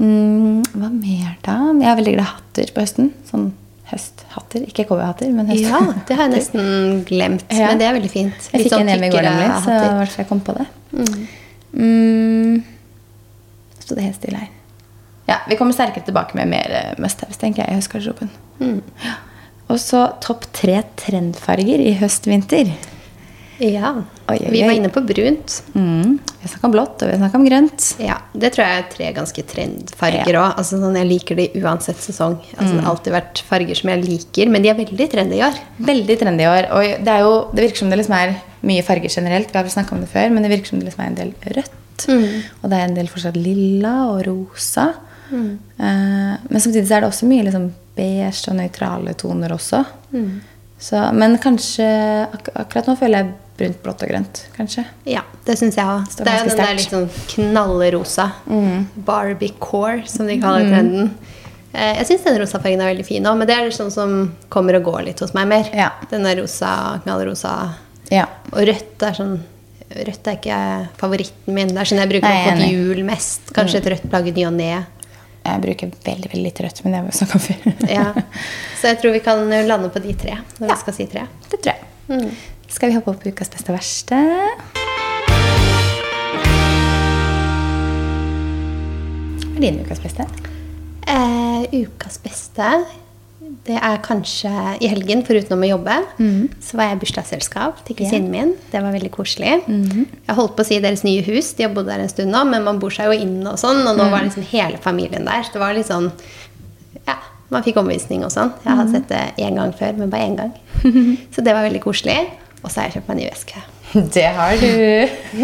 Mm, 0.00 0.64
hva 0.76 0.90
mer 0.92 1.36
da? 1.44 1.58
Jeg 1.80 1.88
er 1.88 2.00
veldig 2.00 2.16
glad 2.16 2.26
i 2.26 2.32
hatter 2.32 2.72
på 2.74 2.84
høsten. 2.84 3.12
Sånn 3.28 3.46
høsthatter. 3.90 4.64
Ikke 4.66 4.84
cowboyhatter, 4.88 5.30
men 5.32 5.48
høsthatter. 5.52 5.92
Ja, 5.94 6.06
det 6.08 6.18
har 6.18 6.26
jeg 6.26 6.34
nesten 6.34 7.04
glemt. 7.08 7.46
Ja. 7.52 7.70
Men 7.70 7.80
det 7.80 7.88
er 7.88 7.96
veldig 8.00 8.12
fint. 8.12 8.50
Jeg 8.52 8.64
fikk 8.64 8.74
sånn 8.74 8.84
en 8.84 8.92
hjemme 8.94 9.08
i 9.08 9.14
går, 9.14 9.28
nemlig, 9.28 9.48
så 9.62 9.70
det 9.70 9.78
hatter. 9.84 9.96
var 10.00 10.16
jeg 10.16 10.28
kom 10.32 10.42
på 10.48 10.56
det. 10.58 10.66
Mm. 11.76 12.62
Så 13.84 13.94
det 13.94 14.00
er 14.02 14.08
helt 14.08 14.20
stille 14.20 14.42
her. 14.42 14.55
Ja, 15.26 15.40
Vi 15.48 15.56
kommer 15.58 15.74
sterkere 15.74 16.06
tilbake 16.06 16.36
med 16.38 16.48
mer 16.48 16.70
eh, 16.70 16.92
must-haves, 17.02 17.38
tenker 17.40 17.64
jeg, 17.64 17.72
i 17.72 17.80
høstgarderoben. 17.80 18.30
Mm. 18.60 18.82
Ja. 19.04 19.16
Og 19.66 19.80
så 19.82 20.04
topp 20.22 20.46
tre 20.54 20.78
trendfarger 21.00 21.82
i 21.82 21.96
høst-vinter. 21.98 22.70
Ja. 23.58 23.94
Oi, 24.28 24.36
oi, 24.36 24.50
Vi 24.52 24.60
var 24.66 24.74
inne 24.76 24.90
på 24.92 25.00
brunt. 25.06 25.62
Mm. 25.74 26.18
Vi 26.42 26.50
snakka 26.50 26.68
om 26.68 26.74
blått, 26.74 27.02
og 27.02 27.10
vi 27.10 27.16
snakka 27.18 27.38
om 27.38 27.46
grønt. 27.46 27.86
Ja, 28.02 28.18
Det 28.36 28.52
tror 28.54 28.66
jeg 28.66 28.82
er 28.82 28.88
tre 28.92 29.08
ganske 29.16 29.44
trendfarger 29.52 30.38
òg. 30.38 30.58
Altså, 30.60 30.78
sånn, 30.82 30.98
jeg 31.00 31.08
liker 31.08 31.38
de 31.40 31.48
uansett 31.62 32.02
sesong. 32.04 32.36
Altså, 32.56 32.74
Det 32.74 32.84
har 32.84 32.90
alltid 32.92 33.16
vært 33.16 33.42
farger 33.48 33.80
som 33.80 33.90
jeg 33.90 34.04
liker, 34.04 34.52
men 34.52 34.62
de 34.62 34.70
er 34.70 34.78
veldig 34.78 35.08
trendy 35.14 35.40
i 35.40 35.46
år. 35.46 35.56
Veldig 35.88 36.18
trendy 36.20 36.44
i 36.44 36.50
år. 36.52 36.70
Og 36.76 37.04
det, 37.06 37.16
er 37.16 37.24
jo, 37.24 37.34
det 37.54 37.64
virker 37.64 37.82
som 37.82 37.90
det 37.90 38.00
liksom 38.02 38.18
er 38.18 38.36
mye 38.66 38.84
farger 38.86 39.08
generelt. 39.16 39.50
Vi 39.50 39.58
har 39.58 39.66
vel 39.66 39.74
snakka 39.74 39.96
om 39.96 40.04
det 40.04 40.12
før, 40.12 40.30
men 40.30 40.44
det 40.44 40.52
virker 40.52 40.70
som 40.70 40.78
det 40.82 40.90
liksom 40.90 41.04
er 41.06 41.10
en 41.10 41.20
del 41.22 41.34
rødt. 41.56 41.82
Og 42.06 42.70
det 42.70 42.76
er 42.76 42.84
en 42.90 42.98
del 42.98 43.08
fortsatt 43.08 43.38
lilla 43.40 43.96
og 44.12 44.20
rosa. 44.28 44.90
Eh, 45.30 46.34
men 46.48 46.60
samtidig 46.62 46.86
så 46.88 46.96
er 46.98 47.04
det 47.04 47.10
også 47.10 47.26
mye 47.30 47.46
liksom 47.48 47.70
beige 47.96 48.50
og 48.52 48.56
nøytrale 48.58 49.14
toner 49.18 49.52
også. 49.56 49.84
Så, 50.78 51.00
men 51.16 51.38
kanskje 51.40 51.86
ak 52.36 52.50
akkurat 52.54 52.88
nå 52.90 52.96
føler 53.00 53.22
jeg 53.22 53.32
brunt, 53.56 53.78
blått 53.82 54.02
og 54.04 54.10
grønt, 54.10 54.42
kanskje. 54.56 54.84
Ja, 55.08 55.22
det 55.46 55.56
syns 55.56 55.78
jeg 55.78 55.88
òg. 55.88 56.04
Det 56.18 56.28
er 56.28 56.42
jo 56.42 56.50
den 56.50 56.60
der 56.60 56.76
litt 56.76 56.92
sånn 56.92 57.08
knallrosa. 57.32 58.26
Barbie 59.06 59.54
core, 59.58 60.04
som 60.10 60.28
de 60.28 60.36
kaller 60.42 60.68
trenden. 60.68 61.14
Uh, 61.72 61.92
Jeg 61.98 62.06
syns 62.08 62.22
den 62.24 62.38
rosa 62.40 62.60
fargen 62.60 62.80
er 62.80 62.92
veldig 62.92 63.04
fin 63.08 63.26
òg, 63.28 63.36
men 63.36 63.48
det 63.48 63.56
er 63.56 63.72
sånn 63.74 63.90
som 63.92 64.14
kommer 64.52 64.78
og 64.78 64.86
går 64.88 65.02
litt 65.10 65.20
hos 65.24 65.34
meg 65.36 65.48
mer. 65.50 65.68
Ja. 65.76 65.90
Den 66.12 66.24
der 66.28 66.40
rosa, 66.40 67.00
knallrosa 67.04 67.56
Ja. 68.12 68.28
Og 68.52 68.62
rødt 68.68 69.02
er 69.02 69.16
sånn 69.16 69.36
Rødt 69.86 70.26
er 70.26 70.34
ikke 70.34 70.56
favoritten 70.98 71.54
min. 71.54 71.68
Det 71.70 71.78
er 71.78 71.88
sånn 71.88 72.00
jeg 72.02 72.10
bruker 72.10 72.26
Nei, 72.26 72.48
enig. 72.50 72.70
jul 72.74 73.04
mest. 73.06 73.52
Kanskje 73.54 73.78
et 73.78 73.86
rødt 73.92 74.08
plagg 74.10 74.26
i 74.26 74.32
ny 74.34 74.42
og 74.48 74.56
ne. 74.56 74.72
Jeg 75.46 75.62
bruker 75.62 75.90
veldig 76.06 76.30
veldig 76.32 76.44
litt 76.48 76.60
rødt, 76.64 76.80
men 76.84 76.92
det 76.92 77.00
har 77.00 77.06
vi 77.06 77.16
snakka 77.20 77.38
om 77.38 77.44
før. 77.46 77.90
Ja. 77.92 78.06
Så 78.80 78.90
jeg 78.90 78.98
tror 79.02 79.14
vi 79.16 79.22
kan 79.24 79.44
lande 79.68 79.90
på 79.94 80.02
de 80.04 80.14
tre 80.18 80.38
når 80.58 80.66
Ja. 80.68 80.74
vi 80.74 80.80
skal 80.82 80.96
si 80.98 81.06
tre. 81.12 81.26
Det 81.50 81.60
tror 81.62 81.72
jeg. 81.74 82.30
Skal 82.68 82.90
vi 82.90 82.96
hoppe 82.98 83.12
opp 83.14 83.22
på 83.22 83.30
ukas 83.30 83.50
beste 83.52 83.70
og 83.72 83.78
verste? 83.78 84.18
Hva 89.46 89.56
er 89.56 89.64
din 89.64 89.80
ukas 89.86 90.00
beste? 90.02 90.26
Eh, 91.06 91.62
ukas 91.86 92.18
beste 92.24 92.70
det 93.66 93.76
er 93.78 93.98
kanskje 94.02 94.50
i 94.82 94.88
helgen, 94.90 95.22
foruten 95.26 95.62
å 95.62 95.68
jobbe, 95.68 95.96
så 96.62 96.76
var 96.78 96.88
jeg 96.90 96.96
i 96.96 97.00
bursdagsselskap 97.04 97.80
til 97.86 97.96
kusinen 97.98 98.30
min. 98.32 98.54
Det 98.72 98.80
var 98.82 98.94
veldig 98.94 99.10
koselig. 99.14 99.52
Jeg 100.26 100.36
holdt 100.38 100.56
på 100.56 100.62
å 100.64 100.68
si 100.68 100.78
deres 100.82 101.02
nye 101.06 101.22
hus, 101.26 101.52
de 101.58 101.66
har 101.66 101.72
bodd 101.74 101.86
der 101.90 102.02
en 102.04 102.08
stund 102.10 102.30
nå, 102.34 102.44
men 102.50 102.64
man 102.66 102.78
bor 102.82 102.90
seg 102.94 103.10
jo 103.10 103.18
inn 103.26 103.40
og 103.46 103.58
sånn, 103.58 103.82
og 103.86 103.96
nå 103.98 104.08
var 104.12 104.24
liksom 104.26 104.46
hele 104.50 104.78
familien 104.82 105.24
der. 105.28 105.42
Så 105.46 105.56
det 105.56 105.62
var 105.62 105.74
litt 105.78 105.90
sånn 105.90 106.10
Ja, 107.06 107.18
man 107.50 107.62
fikk 107.62 107.76
omvisning 107.78 108.24
og 108.26 108.32
sånn. 108.34 108.50
Jeg 108.64 108.80
har 108.80 108.90
sett 108.90 109.08
det 109.12 109.22
én 109.38 109.54
gang 109.60 109.72
før, 109.78 109.94
men 109.98 110.10
bare 110.10 110.26
én 110.26 110.36
gang. 110.38 110.52
Så 111.34 111.42
det 111.46 111.54
var 111.54 111.62
veldig 111.66 111.82
koselig. 111.84 112.18
Og 112.64 112.70
så 112.72 112.80
har 112.80 112.88
jeg 112.88 112.96
kjøpt 112.98 113.08
meg 113.12 113.20
ny 113.20 113.26
veske. 113.28 113.60
Det 114.16 114.26
har 114.36 114.56
du. 114.60 114.72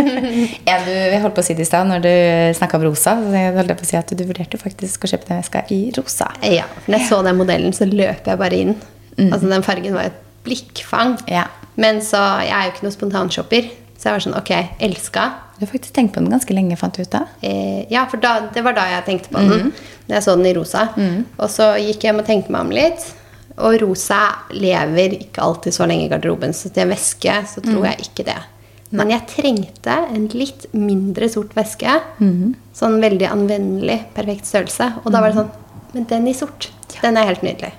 er 0.73 0.85
du 0.87 0.95
holdt 1.23 1.37
på 1.37 1.43
å 1.43 1.47
si 1.47 1.57
det 1.57 1.65
i 1.65 1.69
stad 1.69 1.89
når 1.89 2.03
du 2.05 2.13
snakka 2.59 2.79
om 2.79 2.87
rosa. 2.89 3.15
Så 3.21 3.33
jeg 3.37 3.55
holdt 3.57 3.77
på 3.79 3.87
å 3.87 3.91
si 3.91 3.99
at 3.99 4.13
Du 4.17 4.25
vurderte 4.29 4.61
faktisk 4.61 5.07
å 5.07 5.13
kjøpe 5.13 5.31
den 5.31 5.41
veska 5.41 5.65
i 5.73 5.81
rosa. 5.97 6.29
Ja, 6.45 6.67
når 6.87 6.99
jeg 6.99 7.09
så 7.09 7.21
den 7.25 7.39
modellen, 7.41 7.77
så 7.77 7.89
løp 7.89 8.29
jeg 8.29 8.41
bare 8.41 8.59
inn. 8.65 8.75
Altså 9.17 9.49
Den 9.49 9.65
fargen 9.65 9.97
var 9.97 10.11
et 10.11 10.19
blikkfang. 10.47 11.17
Ja. 11.31 11.47
Men 11.81 12.03
så 12.05 12.21
Jeg 12.45 12.53
er 12.57 12.69
jo 12.69 12.75
ikke 12.75 12.87
noe 12.89 12.97
spontanshopper. 12.99 13.73
Så 13.97 14.09
jeg 14.09 14.17
var 14.17 14.27
sånn 14.27 14.39
Ok, 14.41 14.53
elska. 14.83 15.27
Du 15.57 15.65
har 15.67 15.71
faktisk 15.71 15.95
tenkt 15.95 16.17
på 16.17 16.21
den 16.21 16.33
ganske 16.33 16.55
lenge, 16.57 16.77
fant 16.81 16.97
du 16.97 17.05
ut 17.05 17.15
av. 17.15 17.29
Eh, 17.41 17.85
ja, 17.93 18.03
for 18.11 18.19
da, 18.19 18.49
det 18.51 18.65
var 18.67 18.75
da 18.75 18.89
jeg 18.97 19.05
tenkte 19.07 19.31
på 19.31 19.43
den. 19.47 19.69
Når 20.09 20.17
jeg 20.17 20.25
så 20.27 20.35
den 20.35 20.49
i 20.51 20.55
rosa. 20.57 20.89
Og 21.39 21.47
så 21.53 21.73
gikk 21.79 22.03
jeg 22.03 22.11
hjem 22.11 22.23
og 22.25 22.27
tenkte 22.27 22.55
meg 22.55 22.67
om 22.67 22.73
litt. 22.75 23.05
Og 23.61 23.77
rosa 23.83 24.21
lever 24.55 25.19
ikke 25.19 25.43
alltid 25.45 25.75
så 25.77 25.87
lenge 25.89 26.07
i 26.07 26.11
garderoben, 26.13 26.55
så 26.57 26.71
til 26.73 26.87
en 26.87 26.95
veske 26.95 27.35
så 27.51 27.61
tror 27.65 27.85
jeg 27.91 28.07
ikke 28.09 28.25
det. 28.31 28.39
Men 28.93 29.09
jeg 29.13 29.25
trengte 29.31 29.95
en 30.13 30.27
litt 30.37 30.67
mindre 30.77 31.29
sort 31.33 31.55
veske. 31.57 31.95
Sånn 32.77 32.99
veldig 33.01 33.29
anvendelig, 33.31 34.03
perfekt 34.17 34.49
størrelse. 34.49 34.91
Og 35.05 35.13
da 35.13 35.21
var 35.25 35.33
det 35.33 35.41
sånn 35.41 35.53
Men 35.93 36.07
den 36.09 36.27
i 36.29 36.33
sort, 36.33 36.71
den 37.03 37.17
er 37.21 37.27
helt 37.29 37.43
nydelig. 37.45 37.73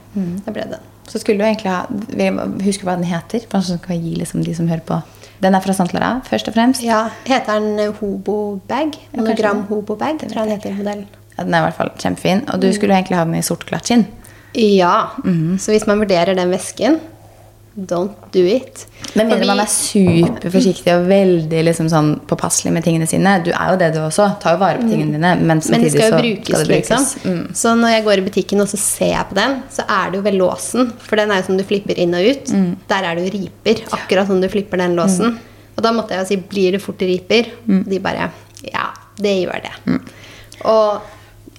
Da 0.45 0.51
ble 0.53 0.61
det 0.67 0.75
den. 0.75 0.89
Så 1.09 1.19
skulle 1.19 1.41
du 1.41 1.47
egentlig 1.47 1.71
ha 1.73 1.87
vi 1.89 2.27
Husker 2.65 2.85
hva 2.85 2.93
den 2.99 3.09
heter? 3.09 3.41
Bare 3.49 3.65
sånn 3.65 3.81
skal 3.81 3.97
gi 3.97 4.13
liksom 4.19 4.43
de 4.45 4.53
som 4.53 4.67
hører 4.69 4.85
på. 4.85 4.99
Den 5.41 5.57
er 5.57 5.63
fra 5.65 5.73
Santlara, 5.73 6.11
først 6.27 6.47
og 6.47 6.53
fremst. 6.55 6.83
Ja, 6.85 7.09
Heter 7.25 7.57
den 7.59 7.95
Hobo-bag? 7.97 8.93
Monogram 9.17 9.63
kanskje. 9.65 9.69
Hobo-bag, 9.73 10.21
tror 10.21 10.37
jeg 10.37 10.45
den 10.47 10.53
heter 10.55 10.77
modellen. 10.77 11.07
Ja, 11.33 11.43
den 11.43 11.53
er 11.57 11.63
i 11.63 11.65
hvert 11.67 11.79
fall 11.81 11.91
kjempefin. 11.97 12.45
Og 12.53 12.61
du 12.61 12.69
skulle 12.73 12.93
egentlig 12.95 13.17
ha 13.17 13.25
den 13.25 13.35
i 13.35 13.43
sort 13.43 13.65
glatt 13.67 13.89
Ja. 14.53 14.95
Så 15.59 15.73
hvis 15.73 15.87
man 15.89 15.99
vurderer 16.03 16.35
den 16.37 16.51
vesken, 16.53 16.99
don't 17.73 18.13
do 18.31 18.43
it. 18.45 18.85
Med 19.17 19.27
mindre 19.29 19.47
man 19.49 19.61
er 19.63 19.69
superforsiktig 19.69 20.93
og 20.93 21.07
veldig 21.09 21.63
liksom 21.65 21.87
sånn 21.89 22.11
påpasselig 22.29 22.69
med 22.73 22.85
tingene 22.85 23.07
sine. 23.09 23.33
Du 23.45 23.49
er 23.49 23.71
jo 23.73 23.79
det, 23.81 23.87
du 23.95 23.99
også. 24.03 24.27
Tar 24.41 24.55
jo 24.55 24.61
vare 24.61 24.81
på 24.81 24.89
tingene 24.91 25.17
dine. 25.17 25.31
Men 25.41 25.57
Men 25.57 25.85
det 25.85 25.89
skal 25.93 26.05
jo 26.05 26.11
så 26.13 26.19
brukes, 26.21 26.51
skal 26.53 26.67
brukes. 26.69 26.91
liksom. 26.91 27.31
Mm. 27.31 27.55
Så 27.57 27.73
når 27.79 27.95
jeg 27.95 28.05
går 28.05 28.21
i 28.21 28.25
butikken 28.27 28.61
og 28.61 28.69
så 28.69 28.77
ser 28.81 29.13
jeg 29.15 29.29
på 29.31 29.39
den, 29.39 29.57
så 29.73 29.87
er 29.89 30.11
det 30.11 30.21
jo 30.21 30.25
ved 30.27 30.37
låsen. 30.37 30.91
For 31.01 31.21
den 31.21 31.33
er 31.33 31.41
jo 31.41 31.47
som 31.49 31.57
du 31.57 31.65
flipper 31.65 31.97
inn 32.05 32.13
og 32.17 32.29
ut. 32.29 32.53
Mm. 32.53 32.69
Der 32.93 33.09
er 33.09 33.15
det 33.17 33.25
jo 33.25 33.33
riper, 33.39 33.83
akkurat 33.97 34.29
som 34.29 34.41
du 34.41 34.49
flipper 34.53 34.77
den 34.83 34.95
låsen. 34.99 35.37
Og 35.73 35.81
da 35.81 35.91
måtte 35.95 36.13
jeg 36.13 36.21
jo 36.21 36.29
si 36.29 36.37
blir 36.53 36.77
det 36.77 36.81
fort 36.85 37.01
riper? 37.01 37.49
Mm. 37.65 37.83
De 37.89 37.99
bare 37.99 38.29
ja, 38.69 38.85
det 39.17 39.33
gjør 39.43 39.65
det. 39.65 39.99
Og 40.69 41.01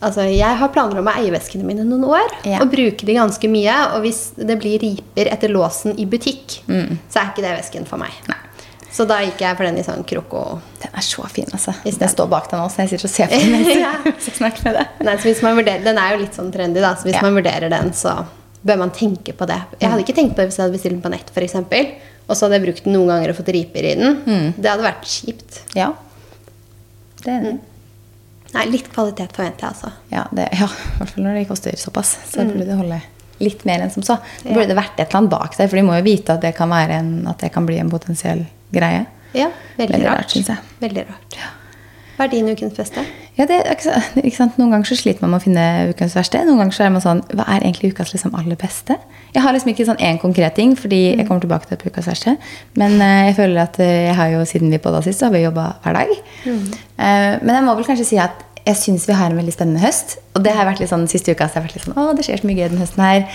altså, 0.04 0.24
jeg 0.30 0.56
har 0.60 0.68
planer 0.74 1.00
om 1.00 1.08
å 1.10 1.14
eie 1.18 1.32
veskene 1.34 1.64
mine 1.66 1.84
noen 1.88 2.04
år 2.06 2.30
Ja. 2.46 2.60
og 2.62 2.70
bruke 2.72 3.06
de 3.08 3.14
ganske 3.16 3.48
mye. 3.50 3.74
Og 3.96 4.04
hvis 4.06 4.20
det 4.36 4.58
blir 4.60 4.78
riper 4.82 5.30
etter 5.32 5.48
låsen 5.52 5.96
i 5.98 6.06
butikk, 6.06 6.60
så 6.68 7.20
er 7.22 7.30
ikke 7.32 7.42
det 7.46 7.54
vesken 7.58 7.86
for 7.88 7.98
meg. 8.00 8.12
Mm. 8.24 8.34
Nei. 8.34 8.40
Så 8.94 9.02
da 9.10 9.16
gikk 9.24 9.40
jeg 9.42 9.56
for 9.58 9.66
den 9.66 9.80
i 9.80 9.82
sånn 9.82 10.04
kroko... 10.06 10.60
Den 10.84 10.92
er 10.94 11.02
så 11.02 11.24
fin, 11.26 11.48
altså. 11.50 11.72
Hvis. 11.82 11.96
Den 11.98 12.08
står 12.12 12.28
bak 12.30 12.46
deg 12.52 12.60
nå, 12.60 12.68
så 12.70 12.84
jeg 12.84 12.92
sitter 12.92 13.08
og 13.08 13.12
ser 13.16 13.26
på 13.32 13.40
den 13.42 13.50
mens 13.56 13.72
Ja. 13.82 13.90
jeg 14.06 14.34
snakker 14.36 14.68
med 14.68 14.76
deg. 14.78 15.00
Nei, 15.08 15.14
så 15.18 15.26
hvis 15.32 15.42
man 15.42 15.56
vurderer, 15.58 15.82
Den 15.82 15.98
er 15.98 16.12
jo 16.14 16.20
litt 16.22 16.38
sånn 16.38 16.52
trendy, 16.54 16.78
da, 16.84 16.92
så 16.94 17.08
hvis 17.08 17.16
Ja. 17.18 17.24
man 17.26 17.34
vurderer 17.34 17.72
den, 17.74 17.90
så 17.90 18.14
bør 18.64 18.78
man 18.84 18.92
tenke 18.94 19.34
på 19.34 19.48
det. 19.50 19.58
Jeg 19.82 19.90
hadde 19.90 20.04
ikke 20.06 20.14
tenkt 20.14 20.36
på 20.36 20.44
det 20.44 20.46
hvis 20.52 20.60
jeg 20.60 20.68
hadde 20.68 20.76
bestilt 20.78 20.94
den 20.94 21.02
på 21.02 21.10
nett, 21.10 21.32
f.eks. 21.34 21.56
Og 22.24 22.38
så 22.38 22.46
hadde 22.46 22.56
jeg 22.60 22.64
brukt 22.68 22.84
den 22.86 22.94
noen 22.94 23.10
ganger 23.10 23.32
og 23.34 23.36
fått 23.42 23.50
riper 23.52 23.84
i 23.90 23.94
den. 23.98 24.14
Mm. 24.24 24.46
Det 24.62 24.70
hadde 24.70 24.86
vært 24.86 25.10
kjipt. 25.10 25.58
Ja. 25.76 25.90
Det 27.24 27.32
er 27.34 27.40
enig. 27.42 27.58
Nei, 28.54 28.64
litt 28.70 28.86
kvalitet 28.92 29.32
forventer 29.34 29.66
jeg, 29.66 29.74
altså. 29.74 29.90
Ja, 30.12 30.24
det, 30.32 30.48
ja, 30.52 30.68
i 30.70 30.98
hvert 31.00 31.10
fall 31.14 31.24
når 31.26 31.34
de 31.40 31.44
koster 31.48 31.76
såpass. 31.80 32.14
Så 32.30 32.44
burde 32.46 32.66
det 32.68 32.76
holde 32.78 33.00
litt 33.40 33.64
mer 33.66 33.82
enn 33.82 33.90
som 33.90 34.02
så. 34.06 34.16
Det 34.42 34.50
Ja. 34.52 34.54
burde 34.54 34.68
det 34.70 34.76
vært 34.78 34.94
et 35.00 35.08
eller 35.08 35.18
annet 35.24 35.30
bak 35.34 35.56
der, 35.58 35.66
for 35.68 35.76
de 35.76 35.82
må 35.82 35.96
jo 35.98 36.04
vite 36.06 36.36
at 36.36 36.40
det 36.40 36.54
kan, 36.56 36.72
en, 36.72 37.26
at 37.28 37.38
det 37.42 37.50
kan 37.52 37.66
bli 37.66 37.78
en 37.82 37.90
potensiell 37.90 38.44
greie. 38.72 39.06
Ja, 39.34 39.48
veldig, 39.76 39.92
Veldig 39.96 40.06
rart. 40.06 40.18
rart, 40.22 40.30
synes 40.30 40.46
jeg. 40.52 40.58
Veldig 40.80 41.06
rart. 41.08 41.38
Hva 42.16 42.24
er 42.24 42.28
din 42.30 42.48
ukens 42.48 42.76
beste? 42.78 43.02
Ja, 43.34 43.46
det, 43.50 43.58
ikke 44.26 44.36
sant? 44.36 44.58
Noen 44.60 44.74
ganger 44.74 44.88
så 44.90 44.98
sliter 44.98 45.24
man 45.24 45.34
med 45.34 45.42
å 45.42 45.44
finne 45.44 45.66
ukens 45.90 46.14
verste. 46.16 46.42
Noen 46.46 46.62
ganger 46.62 46.76
så 46.76 46.86
er 46.86 46.94
man 46.94 47.04
sånn 47.04 47.22
Hva 47.34 47.48
er 47.50 47.64
egentlig 47.64 47.92
ukas 47.94 48.14
liksom 48.14 48.36
aller 48.38 48.58
beste? 48.60 48.96
Jeg 49.34 49.42
har 49.42 49.54
liksom 49.56 49.72
ikke 49.72 49.88
sånn 49.88 50.02
én 50.06 50.20
konkret 50.22 50.54
ting, 50.54 50.76
fordi 50.78 51.02
jeg 51.16 51.26
kommer 51.26 51.42
tilbake 51.42 51.66
til 51.70 51.90
ukas 51.90 52.06
verste. 52.12 52.36
Men 52.78 52.96
uh, 53.02 53.24
jeg 53.26 53.36
føler 53.40 53.64
at 53.64 53.78
uh, 53.82 53.86
jeg 53.88 54.16
har 54.20 54.34
jo 54.36 54.44
siden 54.46 54.70
vi 54.70 54.78
podda 54.82 55.02
sist, 55.02 55.18
så 55.18 55.28
har 55.28 55.34
vi 55.34 55.42
jobba 55.42 55.72
hver 55.82 55.98
dag. 55.98 56.12
Eh, 56.46 57.32
men 57.42 57.56
jeg 57.56 57.64
må 57.66 57.74
vel 57.74 57.86
kanskje 57.88 58.06
si 58.06 58.18
at 58.22 58.53
jeg 58.64 58.78
syns 58.80 59.04
vi 59.04 59.12
har 59.16 59.28
en 59.28 59.36
veldig 59.36 59.52
spennende 59.52 59.82
høst. 59.82 60.14
Og 60.34 60.44
det 60.44 60.54
har 60.56 60.64
vært 60.64 60.80
litt 60.80 60.88
sånn 60.88 61.04
siste 61.10 61.34
uka 61.34 61.46
så 61.48 61.58
jeg 61.58 61.60
har 61.60 61.66
vært 61.66 61.74
litt 61.76 61.84
sånn 61.84 61.98
Å, 62.00 62.04
det 62.16 62.24
skjer 62.24 62.40
så 62.40 62.48
mye 62.48 62.56
gøy 62.56 62.70
den 62.72 62.80
høsten 62.80 63.02
her. 63.04 63.26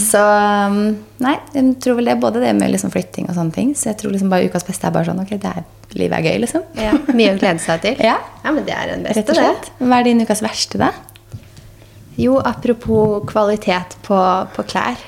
Så 0.00 0.22
um, 0.22 0.78
nei, 1.24 1.34
jeg 1.52 1.74
tror 1.84 1.98
vel 1.98 2.08
det 2.08 2.14
både 2.22 2.40
det 2.40 2.54
med 2.56 2.72
liksom 2.72 2.92
flytting 2.94 3.28
og 3.28 3.36
sånne 3.36 3.52
ting. 3.56 3.74
Så 3.76 3.90
jeg 3.90 3.98
tror 4.00 4.14
liksom 4.14 4.32
bare 4.32 4.48
ukas 4.48 4.64
beste 4.64 4.88
er 4.88 4.94
bare 4.94 5.10
sånn 5.10 5.20
Ok, 5.20 5.34
det 5.42 5.52
er, 5.60 5.66
livet 5.92 6.16
er 6.16 6.30
gøy, 6.30 6.40
liksom. 6.46 6.64
Ja, 6.80 6.94
Mye 7.12 7.34
å 7.34 7.40
glede 7.40 7.62
seg 7.64 7.84
til. 7.84 8.00
Ja. 8.08 8.16
men 8.48 8.64
det 8.64 8.74
er 8.78 8.94
den 8.94 9.04
beste, 9.04 9.36
det. 9.36 9.70
Hva 9.82 10.00
er 10.00 10.08
din 10.08 10.24
ukas 10.24 10.42
verste, 10.44 10.80
da? 10.80 10.90
Jo, 12.18 12.38
apropos 12.40 13.20
kvalitet 13.28 13.98
på, 14.08 14.18
på 14.56 14.64
klær. 14.72 14.98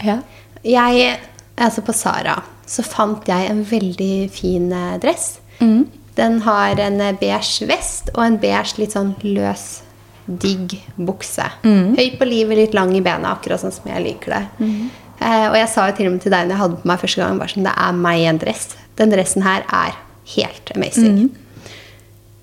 Ja. 0.00 0.20
Jeg, 0.64 1.18
altså 1.60 1.82
på 1.84 1.92
Sara, 1.92 2.38
så 2.70 2.86
fant 2.86 3.26
jeg 3.28 3.50
en 3.50 3.66
veldig 3.68 4.14
fin 4.32 4.70
eh, 4.72 4.94
dress. 5.02 5.34
Mm. 5.58 5.82
Den 6.18 6.40
har 6.46 6.80
en 6.80 7.00
eh, 7.02 7.16
beige 7.18 7.66
vest 7.70 8.12
og 8.14 8.22
en 8.26 8.38
beige 8.42 8.78
litt 8.78 8.94
sånn 8.94 9.14
løs, 9.26 9.82
digg 10.24 10.76
bukse. 10.96 11.46
Mm. 11.66 11.96
Høy 11.98 12.06
på 12.20 12.28
livet, 12.28 12.60
litt 12.60 12.76
lang 12.76 12.94
i 12.96 13.02
bena, 13.04 13.34
akkurat 13.34 13.62
sånn 13.62 13.74
som 13.74 13.90
jeg 13.90 14.04
liker 14.04 14.36
det. 14.36 14.44
Mm. 14.62 14.92
Eh, 15.18 15.46
og 15.50 15.58
jeg 15.58 15.70
sa 15.72 15.88
jo 15.88 15.96
til 15.98 16.10
og 16.10 16.16
med 16.16 16.24
til 16.24 16.34
deg 16.34 16.46
når 16.46 16.54
jeg 16.54 16.62
hadde 16.62 16.80
på 16.82 16.90
meg 16.90 17.02
første 17.02 17.22
gang, 17.22 17.42
bare 17.42 17.54
sånn, 17.54 17.66
det 17.66 17.74
er 17.86 17.98
meg 18.06 18.22
i 18.22 18.28
en 18.30 18.40
dress. 18.42 18.66
Den 19.00 19.14
dressen 19.14 19.46
her 19.46 19.66
er 19.66 19.98
helt 20.36 20.72
amazing. 20.76 21.18
Mm. 21.26 21.74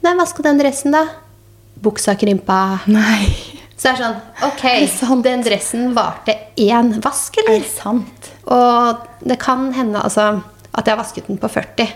Nei, 0.01 0.15
vask 0.17 0.43
den 0.43 0.59
dressen, 0.59 0.95
da. 0.95 1.05
Buksa 1.81 2.15
krympa. 2.19 2.59
Nei. 2.91 3.31
Så 3.81 3.87
det 3.87 3.91
er 3.95 4.01
sånn, 4.03 4.17
ok, 4.45 4.63
Er 4.69 5.21
den 5.25 5.43
dressen 5.45 5.93
varte 5.97 6.35
én 6.59 6.91
vask, 7.01 7.39
eller? 7.41 7.55
Er 7.55 7.63
det 7.63 7.71
sant? 7.71 8.27
Og 8.45 9.07
det 9.25 9.39
kan 9.41 9.71
hende 9.73 10.03
altså, 10.05 10.35
at 10.69 10.85
jeg 10.85 10.93
har 10.93 10.99
vasket 10.99 11.29
den 11.31 11.39
på 11.41 11.49
40. 11.49 11.87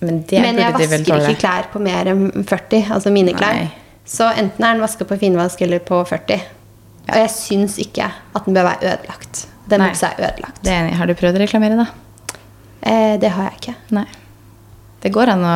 Men 0.00 0.22
det 0.28 0.40
Men 0.40 0.56
jeg 0.58 0.72
vasker 0.72 1.04
ikke 1.28 1.40
klær 1.42 1.66
på 1.72 1.80
mer 1.84 2.08
enn 2.12 2.24
40. 2.48 2.86
Altså 2.96 3.12
mine 3.12 3.34
klær. 3.36 3.58
Nei. 3.60 3.70
Så 4.08 4.26
enten 4.32 4.64
er 4.64 4.74
den 4.78 4.82
vaska 4.82 5.04
på 5.06 5.18
finvask 5.20 5.60
eller 5.62 5.78
på 5.84 6.00
40. 6.08 6.40
Og 7.10 7.16
jeg 7.18 7.30
syns 7.34 7.76
ikke 7.82 8.06
at 8.08 8.44
den 8.46 8.54
bør 8.56 8.64
være 8.70 8.94
ødelagt. 8.94 9.46
Den 9.70 9.82
buksa 9.84 10.12
er 10.16 10.30
ødelagt. 10.30 10.62
Det 10.64 10.72
er 10.72 10.84
enig. 10.86 10.96
Har 10.98 11.06
du 11.10 11.14
prøvd 11.18 11.36
å 11.38 11.42
reklamere, 11.44 11.76
da? 11.78 11.86
Eh, 12.82 13.16
det 13.20 13.30
har 13.34 13.50
jeg 13.50 13.60
ikke. 13.60 13.74
Nei. 13.98 14.06
Det 15.02 15.12
går 15.14 15.32
an 15.34 15.44
å 15.46 15.54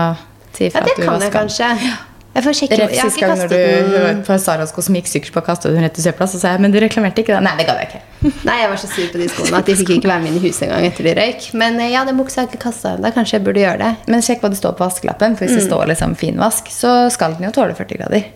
si 0.54 0.68
Ja, 0.68 0.70
fra 0.76 0.84
ja, 0.84 0.92
at 0.92 0.96
du 0.98 1.02
kan 1.02 1.20
jeg 1.20 1.32
vasker. 1.32 1.38
kanskje. 1.38 1.96
Jeg 2.34 2.42
får 2.42 2.56
sjekke. 2.58 2.78
Rett 2.80 2.94
sist 2.98 3.20
gang 3.22 3.36
når 3.38 3.50
du 3.52 3.56
den. 3.56 4.22
på 4.26 4.36
Saras 4.42 4.72
kosmikksykkel 4.74 5.30
på 5.36 5.42
kastet 5.46 5.70
du 5.70 5.76
den 5.78 5.86
rett 5.86 6.00
i 6.00 6.02
søpla, 6.02 6.26
så 6.30 6.40
sa 6.42 6.54
jeg 6.56 6.64
men 6.64 6.74
du 6.74 6.80
reklamerte 6.82 7.22
ikke 7.22 7.36
det. 7.36 7.42
Nei, 7.46 7.54
det 7.60 7.66
gadd 7.68 7.78
jeg 7.82 7.90
ikke. 7.92 8.00
Nei, 8.48 8.56
jeg 8.62 8.72
var 8.72 8.82
så 8.82 8.90
sur 8.90 9.08
på 9.12 9.22
de 9.22 9.30
skoene 9.30 9.60
at 9.60 9.70
de 9.70 9.78
fikk 9.78 9.94
ikke 9.98 10.10
være 10.10 10.24
med 10.24 10.32
inn 10.32 10.40
i 10.40 10.44
huset 10.48 10.66
engang 10.66 10.88
etter 10.90 11.06
de 11.06 11.14
røyk. 11.20 11.48
Men 11.62 11.78
eh, 11.78 11.92
ja, 11.94 12.02
den 12.08 12.18
buksa 12.18 12.42
har 12.42 12.48
jeg 12.48 12.54
ikke 12.56 12.64
kasta 12.66 12.96
ennå. 12.96 13.14
Kanskje 13.14 13.38
jeg 13.38 13.46
burde 13.46 13.62
gjøre 13.62 13.80
det. 13.84 13.92
Men 14.10 14.26
sjekk 14.26 14.42
hva 14.42 14.50
det 14.50 14.58
står 14.58 14.74
på 14.78 14.86
vaskelappen, 14.88 15.38
for 15.38 15.46
hvis 15.46 15.60
det 15.60 15.66
står 15.68 15.90
liksom 15.94 16.18
finvask, 16.18 16.74
så 16.74 16.94
skal 17.14 17.38
den 17.38 17.46
jo 17.46 17.54
tåle 17.54 17.78
40 17.78 18.02
grader. 18.02 18.30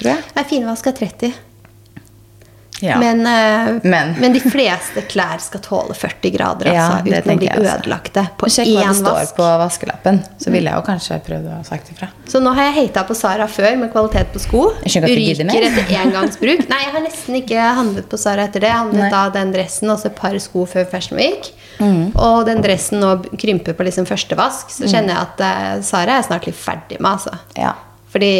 Tror 0.00 0.14
jeg. 0.14 0.28
Nei, 0.38 0.46
finvask 0.48 0.88
er 0.88 1.00
30. 1.04 1.34
Ja. 2.82 2.98
Men, 2.98 3.20
eh, 3.26 3.78
Men. 3.82 4.14
men 4.18 4.34
de 4.34 4.40
fleste 4.42 5.04
klær 5.06 5.38
skal 5.42 5.62
tåle 5.62 5.94
40 5.94 6.32
grader, 6.34 6.72
altså, 6.72 7.06
ja, 7.06 7.20
uten 7.20 7.36
å 7.36 7.38
bli 7.38 7.50
ødelagte 7.52 7.62
på 7.62 7.78
ødelagte 7.78 8.24
på 8.40 8.50
Sjekk 8.50 8.70
hva 8.72 8.86
det 8.88 8.96
står 8.98 9.18
vask. 9.18 9.36
på 9.36 9.50
vaskelappen, 9.62 10.20
så 10.42 10.50
ville 10.54 10.70
jeg 10.72 10.80
jo 10.80 10.86
kanskje 10.86 11.18
prøvd 11.28 11.46
å 11.46 11.56
ha 11.56 11.62
sagt 11.66 11.92
ifra. 11.94 12.08
Så 12.28 12.42
nå 12.42 12.54
har 12.56 12.70
jeg 12.70 12.88
hata 12.88 13.04
på 13.08 13.16
Sara 13.18 13.46
før 13.46 13.76
med 13.78 13.92
kvalitet 13.92 14.32
på 14.34 14.42
sko. 14.42 14.64
Ryker 14.82 15.68
etter 15.68 15.94
engangsbruk. 16.02 16.66
Nei, 16.72 16.80
jeg 16.82 16.92
har 16.96 17.06
nesten 17.06 17.38
ikke 17.38 17.68
handlet 17.78 18.08
på 18.10 18.18
Sara 18.18 18.48
etter 18.48 18.64
det. 18.64 18.72
Jeg 18.72 18.80
handlet 18.82 19.06
Nei. 19.06 19.12
da 19.14 19.22
den 19.38 19.54
dressen 19.54 19.92
og 19.92 20.06
et 20.06 20.16
par 20.18 20.38
sko 20.42 20.66
før 20.66 20.88
Fashion 20.90 21.18
Week. 21.20 21.52
Mm. 21.78 22.12
Og 22.16 22.44
den 22.46 22.62
dressen 22.64 23.00
nå 23.02 23.14
krymper 23.38 23.76
på 23.78 23.86
liksom 23.86 24.06
første 24.08 24.36
vask, 24.38 24.70
så 24.74 24.90
kjenner 24.90 25.14
jeg 25.14 25.22
at 25.22 25.46
uh, 25.46 25.82
Sara 25.86 26.18
er 26.18 26.26
snart 26.26 26.46
litt 26.48 26.58
ferdig 26.58 27.00
med, 27.00 27.14
altså. 27.14 27.38
Ja. 27.58 27.74
Fordi 28.12 28.32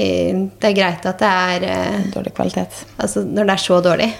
det 0.61 0.69
er 0.69 0.77
greit 0.77 1.07
at 1.09 1.23
det 1.23 1.31
er 1.33 1.65
eh, 1.71 2.03
Dårlig 2.13 2.35
kvalitet. 2.37 2.83
Altså 3.01 3.23
når 3.25 3.49
det 3.49 3.55
er 3.57 3.63
så 3.65 3.79
dårlig. 3.85 4.11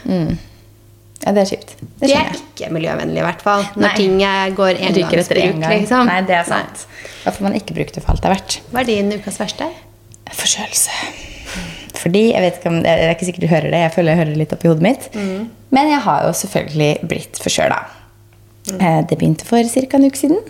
Ja, 1.23 1.31
det 1.37 1.43
er 1.45 1.51
kjipt. 1.53 1.75
Det 2.01 2.09
Det 2.09 2.15
er 2.19 2.33
ikke 2.35 2.71
miljøvennlig, 2.75 3.21
i 3.21 3.27
hvert 3.27 3.43
fall. 3.45 3.63
Når 3.77 3.85
Nei. 3.85 3.97
ting 3.97 4.17
går 4.57 4.73
etter 4.75 4.87
en 4.89 4.97
engangsbruk, 5.05 5.61
gang. 5.61 5.75
liksom. 5.77 6.07
Nei, 6.09 6.21
det 6.27 6.35
er 6.41 6.49
sant. 6.49 6.87
Da 7.23 7.31
får 7.31 7.45
man 7.47 7.55
ikke 7.61 7.77
brukt 7.77 7.95
det 7.95 8.03
for 8.03 8.15
alt 8.17 8.23
det 8.25 8.31
er 8.31 8.35
verdt. 8.35 8.57
Hva 8.73 8.81
er 8.83 8.89
din 8.89 9.13
ukas 9.15 9.39
verste? 9.39 9.69
Forkjølelse. 10.33 10.91
Fordi, 12.03 12.23
jeg 12.33 12.43
vet 12.43 12.57
ikke 12.59 12.71
om, 12.73 12.81
Det 12.83 12.91
er 12.91 13.13
ikke 13.15 13.29
sikkert 13.29 13.45
du 13.45 13.51
hører 13.53 13.71
det, 13.71 13.81
jeg 13.85 13.93
føler 13.95 14.11
jeg 14.11 14.19
hører 14.23 14.33
det 14.33 14.41
litt 14.41 14.53
oppi 14.57 14.69
hodet 14.73 14.83
mitt. 14.83 15.05
Mm. 15.15 15.45
Men 15.71 15.91
jeg 15.93 16.01
har 16.09 16.25
jo 16.27 16.33
selvfølgelig 16.41 16.91
blitt 17.13 17.39
forkjøla. 17.45 17.79
Mm. 18.73 18.81
Eh, 18.81 19.01
Det 19.07 19.19
begynte 19.19 19.45
for 19.47 19.63
ca. 19.63 19.97
en 19.97 20.07
uke 20.09 20.19
siden. 20.19 20.41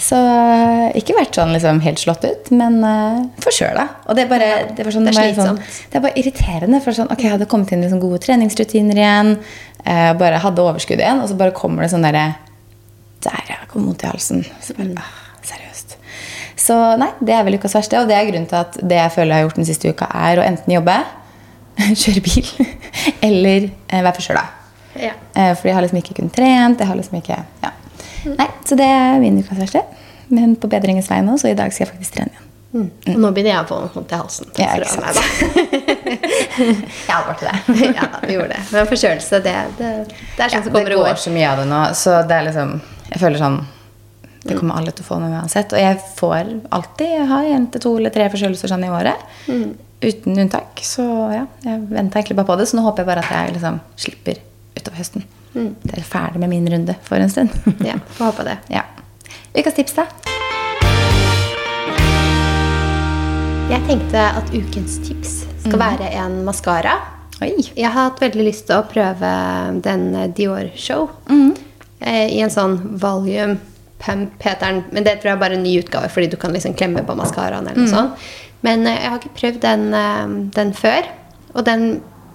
Så 0.00 0.16
eh, 0.16 0.98
ikke 1.00 1.16
vært 1.16 1.36
sånn 1.36 1.50
liksom 1.54 1.80
helt 1.84 2.00
slått 2.00 2.22
ut, 2.24 2.50
men 2.56 2.78
uh, 2.84 3.18
forkjøla. 3.44 3.86
Og 4.06 4.16
det 4.16 4.24
er 4.24 4.30
bare, 4.30 4.50
det 4.76 4.86
var 4.86 4.94
sånn, 4.94 5.08
Det 5.08 5.12
er 5.16 5.34
var 5.36 5.50
sånn, 5.50 5.58
det 5.60 5.98
er 5.98 6.04
bare 6.04 6.20
irriterende. 6.20 6.80
For 6.84 6.96
sånn, 6.96 7.10
ok, 7.12 7.24
Jeg 7.26 7.34
hadde 7.34 7.48
kommet 7.50 7.72
inn 7.74 7.82
i 7.82 7.88
liksom 7.88 8.00
gode 8.02 8.22
treningsrutiner 8.24 9.02
igjen, 9.02 9.34
Uh, 9.80 10.12
bare 10.20 10.40
hadde 10.42 10.60
overskudd 10.60 11.00
igjen, 11.00 11.22
og 11.22 11.30
så 11.30 11.36
bare 11.40 11.56
kommer 11.56 11.86
det 11.86 11.94
sånn 11.94 12.04
derre 12.04 12.34
Der, 13.24 13.40
ja, 13.48 13.56
kom 13.68 13.86
vondt 13.88 14.04
i 14.04 14.08
halsen. 14.10 14.42
Så 14.64 14.76
bare, 14.76 14.92
ah, 15.00 15.40
seriøst. 15.44 15.96
Så 16.60 16.76
nei, 17.00 17.10
det 17.24 17.34
er 17.36 17.44
vel 17.44 17.56
ukas 17.60 17.74
verste. 17.76 18.00
Og 18.00 18.08
det 18.08 18.16
er 18.16 18.28
grunnen 18.28 18.48
til 18.48 18.60
at 18.60 18.78
det 18.80 18.96
jeg 18.96 19.12
føler 19.12 19.32
jeg 19.32 19.42
har 19.42 19.48
gjort 19.48 19.60
den 19.60 19.68
siste 19.68 19.92
uka, 19.92 20.08
er 20.28 20.40
å 20.40 20.46
enten 20.46 20.72
jobbe, 20.72 20.96
kjøre 22.02 22.24
bil, 22.24 22.48
eller 23.28 23.68
uh, 23.68 23.98
være 23.98 24.14
forkjøla. 24.20 24.46
Ja. 25.00 25.12
Uh, 25.36 25.52
fordi 25.52 25.68
jeg 25.68 25.76
har 25.78 25.86
liksom 25.86 26.00
ikke 26.00 26.16
kunnet 26.20 26.36
trent. 26.36 26.80
Jeg 26.80 26.92
har 26.92 27.00
liksom 27.00 27.20
ikke 27.20 27.40
ja. 27.40 27.72
Nei, 28.26 28.48
Så 28.66 28.76
det 28.78 28.86
er 28.86 29.18
min 29.22 29.40
ukas. 29.40 29.74
Men 30.30 30.54
på 30.56 30.68
bedringens 30.70 31.10
vei 31.10 31.20
nå, 31.26 31.36
så 31.40 31.50
i 31.50 31.56
dag 31.58 31.72
skal 31.74 31.86
jeg 31.86 31.92
faktisk 31.94 32.14
trene 32.18 32.30
igjen. 32.34 32.46
Mm. 32.70 32.84
Og 33.16 33.16
nå 33.18 33.30
begynner 33.34 33.50
jeg 33.50 33.64
å 33.64 33.66
få 33.66 33.78
vondt 33.96 34.12
i 34.14 34.18
halsen. 34.20 34.50
Ja, 34.60 34.76
ikke 34.78 34.92
sant. 34.92 35.16
Jeg 36.10 37.14
advarte 37.14 37.48
deg. 37.48 37.80
ja 37.98 38.06
vi 38.22 38.36
gjorde 38.36 38.52
det. 38.54 38.60
Men 38.70 38.86
forkjølelse, 38.86 39.40
det, 39.42 39.54
det, 39.78 39.90
det 40.06 40.44
er 40.44 40.52
sånn 40.52 40.60
Ja, 40.60 40.62
som 40.62 40.68
det 40.68 40.74
kommer 40.76 40.94
og 40.94 41.02
går 41.02 41.08
går. 41.08 41.18
så 41.24 41.32
mye 41.34 41.48
av 41.50 41.58
det 41.62 41.66
nå, 41.70 41.80
så 41.98 42.14
det 42.30 42.36
er 42.36 42.46
liksom 42.46 42.72
Jeg 43.10 43.22
føler 43.24 43.42
sånn 43.42 43.58
Det 44.44 44.56
kommer 44.60 44.78
alle 44.78 44.94
til 44.94 45.02
å 45.04 45.08
få 45.08 45.18
noe 45.22 45.34
uansett. 45.40 45.74
Og 45.74 45.82
jeg 45.82 45.98
får 46.20 46.52
alltid 46.78 47.14
Jeg 47.16 47.26
har 47.32 47.50
en 47.56 47.66
til 47.74 47.84
to 47.86 47.96
eller 47.98 48.14
tre 48.14 48.28
forkjølelser 48.36 48.72
sånn 48.74 48.86
i 48.86 48.92
året. 48.94 49.26
Uten 50.00 50.38
unntak. 50.38 50.80
Så 50.86 51.04
ja, 51.34 51.42
jeg 51.66 51.82
venta 51.90 52.20
egentlig 52.22 52.38
bare 52.38 52.52
på 52.52 52.60
det. 52.62 52.70
Så 52.70 52.78
nå 52.78 52.86
håper 52.86 53.02
jeg 53.02 53.10
bare 53.10 53.26
at 53.26 53.34
jeg 53.34 53.58
liksom 53.58 53.82
slipper 53.98 54.38
utover 54.78 55.02
høsten. 55.02 55.26
Det 55.52 55.96
er 55.98 56.02
ferdig 56.06 56.40
med 56.40 56.48
min 56.52 56.68
runde 56.70 56.94
for 57.02 57.16
en 57.22 57.30
stund. 57.30 57.50
Ja, 57.86 57.96
får 58.16 58.24
håpe 58.30 58.44
det. 58.46 58.58
ja. 58.70 58.84
Ukas 59.54 59.74
tips, 59.74 59.96
da? 59.98 60.04
Jeg 63.70 63.80
tenkte 63.86 64.18
at 64.34 64.50
ukens 64.54 64.96
tips 65.06 65.32
skal 65.62 65.78
være 65.78 66.08
en 66.18 66.40
maskara. 66.46 66.96
Jeg 67.40 67.86
har 67.86 68.10
hatt 68.10 68.20
veldig 68.22 68.44
lyst 68.46 68.66
til 68.68 68.80
å 68.80 68.86
prøve 68.90 69.30
den 69.84 70.08
Dior 70.36 70.68
Show. 70.78 71.08
Eh, 71.30 72.26
I 72.34 72.40
en 72.44 72.50
sånn 72.52 72.76
volume 73.00 73.58
pump 74.02 74.42
heter 74.42 74.66
den. 74.66 74.82
Men 74.94 75.06
det 75.06 75.18
tror 75.20 75.30
jeg 75.32 75.36
er 75.38 75.42
bare 75.44 75.58
en 75.58 75.62
ny 75.64 75.76
utgave, 75.80 76.10
fordi 76.12 76.30
du 76.32 76.36
kan 76.40 76.52
liksom 76.54 76.74
klemme 76.78 77.02
på 77.06 77.16
maskaraen. 77.18 77.66
eller 77.68 77.78
noe 77.80 77.90
sånt. 77.90 78.28
Men 78.66 78.86
eh, 78.86 78.98
jeg 79.02 79.10
har 79.14 79.18
ikke 79.22 79.38
prøvd 79.40 79.60
den, 79.64 79.86
eh, 79.94 80.34
den 80.58 80.72
før. 80.76 81.10
Og 81.54 81.64
den 81.66 81.86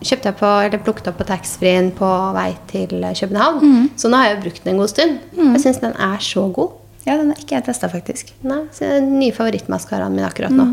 kjøpte 0.02 0.30
jeg 0.32 0.38
på, 0.40 0.50
eller 0.66 0.82
plukket 0.84 1.08
opp 1.12 1.18
på 1.22 1.28
taxfree-en 1.30 1.92
på 1.96 2.10
vei 2.36 2.50
til 2.72 2.96
København. 3.20 3.90
Så 4.00 4.10
nå 4.12 4.18
har 4.20 4.34
jeg 4.34 4.42
brukt 4.44 4.64
den 4.66 4.74
en 4.76 4.82
god 4.82 4.92
stund. 4.92 5.20
Jeg 5.38 5.62
syns 5.64 5.80
den 5.84 5.96
er 5.96 6.20
så 6.20 6.48
god. 6.54 6.72
Ja, 7.06 7.18
den 7.22 7.32
er 7.32 7.40
ikke 7.40 7.56
jeg 7.60 7.66
testa, 7.68 7.88
faktisk. 7.88 8.34
Nei, 8.44 8.64
så 8.74 8.88
den 8.98 9.20
nye 9.20 9.32
favorittmaskaraen 9.36 10.16
min 10.16 10.26
akkurat 10.26 10.52
nå. 10.52 10.66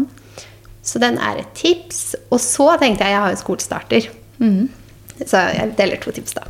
Så 0.82 0.98
den 0.98 1.18
er 1.22 1.42
et 1.42 1.52
tips. 1.54 2.16
Og 2.32 2.40
så 2.40 2.70
tenkte 2.80 3.04
jeg 3.04 3.12
jeg 3.14 3.20
har 3.22 3.30
jo 3.34 3.40
skolestarter. 3.42 4.08
Så 5.26 5.42
jeg 5.54 5.74
deler 5.78 6.00
to 6.02 6.10
tips, 6.10 6.32
da. 6.34 6.48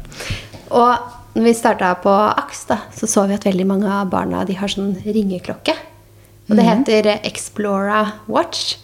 Og 0.70 1.34
når 1.34 1.44
vi 1.48 1.54
starta 1.56 1.94
på 2.00 2.12
AKS, 2.12 2.64
da, 2.70 2.78
så 2.94 3.06
så 3.10 3.26
vi 3.28 3.34
at 3.34 3.44
veldig 3.44 3.66
mange 3.66 3.88
av 3.90 4.08
barna 4.12 4.44
de 4.48 4.54
har 4.56 4.68
sånn 4.68 4.94
ringeklokke. 5.04 5.74
Og 6.52 6.58
det 6.60 6.66
heter 6.68 7.08
Explora 7.24 8.02
Watch. 8.28 8.76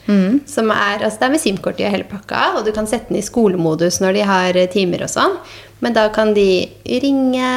Som 0.48 0.72
er, 0.72 1.02
altså 1.04 1.20
det 1.20 1.26
er 1.28 1.32
med 1.34 1.42
SIM-kort 1.42 1.80
i 1.82 1.88
hele 1.92 2.06
pakka, 2.08 2.54
og 2.58 2.64
du 2.66 2.72
kan 2.72 2.88
sette 2.88 3.12
den 3.12 3.20
i 3.20 3.24
skolemodus 3.26 4.00
når 4.00 4.16
de 4.16 4.22
har 4.28 4.58
timer 4.72 5.04
og 5.04 5.12
sånn. 5.12 5.36
Men 5.84 5.94
da 5.94 6.08
kan 6.10 6.32
de 6.34 6.66
ringe 7.04 7.50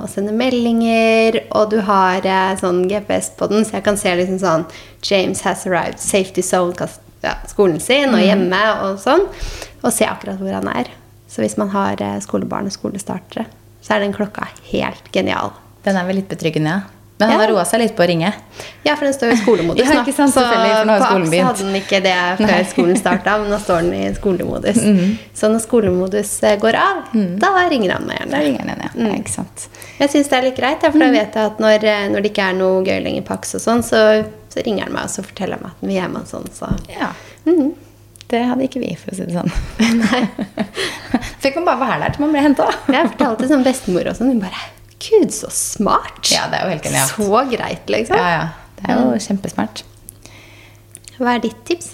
og 0.00 0.06
sende 0.08 0.32
meldinger, 0.32 1.42
og 1.52 1.68
du 1.74 1.82
har 1.84 2.24
eh, 2.24 2.54
sånn 2.56 2.86
GPS 2.88 3.32
på 3.36 3.50
den, 3.50 3.66
så 3.66 3.76
jeg 3.76 3.84
kan 3.84 3.98
se 4.00 4.14
liksom 4.16 4.38
sånn 4.40 4.64
James 5.04 5.42
has 5.44 5.66
arrived, 5.68 6.00
safety 6.00 6.40
zone, 6.46 6.88
ja, 7.20 7.34
skolen 7.50 7.76
sin 7.82 8.14
og 8.14 8.22
hjemme 8.24 8.62
og 8.86 9.02
sånn. 9.02 9.26
Og 9.82 9.92
se 9.92 10.08
akkurat 10.08 10.40
hvor 10.40 10.54
han 10.56 10.70
er. 10.72 10.88
Så 11.28 11.42
hvis 11.44 11.58
man 11.60 11.68
har 11.74 12.00
eh, 12.00 12.16
skolebarn 12.24 12.70
og 12.70 12.72
skolestartere, 12.78 13.44
så 13.84 13.96
er 13.98 14.06
den 14.06 14.16
klokka 14.16 14.48
helt 14.70 15.12
genial. 15.12 15.52
Den 15.84 15.98
er 16.00 16.08
vel 16.08 16.22
litt 16.22 16.30
betryggende, 16.32 16.78
ja. 16.78 16.94
Men 17.18 17.30
han 17.30 17.34
Ja. 17.34 17.38
har 17.46 17.50
roa 17.52 17.64
seg 17.66 17.80
litt 17.82 17.96
på 17.98 18.04
å 18.04 18.06
ringe. 18.06 18.28
Ja, 18.86 18.94
for 18.94 19.04
den 19.08 19.14
står 19.14 19.32
jo 19.32 19.34
i 19.34 19.40
skolemodus 19.40 19.80
Ja, 19.88 19.94
nå. 19.94 20.02
ikke 20.04 20.14
sant, 20.14 20.34
så 20.34 20.44
på 20.44 20.58
AKS 20.94 21.30
Så 21.32 21.42
hadde 21.48 21.64
den 21.66 21.74
ikke 21.80 21.98
det 22.04 22.14
før 22.38 22.46
Nei. 22.52 22.58
skolen 22.70 22.96
starta, 23.00 23.34
men 23.42 23.50
nå 23.50 23.58
står 23.62 23.82
den 23.88 23.94
i 23.98 24.14
skolemodus. 24.14 24.78
Så 25.34 25.50
når 25.50 25.64
skolemodus 25.64 26.30
eh, 26.46 26.54
går 26.62 26.78
av, 26.78 27.00
da 27.42 27.50
ringer 27.72 27.96
han 27.96 28.06
meg 28.06 28.20
gjerne. 28.20 28.30
Da 28.36 28.42
ringer 28.44 28.62
ringer 28.62 28.70
igjen, 28.70 28.84
ja. 28.86 29.08
ja. 29.08 29.16
Ikke 29.18 29.34
sant. 29.34 29.66
Jeg 29.98 30.14
syns 30.14 30.30
det 30.30 30.38
er 30.38 30.46
litt 30.46 30.60
greit, 30.62 30.86
for 30.86 30.98
da 31.02 31.10
vet 31.10 31.34
jeg 31.40 31.50
at 31.52 31.58
når, 31.62 31.88
eh, 31.90 32.06
når 32.14 32.22
det 32.22 32.32
ikke 32.32 32.46
er 32.52 32.56
noe 32.60 32.84
gøy 32.86 33.02
lenger 33.08 33.26
på 33.26 33.34
AKS 33.38 33.58
og 33.58 33.64
sånn, 33.66 33.82
så, 33.90 34.04
så 34.54 34.62
ringer 34.64 34.86
han 34.86 34.94
meg 34.94 35.10
og 35.10 35.14
så 35.18 35.26
forteller 35.26 35.58
han 35.58 35.66
meg 35.66 35.74
at 35.74 35.82
han 35.82 35.90
vil 35.90 35.98
hjem 35.98 36.16
og 36.22 36.30
sånn. 36.30 36.48
Så. 36.54 36.70
Ja. 36.94 37.10
Det 38.28 38.42
hadde 38.44 38.66
ikke 38.68 38.80
vi, 38.84 38.94
for 39.00 39.10
å 39.10 39.16
si 39.18 39.24
det 39.24 39.34
sånn. 39.34 39.50
Fikk 41.42 41.54
man 41.58 41.66
bare 41.70 41.80
være 41.82 42.00
der 42.04 42.14
til 42.14 42.26
man 42.26 42.34
ble 42.34 42.42
henta. 42.44 42.66
Jeg 42.92 43.10
fortalte 43.14 43.42
til 43.44 43.50
sånn 43.54 43.64
bestemor 43.66 44.10
og 44.10 44.18
sånn, 44.18 44.34
hun 44.34 44.42
bare 44.42 44.66
Gud, 44.98 45.30
så 45.34 45.50
smart! 45.54 46.26
Ja, 46.32 46.48
det 46.50 46.58
er 46.58 46.64
jo 46.66 46.72
helt 46.74 46.82
genialt. 46.88 47.12
Så 47.14 47.42
greit, 47.52 47.86
liksom. 47.92 48.16
Ja, 48.18 48.28
ja. 48.34 48.48
Det 48.78 48.88
er 48.90 48.98
jo 49.02 49.18
kjempesmart. 49.22 49.82
Hva 51.18 51.34
er 51.36 51.42
ditt 51.42 51.60
tips? 51.66 51.92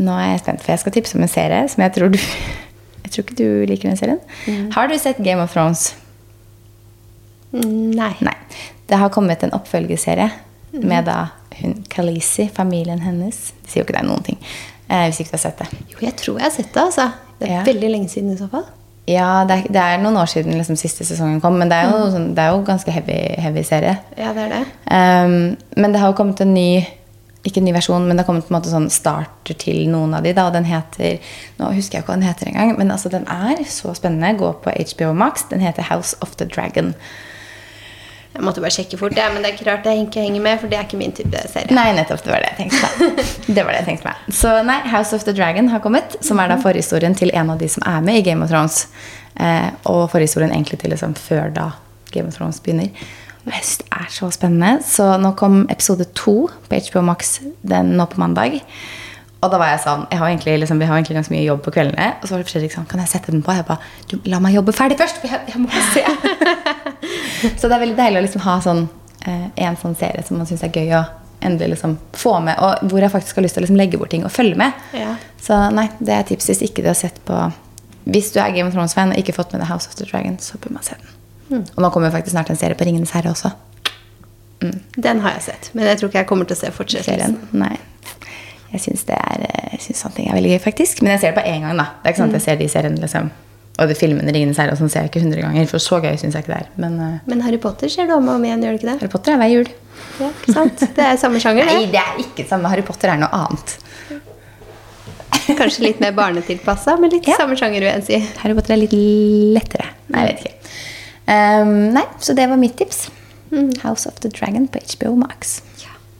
Nå 0.00 0.12
er 0.20 0.30
jeg 0.34 0.40
spent, 0.44 0.60
for 0.64 0.72
jeg 0.74 0.82
skal 0.82 0.92
tipse 0.92 1.16
om 1.16 1.24
en 1.24 1.32
serie 1.32 1.62
som 1.72 1.82
jeg 1.84 1.92
tror 1.96 2.12
du 2.12 2.18
Jeg 3.06 3.12
tror 3.12 3.22
ikke 3.24 3.36
du 3.38 3.66
liker 3.70 3.88
den 3.88 3.96
serien. 4.00 4.70
Har 4.74 4.88
du 4.90 4.96
sett 4.98 5.20
Game 5.22 5.40
of 5.40 5.52
Thrones? 5.54 5.92
Mm, 7.52 7.92
Nei. 7.94 8.12
Nei. 8.26 8.34
Det 8.90 8.98
har 8.98 9.12
kommet 9.14 9.42
en 9.46 9.54
oppfølgerserie 9.56 10.26
med 10.76 11.06
da 11.08 11.28
hun 11.60 11.78
Khaleesi, 11.88 12.48
familien 12.52 13.00
hennes. 13.06 13.38
De 13.62 13.70
sier 13.70 13.80
jo 13.82 13.86
ikke 13.86 13.96
deg 13.96 14.08
noen 14.10 14.24
ting. 14.26 14.40
Eh, 14.90 15.06
hvis 15.08 15.22
ikke 15.22 15.32
du 15.32 15.36
har 15.38 15.44
sett 15.46 15.62
det. 15.62 15.68
Jo, 15.94 16.00
jeg 16.02 16.16
tror 16.20 16.40
jeg 16.42 16.48
har 16.48 16.54
sett 16.58 16.72
det, 16.74 16.82
altså. 16.82 17.06
Det 17.38 17.48
er 17.48 17.54
Ja. 17.54 17.62
veldig 17.70 17.90
lenge 17.94 18.08
siden 18.12 18.34
i 18.34 18.36
så 18.42 18.50
fall. 18.50 18.66
Ja, 19.06 19.44
det 19.46 19.54
er, 19.54 19.66
det 19.70 19.82
er 19.82 20.00
noen 20.02 20.18
år 20.18 20.26
siden 20.30 20.56
liksom, 20.58 20.78
siste 20.78 21.06
sesongen 21.06 21.38
kom, 21.42 21.54
men 21.60 21.70
det 21.70 21.78
er 21.78 21.92
jo, 21.92 22.06
sånn, 22.10 22.32
det 22.34 22.42
er 22.42 22.54
jo 22.54 22.64
ganske 22.66 22.90
heavy, 22.90 23.18
heavy 23.38 23.62
serie. 23.66 23.94
Ja, 24.18 24.32
det 24.34 24.48
er 24.48 24.54
det. 24.56 24.62
Um, 24.90 25.36
men 25.78 25.94
det 25.94 26.02
har 26.02 26.10
jo 26.10 26.18
kommet 26.18 26.42
en 26.42 26.54
ny 26.56 26.70
ikke 27.46 27.60
en 27.62 27.68
ny 27.68 27.74
versjon, 27.76 28.02
men 28.02 28.16
det 28.16 28.24
har 28.24 28.26
kommet 28.26 28.46
på 28.48 28.50
en 28.50 28.56
måte 28.56 28.72
sånn 28.72 28.88
starter 28.90 29.54
til 29.62 29.84
noen 29.92 30.16
av 30.18 30.24
de. 30.26 30.32
Da, 30.34 30.48
og 30.48 30.56
den 30.56 30.66
heter 30.66 31.20
Nå 31.60 31.70
husker 31.76 31.98
jeg 31.98 32.02
ikke 32.02 32.10
hva 32.10 32.18
den 32.18 32.26
heter 32.26 32.50
engang, 32.50 32.74
men 32.80 32.90
altså, 32.90 33.12
den 33.12 33.26
er 33.30 33.62
så 33.70 33.94
spennende. 33.94 34.34
Gå 34.40 34.50
på 34.64 34.74
HBO 34.74 35.12
Max. 35.14 35.46
Den 35.52 35.62
heter 35.62 35.86
House 35.86 36.18
of 36.26 36.34
the 36.40 36.48
Dragon. 36.50 36.94
Jeg 38.36 38.44
måtte 38.44 38.60
bare 38.60 38.74
sjekke 38.74 38.98
fort, 39.00 39.16
ja, 39.16 39.30
men 39.32 39.40
det 39.40 39.48
er 39.48 39.54
ikke 39.56 39.66
rart 39.70 39.86
jeg 39.88 40.02
ikke 40.04 40.24
henger 40.26 40.42
med, 40.44 40.60
for 40.60 40.68
det 40.72 40.76
er 40.78 40.84
ikke 40.84 41.00
min 41.00 41.14
type 41.16 41.42
serie. 41.48 41.72
Nei, 41.76 41.86
nettopp. 41.96 42.20
Det 42.24 42.34
var 42.34 42.44
det 42.44 42.50
jeg 42.52 42.58
tenkte. 42.58 43.10
Det 43.56 43.62
var 43.62 43.72
det 43.72 43.78
jeg 43.80 43.88
tenkte 43.90 44.10
meg. 44.10 44.24
Så 44.40 44.52
nei, 44.68 44.76
House 44.92 45.16
of 45.16 45.24
the 45.24 45.32
Dragon 45.36 45.70
har 45.72 45.80
kommet, 45.84 46.18
som 46.24 46.42
er 46.42 46.52
da 46.52 46.58
forhistorien 46.60 47.16
til 47.16 47.32
en 47.32 47.54
av 47.54 47.62
de 47.62 47.70
som 47.72 47.86
er 47.88 48.04
med 48.04 48.20
i 48.20 48.24
Game 48.26 48.44
of 48.44 48.52
Thrones. 48.52 48.82
Eh, 49.40 49.70
og 49.88 50.10
forhistorien 50.12 50.52
egentlig 50.52 50.80
til 50.82 50.92
liksom 50.92 51.16
før 51.16 51.48
da 51.56 51.70
Game 52.12 52.28
of 52.28 52.36
Thrones 52.36 52.60
begynner. 52.60 52.92
Og 53.46 53.54
jeg 53.54 53.62
synes 53.62 53.80
det 53.80 53.88
er 53.94 54.12
så 54.18 54.30
spennende. 54.34 54.72
Så 54.84 55.08
nå 55.22 55.32
kom 55.38 55.64
episode 55.72 56.08
to 56.18 56.36
på 56.68 56.80
HBO 56.88 57.04
Max 57.06 57.38
den 57.62 57.94
nå 57.96 58.08
på 58.10 58.20
mandag. 58.20 58.60
Og 59.46 59.52
da 59.52 59.60
var 59.60 59.72
jeg 59.72 59.82
sånn 59.84 60.06
jeg 60.10 60.20
har 60.20 60.30
egentlig, 60.32 60.56
liksom, 60.62 60.80
Vi 60.82 60.88
har 60.88 60.98
egentlig 60.98 61.18
ganske 61.20 61.34
mye 61.34 61.44
jobb 61.46 61.62
på 61.64 61.74
kveldene. 61.76 62.08
Og 62.20 62.26
så 62.26 62.34
var 62.34 62.42
det 62.42 62.50
Fredrik 62.50 62.74
sånn 62.74 62.88
Kan 62.90 63.02
jeg 63.02 63.12
sette 63.12 63.34
den 63.34 63.44
på? 63.46 63.54
Jeg 63.54 63.66
bare 63.68 64.10
du, 64.10 64.16
La 64.30 64.40
meg 64.42 64.56
jobbe 64.56 64.74
ferdig 64.76 64.98
først! 65.00 65.20
For 65.22 65.30
jeg, 65.30 65.52
jeg 65.52 65.62
må 65.62 65.70
se. 65.92 66.02
så 67.60 67.68
det 67.68 67.76
er 67.76 67.84
veldig 67.84 67.98
deilig 67.98 68.22
å 68.22 68.26
liksom 68.26 68.44
ha 68.46 68.56
sånn 68.64 68.82
eh, 69.26 69.46
en 69.68 69.78
sånn 69.80 69.96
serie 69.98 70.24
som 70.26 70.40
man 70.40 70.48
syns 70.48 70.64
er 70.66 70.74
gøy 70.74 70.96
å 70.98 71.04
endelig 71.46 71.76
liksom 71.76 71.98
få 72.16 72.38
med. 72.40 72.58
Og 72.64 72.90
hvor 72.90 73.04
jeg 73.04 73.12
faktisk 73.12 73.38
har 73.38 73.44
lyst 73.44 73.58
til 73.58 73.62
å 73.62 73.66
liksom 73.66 73.78
legge 73.78 74.00
bort 74.00 74.10
ting 74.14 74.24
og 74.26 74.32
følge 74.32 74.56
med. 74.58 74.86
Ja. 74.96 75.14
Så 75.42 75.58
nei, 75.74 75.86
det 76.00 76.16
er 76.16 76.26
tips 76.26 76.48
hvis 76.50 76.64
ikke 76.66 76.82
du 76.82 76.90
har 76.90 76.98
sett 76.98 77.20
på 77.28 77.36
Hvis 78.06 78.30
du 78.30 78.38
er 78.38 78.52
Game 78.54 78.70
of 78.70 78.74
Thrones-fan 78.74 79.10
og 79.12 79.18
ikke 79.18 79.34
fått 79.34 79.52
med 79.52 79.64
deg 79.64 79.70
House 79.70 79.90
of 79.90 79.96
the 79.98 80.06
Dragon, 80.06 80.38
så 80.38 80.58
bør 80.62 80.76
man 80.76 80.84
se 80.86 80.94
den. 80.94 81.64
Og 81.74 81.80
nå 81.82 81.90
kommer 81.90 82.12
faktisk 82.14 82.36
snart 82.36 82.50
en 82.50 82.58
serie 82.58 82.78
på 82.78 82.86
Ringenes 82.86 83.10
herre 83.14 83.32
også. 83.34 83.50
Den 84.96 85.20
har 85.20 85.34
jeg 85.36 85.42
sett, 85.50 85.70
men 85.74 85.88
jeg 85.90 85.98
tror 86.00 86.10
ikke 86.10 86.22
jeg 86.22 86.28
kommer 86.30 86.48
til 86.48 86.56
å 86.56 86.60
se 86.60 86.70
fortsettelsen. 86.72 87.34
serien. 87.34 87.36
Nei. 87.52 87.74
Jeg 88.72 88.80
syns 88.82 89.04
det 89.08 89.16
synes 89.80 90.00
sånne 90.02 90.14
ting 90.16 90.28
er 90.30 90.34
veldig 90.36 90.50
gøy, 90.56 90.60
faktisk. 90.64 91.02
Men 91.02 91.12
jeg 91.14 91.20
ser 91.22 91.32
det 91.34 91.38
på 91.42 91.48
én 91.48 91.60
gang. 91.64 91.76
da. 91.78 91.84
Det 92.02 92.08
er 92.10 92.14
ikke 92.14 92.22
sant 92.24 92.34
at 92.34 92.40
jeg 92.40 92.46
ser 92.46 92.56
de 92.60 92.68
seriene 92.72 93.00
liksom, 93.02 93.30
og 93.78 93.88
de 93.88 93.94
filmene 93.94 94.32
Ringenes 94.32 94.56
herre 94.60 94.72
og 94.72 94.78
sånn 94.80 94.88
ser 94.92 95.04
jeg 95.04 95.10
ikke 95.12 95.22
hundre 95.26 95.42
ganger. 95.44 95.66
For 95.70 95.78
så 95.84 95.98
gøy 96.02 96.16
syns 96.18 96.34
jeg 96.34 96.44
ikke 96.46 96.52
det 96.54 96.60
er. 96.64 96.68
Men 96.80 96.98
uh, 97.00 97.16
Men 97.28 97.42
Harry 97.46 97.58
Potter 97.62 97.88
ser 97.92 98.06
du 98.08 98.14
om 98.16 98.28
og 98.28 98.38
om 98.40 98.44
igjen, 98.48 98.62
gjør 98.64 98.76
du 98.76 98.78
ikke 98.80 98.88
det? 98.90 98.98
Harry 99.02 99.12
Potter 99.12 99.32
er 99.36 99.40
hver 99.42 99.52
jul. 99.52 99.68
Ja, 100.20 100.28
ikke 100.32 100.52
sant? 100.56 100.86
Det 100.96 101.04
er 101.06 101.16
samme 101.20 101.40
sjanger, 101.40 101.68
Nei, 101.68 101.82
det. 101.86 101.92
det 101.92 102.00
er 102.02 102.22
ikke 102.24 102.42
det 102.42 102.48
samme. 102.50 102.68
Harry 102.72 102.82
Potter 102.88 103.12
er 103.12 103.20
noe 103.20 103.30
annet. 103.32 103.76
Kanskje 105.60 105.84
litt 105.86 106.00
mer 106.02 106.12
barnetilpassa, 106.16 106.96
men 107.00 107.12
litt 107.12 107.28
Ja. 107.28 107.36
samme 107.38 107.54
sjanger, 107.56 107.80
vil 107.84 107.88
jeg 107.92 108.04
si. 108.08 108.18
Harry 108.42 108.54
Potter 108.58 108.74
er 108.74 108.80
litt 108.82 108.96
lettere. 109.54 109.86
Nei, 110.10 110.24
jeg 110.26 110.34
vet 110.34 110.46
ikke. 110.46 110.72
Um, 111.26 111.74
nei, 111.94 112.04
så 112.22 112.34
det 112.38 112.48
var 112.50 112.58
mitt 112.60 112.76
tips. 112.80 113.06
House 113.84 114.08
of 114.10 114.18
the 114.24 114.28
Dragon 114.28 114.66
på 114.68 114.80
HBO 114.96 115.14
Max. 115.16 115.60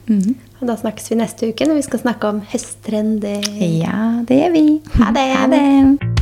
Og 0.07 0.46
da 0.65 0.77
snakkes 0.77 1.11
vi 1.11 1.19
neste 1.19 1.51
uke 1.51 1.69
når 1.69 1.77
vi 1.77 1.85
skal 1.85 2.01
snakke 2.01 2.33
om 2.33 2.41
høsttrender. 2.49 3.45
Ja, 3.61 4.23
det 4.27 4.41
gjør 4.41 4.55
vi. 4.57 4.67
Ha 4.97 5.11
det. 5.13 5.27
Ha 5.37 5.49
det. 5.53 6.16